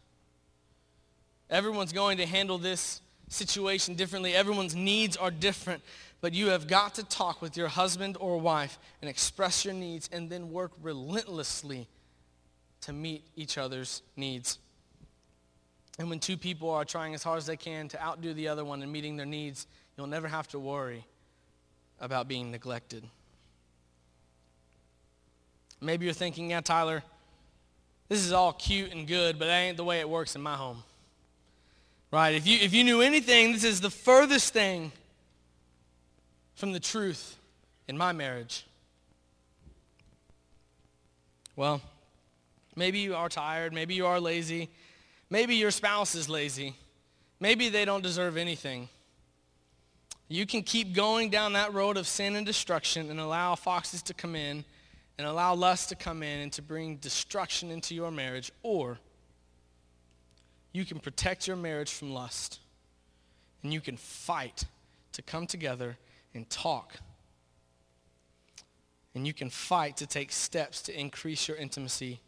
Everyone's 1.49 1.93
going 1.93 2.19
to 2.19 2.27
handle 2.27 2.59
this 2.59 3.01
situation 3.29 3.95
differently. 3.95 4.35
Everyone's 4.35 4.75
needs 4.75 5.17
are 5.17 5.31
different. 5.31 5.83
But 6.21 6.35
you 6.35 6.49
have 6.49 6.67
got 6.67 6.97
to 6.97 7.05
talk 7.05 7.41
with 7.41 7.57
your 7.57 7.69
husband 7.69 8.17
or 8.19 8.41
wife 8.41 8.77
and 9.01 9.09
express 9.09 9.65
your 9.65 9.75
needs 9.75 10.11
and 10.13 10.29
then 10.29 10.51
work 10.51 10.73
relentlessly 10.83 11.87
to 12.81 12.93
meet 12.93 13.23
each 13.37 13.57
other's 13.57 14.03
needs. 14.17 14.59
And 16.01 16.11
when 16.11 16.19
two 16.19 16.37
people 16.37 16.71
are 16.71 16.85
trying 16.85 17.15
as 17.15 17.23
hard 17.23 17.39
as 17.39 17.47
they 17.47 17.57
can 17.57 17.87
to 17.89 18.03
outdo 18.03 18.35
the 18.35 18.49
other 18.49 18.65
one 18.65 18.83
in 18.83 18.91
meeting 18.91 19.17
their 19.17 19.27
needs, 19.27 19.69
you'll 19.97 20.09
never 20.09 20.27
have 20.27 20.49
to 20.49 20.59
worry 20.59 21.05
about 22.01 22.27
being 22.27 22.51
neglected. 22.51 23.05
Maybe 25.81 26.05
you're 26.05 26.15
thinking, 26.15 26.51
yeah, 26.51 26.61
Tyler, 26.61 27.03
this 28.09 28.25
is 28.25 28.33
all 28.33 28.53
cute 28.53 28.93
and 28.93 29.07
good, 29.07 29.39
but 29.39 29.47
that 29.47 29.59
ain't 29.59 29.77
the 29.77 29.85
way 29.85 30.01
it 30.01 30.09
works 30.09 30.35
in 30.35 30.43
my 30.43 30.55
home. 30.55 30.83
Right? 32.11 32.35
If 32.35 32.47
you, 32.47 32.59
if 32.59 32.73
you 32.73 32.85
knew 32.85 33.03
anything, 33.03 33.53
this 33.53 33.65
is 33.65 33.81
the 33.81 33.91
furthest 33.91 34.53
thing 34.53 34.93
from 36.55 36.73
the 36.73 36.81
truth 36.81 37.37
in 37.87 37.97
my 37.99 38.13
marriage. 38.13 38.65
Well, 41.55 41.81
maybe 42.75 42.99
you 43.01 43.15
are 43.15 43.29
tired. 43.29 43.73
Maybe 43.73 43.95
you 43.95 44.07
are 44.07 44.21
lazy. 44.21 44.71
Maybe 45.29 45.57
your 45.57 45.71
spouse 45.71 46.15
is 46.15 46.29
lazy. 46.29 46.75
Maybe 47.41 47.69
they 47.69 47.85
don't 47.85 48.03
deserve 48.03 48.37
anything. 48.37 48.89
You 50.29 50.47
can 50.47 50.63
keep 50.63 50.95
going 50.95 51.31
down 51.31 51.55
that 51.55 51.73
road 51.73 51.97
of 51.97 52.07
sin 52.07 52.37
and 52.37 52.47
destruction 52.47 53.11
and 53.11 53.21
allow 53.21 53.55
foxes 53.55 54.03
to 54.03 54.15
come 54.15 54.35
in 54.35 54.65
and 55.19 55.27
allow 55.27 55.55
lust 55.55 55.89
to 55.89 55.97
come 55.97 56.23
in 56.23 56.41
and 56.41 56.53
to 56.53 56.63
bring 56.63 56.97
destruction 56.97 57.71
into 57.71 57.95
your 57.95 58.11
marriage, 58.11 58.53
or 58.63 58.99
you 60.73 60.85
can 60.85 61.01
protect 61.01 61.47
your 61.47 61.57
marriage 61.57 61.93
from 61.93 62.13
lust 62.13 62.61
and 63.63 63.73
you 63.73 63.81
can 63.81 63.97
fight 63.97 64.65
to 65.13 65.23
come 65.23 65.47
together 65.47 65.97
and 66.35 66.49
talk. 66.49 66.95
And 69.15 69.27
you 69.27 69.33
can 69.33 69.51
fight 69.51 69.97
to 69.97 70.07
take 70.07 70.31
steps 70.31 70.83
to 70.83 70.99
increase 70.99 71.49
your 71.49 71.57
intimacy 71.57 72.21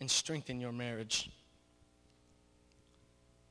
and 0.00 0.10
strengthen 0.10 0.60
your 0.60 0.72
marriage. 0.72 1.30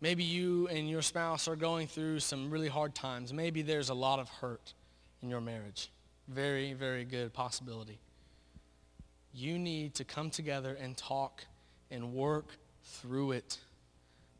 Maybe 0.01 0.25
you 0.25 0.67
and 0.67 0.89
your 0.89 1.01
spouse 1.01 1.47
are 1.47 1.55
going 1.55 1.87
through 1.87 2.19
some 2.19 2.49
really 2.49 2.67
hard 2.67 2.93
times. 2.93 3.31
Maybe 3.31 3.61
there's 3.61 3.87
a 3.87 3.93
lot 3.93 4.19
of 4.19 4.27
hurt 4.27 4.73
in 5.21 5.29
your 5.29 5.39
marriage. 5.39 5.89
Very, 6.27 6.73
very 6.73 7.05
good 7.05 7.31
possibility. 7.31 7.99
You 9.33 9.57
need 9.57 9.95
to 9.95 10.03
come 10.03 10.29
together 10.29 10.77
and 10.79 10.95
talk 10.95 11.43
and 11.89 12.13
work 12.13 12.45
through 12.83 13.31
it. 13.31 13.57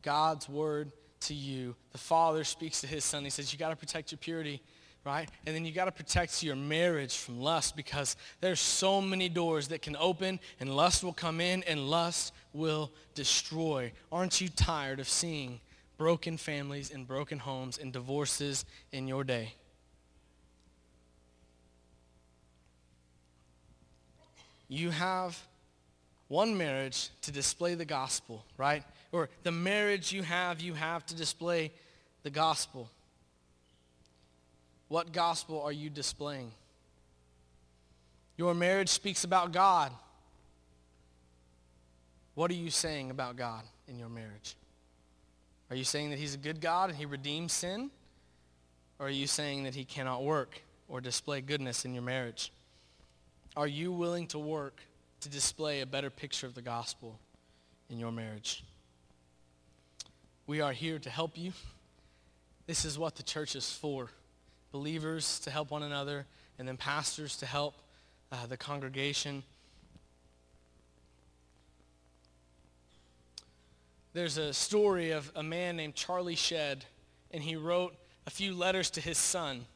God's 0.02 0.48
word 0.48 0.92
to 1.20 1.34
you. 1.34 1.74
The 1.92 1.98
Father 1.98 2.44
speaks 2.44 2.80
to 2.82 2.86
his 2.86 3.04
son. 3.04 3.24
He 3.24 3.30
says, 3.30 3.52
you 3.52 3.58
got 3.58 3.70
to 3.70 3.76
protect 3.76 4.12
your 4.12 4.18
purity, 4.18 4.62
right? 5.04 5.28
And 5.46 5.54
then 5.54 5.64
you 5.64 5.72
got 5.72 5.86
to 5.86 5.92
protect 5.92 6.42
your 6.42 6.56
marriage 6.56 7.16
from 7.16 7.40
lust 7.40 7.76
because 7.76 8.16
there's 8.40 8.60
so 8.60 9.00
many 9.00 9.28
doors 9.28 9.68
that 9.68 9.82
can 9.82 9.96
open 9.96 10.38
and 10.60 10.74
lust 10.76 11.02
will 11.02 11.12
come 11.12 11.40
in 11.40 11.62
and 11.64 11.88
lust 11.88 12.32
will 12.52 12.92
destroy. 13.14 13.92
Aren't 14.12 14.40
you 14.40 14.48
tired 14.48 15.00
of 15.00 15.08
seeing 15.08 15.60
broken 15.96 16.36
families 16.36 16.90
and 16.90 17.06
broken 17.06 17.38
homes 17.38 17.78
and 17.78 17.92
divorces 17.92 18.64
in 18.92 19.08
your 19.08 19.24
day? 19.24 19.54
You 24.68 24.90
have 24.90 25.38
one 26.28 26.56
marriage 26.56 27.10
to 27.22 27.32
display 27.32 27.74
the 27.74 27.84
gospel, 27.84 28.44
right? 28.56 28.82
Or 29.12 29.28
the 29.42 29.52
marriage 29.52 30.12
you 30.12 30.22
have, 30.22 30.60
you 30.60 30.74
have 30.74 31.04
to 31.06 31.14
display 31.14 31.70
the 32.22 32.30
gospel. 32.30 32.88
What 34.88 35.12
gospel 35.12 35.62
are 35.62 35.72
you 35.72 35.90
displaying? 35.90 36.50
Your 38.36 38.54
marriage 38.54 38.88
speaks 38.88 39.24
about 39.24 39.52
God. 39.52 39.92
What 42.34 42.50
are 42.50 42.54
you 42.54 42.70
saying 42.70 43.10
about 43.10 43.36
God 43.36 43.62
in 43.86 43.98
your 43.98 44.08
marriage? 44.08 44.56
Are 45.70 45.76
you 45.76 45.84
saying 45.84 46.10
that 46.10 46.18
he's 46.18 46.34
a 46.34 46.38
good 46.38 46.60
God 46.60 46.90
and 46.90 46.98
he 46.98 47.06
redeems 47.06 47.52
sin? 47.52 47.90
Or 48.98 49.06
are 49.06 49.10
you 49.10 49.26
saying 49.26 49.64
that 49.64 49.74
he 49.74 49.84
cannot 49.84 50.24
work 50.24 50.60
or 50.88 51.00
display 51.00 51.40
goodness 51.40 51.84
in 51.84 51.94
your 51.94 52.02
marriage? 52.02 52.52
Are 53.56 53.68
you 53.68 53.92
willing 53.92 54.26
to 54.28 54.38
work 54.38 54.80
to 55.20 55.28
display 55.28 55.80
a 55.80 55.86
better 55.86 56.10
picture 56.10 56.46
of 56.46 56.54
the 56.54 56.62
gospel 56.62 57.20
in 57.88 58.00
your 58.00 58.10
marriage? 58.10 58.64
We 60.48 60.60
are 60.60 60.72
here 60.72 60.98
to 60.98 61.08
help 61.08 61.38
you. 61.38 61.52
This 62.66 62.84
is 62.84 62.98
what 62.98 63.14
the 63.14 63.22
church 63.22 63.54
is 63.54 63.70
for. 63.70 64.10
Believers 64.72 65.38
to 65.40 65.52
help 65.52 65.70
one 65.70 65.84
another, 65.84 66.26
and 66.58 66.66
then 66.66 66.76
pastors 66.76 67.36
to 67.36 67.46
help 67.46 67.76
uh, 68.32 68.46
the 68.46 68.56
congregation. 68.56 69.44
There's 74.14 74.36
a 74.36 74.52
story 74.52 75.12
of 75.12 75.30
a 75.36 75.44
man 75.44 75.76
named 75.76 75.94
Charlie 75.94 76.34
Shedd, 76.34 76.84
and 77.30 77.40
he 77.40 77.54
wrote 77.54 77.94
a 78.26 78.30
few 78.30 78.52
letters 78.52 78.90
to 78.90 79.00
his 79.00 79.16
son 79.16 79.66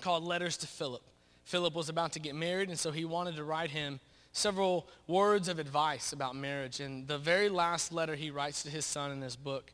called 0.00 0.24
Letters 0.24 0.56
to 0.58 0.66
Philip. 0.66 1.02
Philip 1.50 1.74
was 1.74 1.88
about 1.88 2.12
to 2.12 2.20
get 2.20 2.36
married, 2.36 2.68
and 2.68 2.78
so 2.78 2.92
he 2.92 3.04
wanted 3.04 3.34
to 3.34 3.42
write 3.42 3.70
him 3.70 3.98
several 4.30 4.86
words 5.08 5.48
of 5.48 5.58
advice 5.58 6.12
about 6.12 6.36
marriage. 6.36 6.78
And 6.78 7.08
the 7.08 7.18
very 7.18 7.48
last 7.48 7.92
letter 7.92 8.14
he 8.14 8.30
writes 8.30 8.62
to 8.62 8.70
his 8.70 8.84
son 8.86 9.10
in 9.10 9.18
this 9.18 9.34
book 9.34 9.72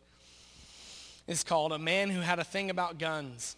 is 1.26 1.44
called 1.44 1.72
A 1.72 1.78
Man 1.78 2.08
Who 2.08 2.20
Had 2.22 2.38
a 2.38 2.44
Thing 2.44 2.70
About 2.70 2.96
Guns. 2.96 3.56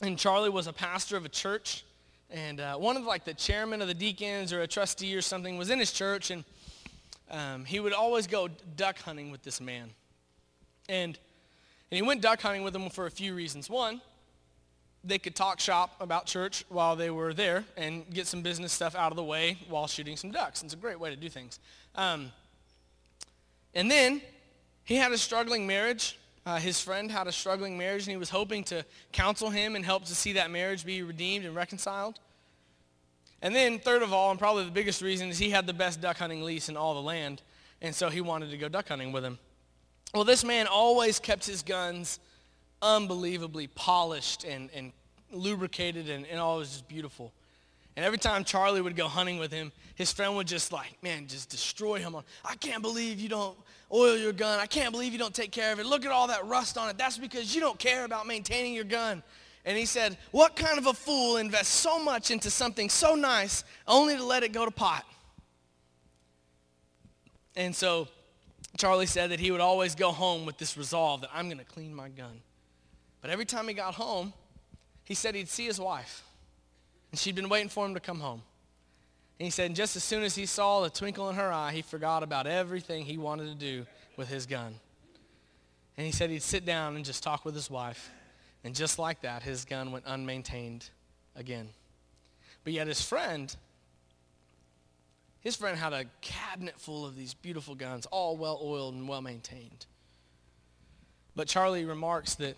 And 0.00 0.16
Charlie 0.16 0.48
was 0.48 0.68
a 0.68 0.72
pastor 0.72 1.16
of 1.16 1.24
a 1.24 1.28
church, 1.28 1.84
and 2.30 2.60
uh, 2.60 2.76
one 2.76 2.96
of 2.96 3.02
like 3.02 3.24
the 3.24 3.34
chairman 3.34 3.82
of 3.82 3.88
the 3.88 3.94
deacons 3.94 4.52
or 4.52 4.62
a 4.62 4.68
trustee 4.68 5.16
or 5.16 5.20
something 5.20 5.58
was 5.58 5.70
in 5.70 5.80
his 5.80 5.90
church, 5.90 6.30
and 6.30 6.44
um, 7.32 7.64
he 7.64 7.80
would 7.80 7.92
always 7.92 8.28
go 8.28 8.48
duck 8.76 8.96
hunting 9.00 9.32
with 9.32 9.42
this 9.42 9.60
man. 9.60 9.90
And, 10.88 11.18
and 11.90 11.96
he 11.96 12.02
went 12.02 12.22
duck 12.22 12.40
hunting 12.40 12.62
with 12.62 12.76
him 12.76 12.88
for 12.90 13.06
a 13.06 13.10
few 13.10 13.34
reasons. 13.34 13.68
One, 13.68 14.00
they 15.04 15.18
could 15.18 15.34
talk 15.34 15.60
shop 15.60 15.94
about 16.00 16.26
church 16.26 16.64
while 16.68 16.96
they 16.96 17.10
were 17.10 17.32
there 17.32 17.64
and 17.76 18.08
get 18.12 18.26
some 18.26 18.42
business 18.42 18.72
stuff 18.72 18.94
out 18.94 19.12
of 19.12 19.16
the 19.16 19.24
way 19.24 19.58
while 19.68 19.86
shooting 19.86 20.16
some 20.16 20.30
ducks. 20.30 20.62
It's 20.62 20.74
a 20.74 20.76
great 20.76 20.98
way 20.98 21.10
to 21.10 21.16
do 21.16 21.28
things. 21.28 21.58
Um, 21.94 22.32
and 23.74 23.90
then 23.90 24.20
he 24.84 24.96
had 24.96 25.12
a 25.12 25.18
struggling 25.18 25.66
marriage. 25.66 26.18
Uh, 26.44 26.56
his 26.56 26.80
friend 26.80 27.10
had 27.10 27.26
a 27.26 27.32
struggling 27.32 27.76
marriage, 27.76 28.02
and 28.02 28.10
he 28.10 28.16
was 28.16 28.30
hoping 28.30 28.64
to 28.64 28.84
counsel 29.12 29.50
him 29.50 29.76
and 29.76 29.84
help 29.84 30.04
to 30.06 30.14
see 30.14 30.32
that 30.32 30.50
marriage 30.50 30.84
be 30.84 31.02
redeemed 31.02 31.44
and 31.44 31.54
reconciled. 31.54 32.18
And 33.42 33.54
then 33.54 33.78
third 33.78 34.02
of 34.02 34.12
all, 34.12 34.30
and 34.30 34.38
probably 34.38 34.64
the 34.64 34.70
biggest 34.70 35.02
reason, 35.02 35.28
is 35.28 35.38
he 35.38 35.50
had 35.50 35.66
the 35.66 35.72
best 35.72 36.00
duck 36.00 36.16
hunting 36.16 36.42
lease 36.42 36.68
in 36.68 36.76
all 36.76 36.94
the 36.94 37.02
land. 37.02 37.42
And 37.80 37.94
so 37.94 38.08
he 38.08 38.20
wanted 38.20 38.50
to 38.50 38.56
go 38.56 38.68
duck 38.68 38.88
hunting 38.88 39.12
with 39.12 39.24
him. 39.24 39.38
Well, 40.14 40.24
this 40.24 40.42
man 40.42 40.66
always 40.66 41.18
kept 41.18 41.46
his 41.46 41.62
guns 41.62 42.18
unbelievably 42.82 43.68
polished 43.68 44.44
and, 44.44 44.70
and 44.74 44.92
lubricated 45.32 46.08
and, 46.08 46.26
and 46.26 46.38
all 46.38 46.58
was 46.58 46.70
just 46.70 46.88
beautiful. 46.88 47.32
And 47.96 48.04
every 48.04 48.18
time 48.18 48.44
Charlie 48.44 48.80
would 48.80 48.94
go 48.94 49.08
hunting 49.08 49.38
with 49.38 49.50
him, 49.50 49.72
his 49.96 50.12
friend 50.12 50.36
would 50.36 50.46
just 50.46 50.72
like, 50.72 51.02
man, 51.02 51.26
just 51.26 51.48
destroy 51.48 51.98
him. 51.98 52.14
I 52.44 52.54
can't 52.54 52.80
believe 52.80 53.18
you 53.18 53.28
don't 53.28 53.58
oil 53.92 54.16
your 54.16 54.32
gun. 54.32 54.60
I 54.60 54.66
can't 54.66 54.92
believe 54.92 55.12
you 55.12 55.18
don't 55.18 55.34
take 55.34 55.50
care 55.50 55.72
of 55.72 55.80
it. 55.80 55.86
Look 55.86 56.04
at 56.04 56.12
all 56.12 56.28
that 56.28 56.46
rust 56.46 56.78
on 56.78 56.88
it. 56.88 56.96
That's 56.96 57.18
because 57.18 57.54
you 57.54 57.60
don't 57.60 57.78
care 57.78 58.04
about 58.04 58.26
maintaining 58.26 58.72
your 58.72 58.84
gun. 58.84 59.22
And 59.64 59.76
he 59.76 59.84
said, 59.84 60.16
what 60.30 60.54
kind 60.54 60.78
of 60.78 60.86
a 60.86 60.94
fool 60.94 61.38
invests 61.38 61.74
so 61.74 62.02
much 62.02 62.30
into 62.30 62.50
something 62.50 62.88
so 62.88 63.16
nice 63.16 63.64
only 63.88 64.16
to 64.16 64.22
let 64.22 64.44
it 64.44 64.52
go 64.52 64.64
to 64.64 64.70
pot? 64.70 65.04
And 67.56 67.74
so 67.74 68.06
Charlie 68.76 69.06
said 69.06 69.32
that 69.32 69.40
he 69.40 69.50
would 69.50 69.60
always 69.60 69.96
go 69.96 70.12
home 70.12 70.46
with 70.46 70.56
this 70.56 70.76
resolve 70.76 71.22
that 71.22 71.30
I'm 71.34 71.46
going 71.46 71.58
to 71.58 71.64
clean 71.64 71.92
my 71.92 72.08
gun. 72.08 72.40
But 73.20 73.30
every 73.30 73.44
time 73.44 73.68
he 73.68 73.74
got 73.74 73.94
home, 73.94 74.32
he 75.04 75.14
said 75.14 75.34
he'd 75.34 75.48
see 75.48 75.66
his 75.66 75.80
wife. 75.80 76.22
And 77.10 77.18
she'd 77.18 77.34
been 77.34 77.48
waiting 77.48 77.68
for 77.68 77.84
him 77.86 77.94
to 77.94 78.00
come 78.00 78.20
home. 78.20 78.42
And 79.38 79.44
he 79.44 79.50
said 79.50 79.74
just 79.74 79.96
as 79.96 80.04
soon 80.04 80.22
as 80.22 80.34
he 80.34 80.46
saw 80.46 80.82
the 80.82 80.90
twinkle 80.90 81.28
in 81.30 81.36
her 81.36 81.52
eye, 81.52 81.72
he 81.72 81.82
forgot 81.82 82.22
about 82.22 82.46
everything 82.46 83.04
he 83.04 83.16
wanted 83.16 83.46
to 83.46 83.54
do 83.54 83.86
with 84.16 84.28
his 84.28 84.46
gun. 84.46 84.74
And 85.96 86.06
he 86.06 86.12
said 86.12 86.30
he'd 86.30 86.42
sit 86.42 86.64
down 86.64 86.96
and 86.96 87.04
just 87.04 87.22
talk 87.22 87.44
with 87.44 87.54
his 87.54 87.70
wife. 87.70 88.10
And 88.64 88.74
just 88.74 88.98
like 88.98 89.22
that, 89.22 89.42
his 89.42 89.64
gun 89.64 89.92
went 89.92 90.04
unmaintained 90.06 90.90
again. 91.36 91.68
But 92.64 92.72
yet 92.72 92.86
his 92.86 93.00
friend, 93.00 93.54
his 95.40 95.56
friend 95.56 95.78
had 95.78 95.92
a 95.92 96.04
cabinet 96.20 96.78
full 96.78 97.06
of 97.06 97.16
these 97.16 97.34
beautiful 97.34 97.74
guns, 97.74 98.06
all 98.06 98.36
well 98.36 98.60
oiled 98.62 98.94
and 98.94 99.08
well 99.08 99.22
maintained. 99.22 99.86
But 101.34 101.46
Charlie 101.46 101.84
remarks 101.84 102.34
that 102.36 102.56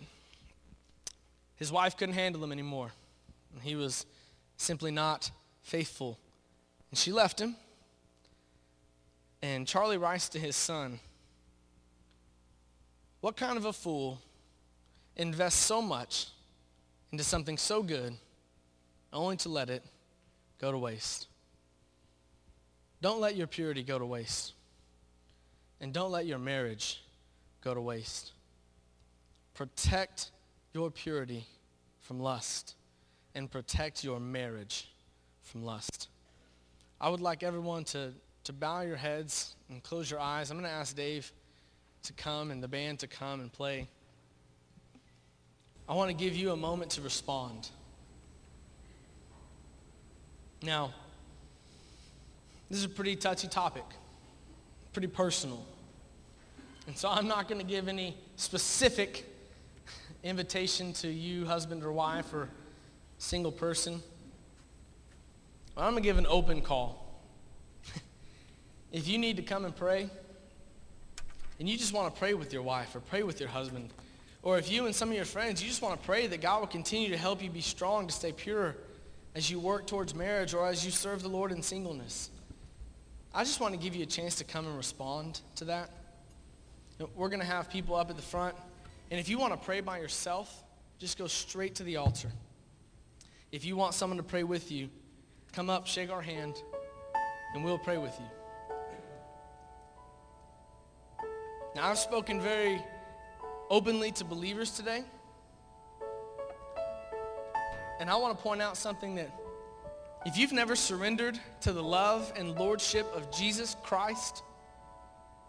his 1.61 1.71
wife 1.71 1.95
couldn't 1.95 2.15
handle 2.15 2.43
him 2.43 2.51
anymore. 2.51 2.91
And 3.53 3.61
he 3.61 3.75
was 3.75 4.07
simply 4.57 4.89
not 4.89 5.29
faithful. 5.61 6.17
And 6.89 6.97
she 6.97 7.11
left 7.11 7.39
him. 7.39 7.55
And 9.43 9.67
Charlie 9.67 9.99
writes 9.99 10.27
to 10.29 10.39
his 10.39 10.55
son, 10.55 10.99
What 13.19 13.37
kind 13.37 13.57
of 13.57 13.65
a 13.65 13.73
fool 13.73 14.17
invests 15.15 15.59
so 15.59 15.83
much 15.83 16.29
into 17.11 17.23
something 17.23 17.59
so 17.59 17.83
good 17.83 18.15
only 19.13 19.37
to 19.37 19.49
let 19.49 19.69
it 19.69 19.83
go 20.57 20.71
to 20.71 20.79
waste? 20.79 21.27
Don't 23.03 23.21
let 23.21 23.35
your 23.35 23.45
purity 23.45 23.83
go 23.83 23.99
to 23.99 24.05
waste. 24.07 24.53
And 25.79 25.93
don't 25.93 26.11
let 26.11 26.25
your 26.25 26.39
marriage 26.39 27.03
go 27.63 27.75
to 27.75 27.81
waste. 27.81 28.31
Protect 29.53 30.31
your 30.73 30.89
purity 30.89 31.45
from 31.99 32.19
lust 32.19 32.75
and 33.35 33.49
protect 33.49 34.03
your 34.03 34.19
marriage 34.19 34.89
from 35.41 35.63
lust. 35.63 36.09
I 36.99 37.09
would 37.09 37.21
like 37.21 37.43
everyone 37.43 37.83
to, 37.85 38.13
to 38.45 38.53
bow 38.53 38.81
your 38.81 38.95
heads 38.95 39.55
and 39.69 39.81
close 39.81 40.09
your 40.09 40.19
eyes. 40.19 40.51
I'm 40.51 40.57
going 40.57 40.69
to 40.69 40.75
ask 40.75 40.95
Dave 40.95 41.31
to 42.03 42.13
come 42.13 42.51
and 42.51 42.61
the 42.61 42.67
band 42.67 42.99
to 42.99 43.07
come 43.07 43.39
and 43.41 43.51
play. 43.51 43.87
I 45.87 45.93
want 45.93 46.09
to 46.09 46.15
give 46.15 46.35
you 46.35 46.51
a 46.51 46.55
moment 46.55 46.91
to 46.91 47.01
respond. 47.01 47.69
Now, 50.63 50.93
this 52.69 52.79
is 52.79 52.85
a 52.85 52.89
pretty 52.89 53.15
touchy 53.15 53.47
topic, 53.47 53.83
pretty 54.93 55.07
personal. 55.07 55.65
And 56.87 56.97
so 56.97 57.09
I'm 57.09 57.27
not 57.27 57.47
going 57.47 57.59
to 57.59 57.67
give 57.67 57.87
any 57.87 58.15
specific 58.35 59.30
invitation 60.23 60.93
to 60.93 61.07
you, 61.07 61.45
husband 61.45 61.83
or 61.83 61.91
wife, 61.91 62.33
or 62.33 62.49
single 63.17 63.51
person. 63.51 64.01
I'm 65.77 65.93
going 65.93 66.03
to 66.03 66.07
give 66.07 66.17
an 66.17 66.27
open 66.27 66.61
call. 66.61 67.21
if 68.91 69.07
you 69.07 69.17
need 69.17 69.37
to 69.37 69.43
come 69.43 69.65
and 69.65 69.75
pray, 69.75 70.09
and 71.59 71.69
you 71.69 71.77
just 71.77 71.93
want 71.93 72.13
to 72.13 72.19
pray 72.19 72.33
with 72.33 72.51
your 72.51 72.63
wife 72.63 72.95
or 72.95 72.99
pray 72.99 73.23
with 73.23 73.39
your 73.39 73.49
husband, 73.49 73.89
or 74.43 74.57
if 74.57 74.71
you 74.71 74.85
and 74.85 74.95
some 74.95 75.09
of 75.09 75.15
your 75.15 75.25
friends, 75.25 75.61
you 75.61 75.69
just 75.69 75.81
want 75.81 75.99
to 75.99 76.05
pray 76.05 76.27
that 76.27 76.41
God 76.41 76.59
will 76.59 76.67
continue 76.67 77.09
to 77.09 77.17
help 77.17 77.43
you 77.43 77.49
be 77.49 77.61
strong 77.61 78.07
to 78.07 78.13
stay 78.13 78.31
pure 78.31 78.75
as 79.35 79.49
you 79.49 79.59
work 79.59 79.87
towards 79.87 80.13
marriage 80.13 80.53
or 80.53 80.67
as 80.67 80.83
you 80.83 80.91
serve 80.91 81.21
the 81.21 81.29
Lord 81.29 81.51
in 81.51 81.61
singleness. 81.61 82.31
I 83.33 83.43
just 83.43 83.59
want 83.59 83.73
to 83.73 83.79
give 83.79 83.95
you 83.95 84.03
a 84.03 84.07
chance 84.07 84.35
to 84.35 84.43
come 84.43 84.65
and 84.65 84.75
respond 84.75 85.39
to 85.55 85.65
that. 85.65 85.91
We're 87.15 87.29
going 87.29 87.39
to 87.39 87.45
have 87.45 87.69
people 87.69 87.95
up 87.95 88.09
at 88.09 88.15
the 88.15 88.21
front. 88.21 88.55
And 89.11 89.19
if 89.19 89.27
you 89.27 89.37
want 89.37 89.53
to 89.53 89.57
pray 89.57 89.81
by 89.81 89.99
yourself, 89.99 90.63
just 90.97 91.17
go 91.17 91.27
straight 91.27 91.75
to 91.75 91.83
the 91.83 91.97
altar. 91.97 92.31
If 93.51 93.65
you 93.65 93.75
want 93.75 93.93
someone 93.93 94.15
to 94.17 94.23
pray 94.23 94.43
with 94.43 94.71
you, 94.71 94.89
come 95.51 95.69
up, 95.69 95.85
shake 95.85 96.09
our 96.09 96.21
hand, 96.21 96.55
and 97.53 97.63
we'll 97.63 97.77
pray 97.77 97.97
with 97.97 98.17
you. 98.17 98.25
Now, 101.75 101.89
I've 101.89 101.99
spoken 101.99 102.39
very 102.39 102.81
openly 103.69 104.11
to 104.13 104.23
believers 104.23 104.71
today. 104.71 105.03
And 107.99 108.09
I 108.09 108.15
want 108.15 108.37
to 108.37 108.41
point 108.41 108.61
out 108.61 108.77
something 108.77 109.15
that 109.15 109.29
if 110.25 110.37
you've 110.37 110.53
never 110.53 110.75
surrendered 110.75 111.37
to 111.61 111.73
the 111.73 111.83
love 111.83 112.31
and 112.37 112.57
lordship 112.57 113.13
of 113.13 113.29
Jesus 113.29 113.75
Christ, 113.83 114.43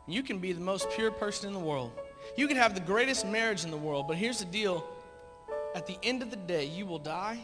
you 0.09 0.25
can 0.25 0.39
be 0.39 0.53
the 0.53 0.61
most 0.61 0.91
pure 0.91 1.13
person 1.13 1.47
in 1.47 1.55
the 1.55 1.61
world. 1.61 1.93
You 2.37 2.49
could 2.49 2.57
have 2.57 2.74
the 2.74 2.80
greatest 2.80 3.26
marriage 3.26 3.64
in 3.64 3.70
the 3.70 3.76
world, 3.76 4.09
but 4.09 4.16
here's 4.16 4.39
the 4.39 4.47
deal. 4.47 4.87
At 5.74 5.87
the 5.87 5.99
end 6.03 6.22
of 6.22 6.30
the 6.30 6.37
day, 6.37 6.64
you 6.64 6.87
will 6.87 6.99
die, 6.99 7.39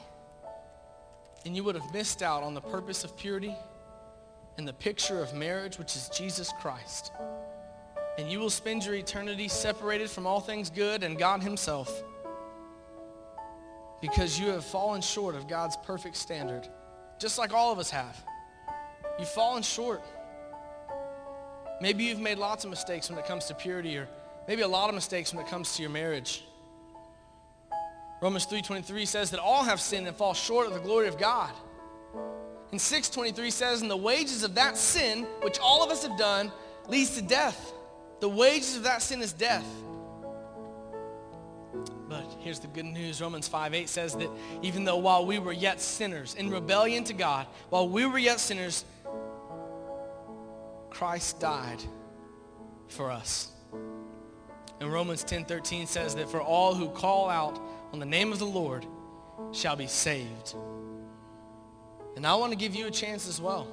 and 1.44 1.54
you 1.54 1.64
would 1.64 1.74
have 1.74 1.92
missed 1.92 2.22
out 2.22 2.42
on 2.42 2.54
the 2.54 2.60
purpose 2.60 3.04
of 3.04 3.16
purity 3.16 3.54
and 4.56 4.66
the 4.66 4.72
picture 4.72 5.22
of 5.22 5.34
marriage, 5.34 5.78
which 5.78 5.94
is 5.94 6.08
Jesus 6.08 6.52
Christ. 6.60 7.12
And 8.18 8.30
you 8.30 8.40
will 8.40 8.50
spend 8.50 8.84
your 8.84 8.94
eternity 8.94 9.46
separated 9.46 10.10
from 10.10 10.26
all 10.26 10.40
things 10.40 10.70
good 10.70 11.04
and 11.04 11.18
God 11.18 11.42
himself 11.42 12.02
because 14.00 14.38
you 14.38 14.48
have 14.48 14.64
fallen 14.64 15.00
short 15.00 15.34
of 15.34 15.48
God's 15.48 15.76
perfect 15.84 16.16
standard, 16.16 16.68
just 17.20 17.38
like 17.38 17.52
all 17.52 17.72
of 17.72 17.78
us 17.78 17.90
have. 17.90 18.24
You've 19.18 19.28
fallen 19.28 19.62
short. 19.62 20.02
Maybe 21.80 22.04
you've 22.04 22.20
made 22.20 22.38
lots 22.38 22.64
of 22.64 22.70
mistakes 22.70 23.08
when 23.08 23.18
it 23.18 23.26
comes 23.26 23.46
to 23.46 23.54
purity 23.54 23.96
or 23.96 24.08
maybe 24.48 24.62
a 24.62 24.68
lot 24.68 24.88
of 24.88 24.94
mistakes 24.94 25.32
when 25.32 25.44
it 25.44 25.48
comes 25.48 25.76
to 25.76 25.82
your 25.82 25.90
marriage. 25.90 26.42
Romans 28.20 28.46
3.23 28.46 29.06
says 29.06 29.30
that 29.30 29.38
all 29.38 29.62
have 29.62 29.80
sinned 29.80 30.08
and 30.08 30.16
fall 30.16 30.34
short 30.34 30.66
of 30.66 30.72
the 30.72 30.80
glory 30.80 31.06
of 31.06 31.18
God. 31.18 31.52
And 32.72 32.80
6.23 32.80 33.52
says, 33.52 33.82
and 33.82 33.90
the 33.90 33.96
wages 33.96 34.42
of 34.42 34.54
that 34.56 34.76
sin, 34.76 35.24
which 35.42 35.58
all 35.60 35.84
of 35.84 35.90
us 35.90 36.04
have 36.04 36.18
done, 36.18 36.50
leads 36.88 37.14
to 37.16 37.22
death. 37.22 37.72
The 38.20 38.28
wages 38.28 38.76
of 38.76 38.82
that 38.82 39.02
sin 39.02 39.22
is 39.22 39.32
death. 39.32 39.66
But 42.08 42.24
here's 42.40 42.58
the 42.58 42.66
good 42.68 42.86
news. 42.86 43.20
Romans 43.20 43.48
5.8 43.48 43.86
says 43.86 44.16
that 44.16 44.30
even 44.62 44.84
though 44.84 44.96
while 44.96 45.26
we 45.26 45.38
were 45.38 45.52
yet 45.52 45.80
sinners, 45.80 46.34
in 46.34 46.50
rebellion 46.50 47.04
to 47.04 47.12
God, 47.12 47.46
while 47.68 47.88
we 47.88 48.06
were 48.06 48.18
yet 48.18 48.40
sinners, 48.40 48.84
Christ 50.90 51.38
died 51.38 51.82
for 52.88 53.10
us. 53.10 53.52
And 54.80 54.92
Romans 54.92 55.24
10:13 55.24 55.86
says 55.86 56.14
that 56.14 56.28
for 56.28 56.40
all 56.40 56.74
who 56.74 56.88
call 56.88 57.28
out 57.28 57.60
on 57.92 57.98
the 57.98 58.06
name 58.06 58.32
of 58.32 58.38
the 58.38 58.46
Lord 58.46 58.86
shall 59.52 59.76
be 59.76 59.86
saved. 59.86 60.54
And 62.16 62.26
I 62.26 62.34
want 62.34 62.52
to 62.52 62.58
give 62.58 62.74
you 62.74 62.86
a 62.86 62.90
chance 62.90 63.28
as 63.28 63.40
well. 63.40 63.68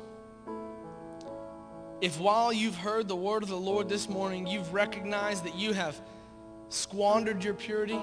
If 2.01 2.19
while 2.19 2.51
you've 2.51 2.75
heard 2.75 3.07
the 3.07 3.15
word 3.15 3.43
of 3.43 3.49
the 3.49 3.57
Lord 3.57 3.89
this 3.89 4.09
morning, 4.09 4.45
you've 4.45 4.73
recognized 4.73 5.45
that 5.45 5.55
you 5.55 5.73
have 5.73 5.99
squandered 6.69 7.43
your 7.43 7.53
purity, 7.53 7.99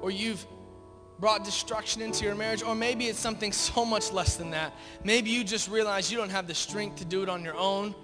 or 0.00 0.10
you've 0.10 0.44
brought 1.18 1.44
destruction 1.44 2.00
into 2.00 2.24
your 2.24 2.34
marriage, 2.34 2.62
or 2.62 2.74
maybe 2.74 3.06
it's 3.06 3.18
something 3.18 3.52
so 3.74 3.84
much 3.84 4.10
less 4.10 4.36
than 4.36 4.50
that. 4.50 4.74
Maybe 5.04 5.30
you 5.30 5.44
just 5.44 5.68
realize 5.68 6.10
you 6.10 6.16
don't 6.16 6.30
have 6.30 6.46
the 6.46 6.54
strength 6.54 6.96
to 6.96 7.04
do 7.04 7.22
it 7.22 7.28
on 7.28 7.44
your 7.44 7.56
own, 7.56 7.94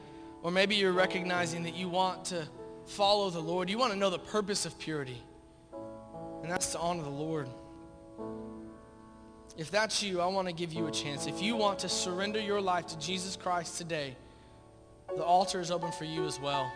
or 0.43 0.51
maybe 0.51 0.77
you're 0.77 0.93
recognizing 0.93 1.63
that 1.63 1.75
you 1.75 1.89
want 1.89 2.27
to 2.27 2.47
follow 2.87 3.31
the 3.31 3.41
Lord. 3.41 3.69
You 3.69 3.79
want 3.79 3.93
to 3.93 3.99
know 3.99 4.11
the 4.11 4.19
purpose 4.19 4.67
of 4.67 4.79
purity, 4.79 5.23
and 6.43 6.51
that's 6.51 6.73
to 6.73 6.79
honor 6.79 7.03
the 7.03 7.11
Lord. 7.11 7.49
If 9.57 9.71
that's 9.71 10.03
you, 10.03 10.21
I 10.21 10.27
want 10.27 10.49
to 10.49 10.55
give 10.55 10.73
you 10.73 10.87
a 10.87 10.91
chance. 10.91 11.27
If 11.27 11.43
you 11.43 11.57
want 11.57 11.79
to 11.81 11.89
surrender 11.89 12.41
your 12.41 12.61
life 12.61 12.87
to 12.89 12.99
Jesus 12.99 13.37
Christ 13.37 13.79
today, 13.79 14.17
the 15.17 15.25
altar 15.25 15.61
is 15.61 15.71
open 15.71 15.93
for 15.93 16.05
you 16.05 16.27
as 16.27 16.39
well. 16.39 16.71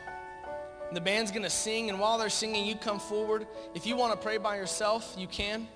The 0.93 1.01
band's 1.01 1.31
going 1.31 1.43
to 1.43 1.51
sing, 1.51 1.89
and 1.89 2.01
while 2.01 2.19
they're 2.19 2.31
singing, 2.31 2.67
you 2.67 2.75
come 2.75 2.99
forward. 2.99 3.47
If 3.75 3.87
you 3.87 3.97
want 3.97 4.13
to 4.13 4.19
pray 4.19 4.39
by 4.39 4.57
yourself, 4.57 5.15
you 5.17 5.27
can. 5.27 5.69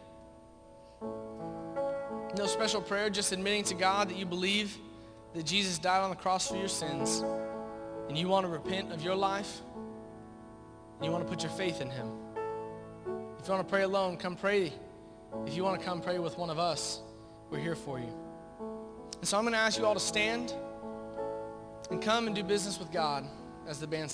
No 2.36 2.46
special 2.46 2.80
prayer, 2.80 3.10
just 3.10 3.30
admitting 3.32 3.64
to 3.64 3.74
God 3.74 4.08
that 4.08 4.16
you 4.16 4.26
believe 4.26 4.76
that 5.34 5.44
Jesus 5.44 5.78
died 5.78 6.00
on 6.00 6.10
the 6.10 6.16
cross 6.16 6.48
for 6.48 6.56
your 6.56 6.68
sins 6.68 7.22
and 8.08 8.16
you 8.16 8.28
want 8.28 8.44
to 8.44 8.50
repent 8.50 8.92
of 8.92 9.02
your 9.02 9.14
life 9.14 9.60
you 11.04 11.10
want 11.10 11.24
to 11.24 11.30
put 11.30 11.42
your 11.42 11.52
faith 11.52 11.80
in 11.80 11.90
him. 11.90 12.08
If 13.38 13.46
you 13.48 13.54
want 13.54 13.66
to 13.66 13.70
pray 13.70 13.82
alone, 13.82 14.16
come 14.16 14.36
pray. 14.36 14.72
If 15.46 15.54
you 15.54 15.62
want 15.64 15.78
to 15.78 15.84
come 15.84 16.00
pray 16.00 16.18
with 16.18 16.38
one 16.38 16.50
of 16.50 16.58
us, 16.58 17.00
we're 17.50 17.58
here 17.58 17.76
for 17.76 17.98
you. 17.98 18.08
And 19.18 19.28
so 19.28 19.36
I'm 19.36 19.44
going 19.44 19.52
to 19.52 19.58
ask 19.58 19.78
you 19.78 19.86
all 19.86 19.94
to 19.94 20.00
stand 20.00 20.54
and 21.90 22.00
come 22.00 22.26
and 22.26 22.34
do 22.34 22.42
business 22.42 22.78
with 22.78 22.90
God 22.90 23.24
as 23.68 23.78
the 23.80 23.86
band 23.86 24.02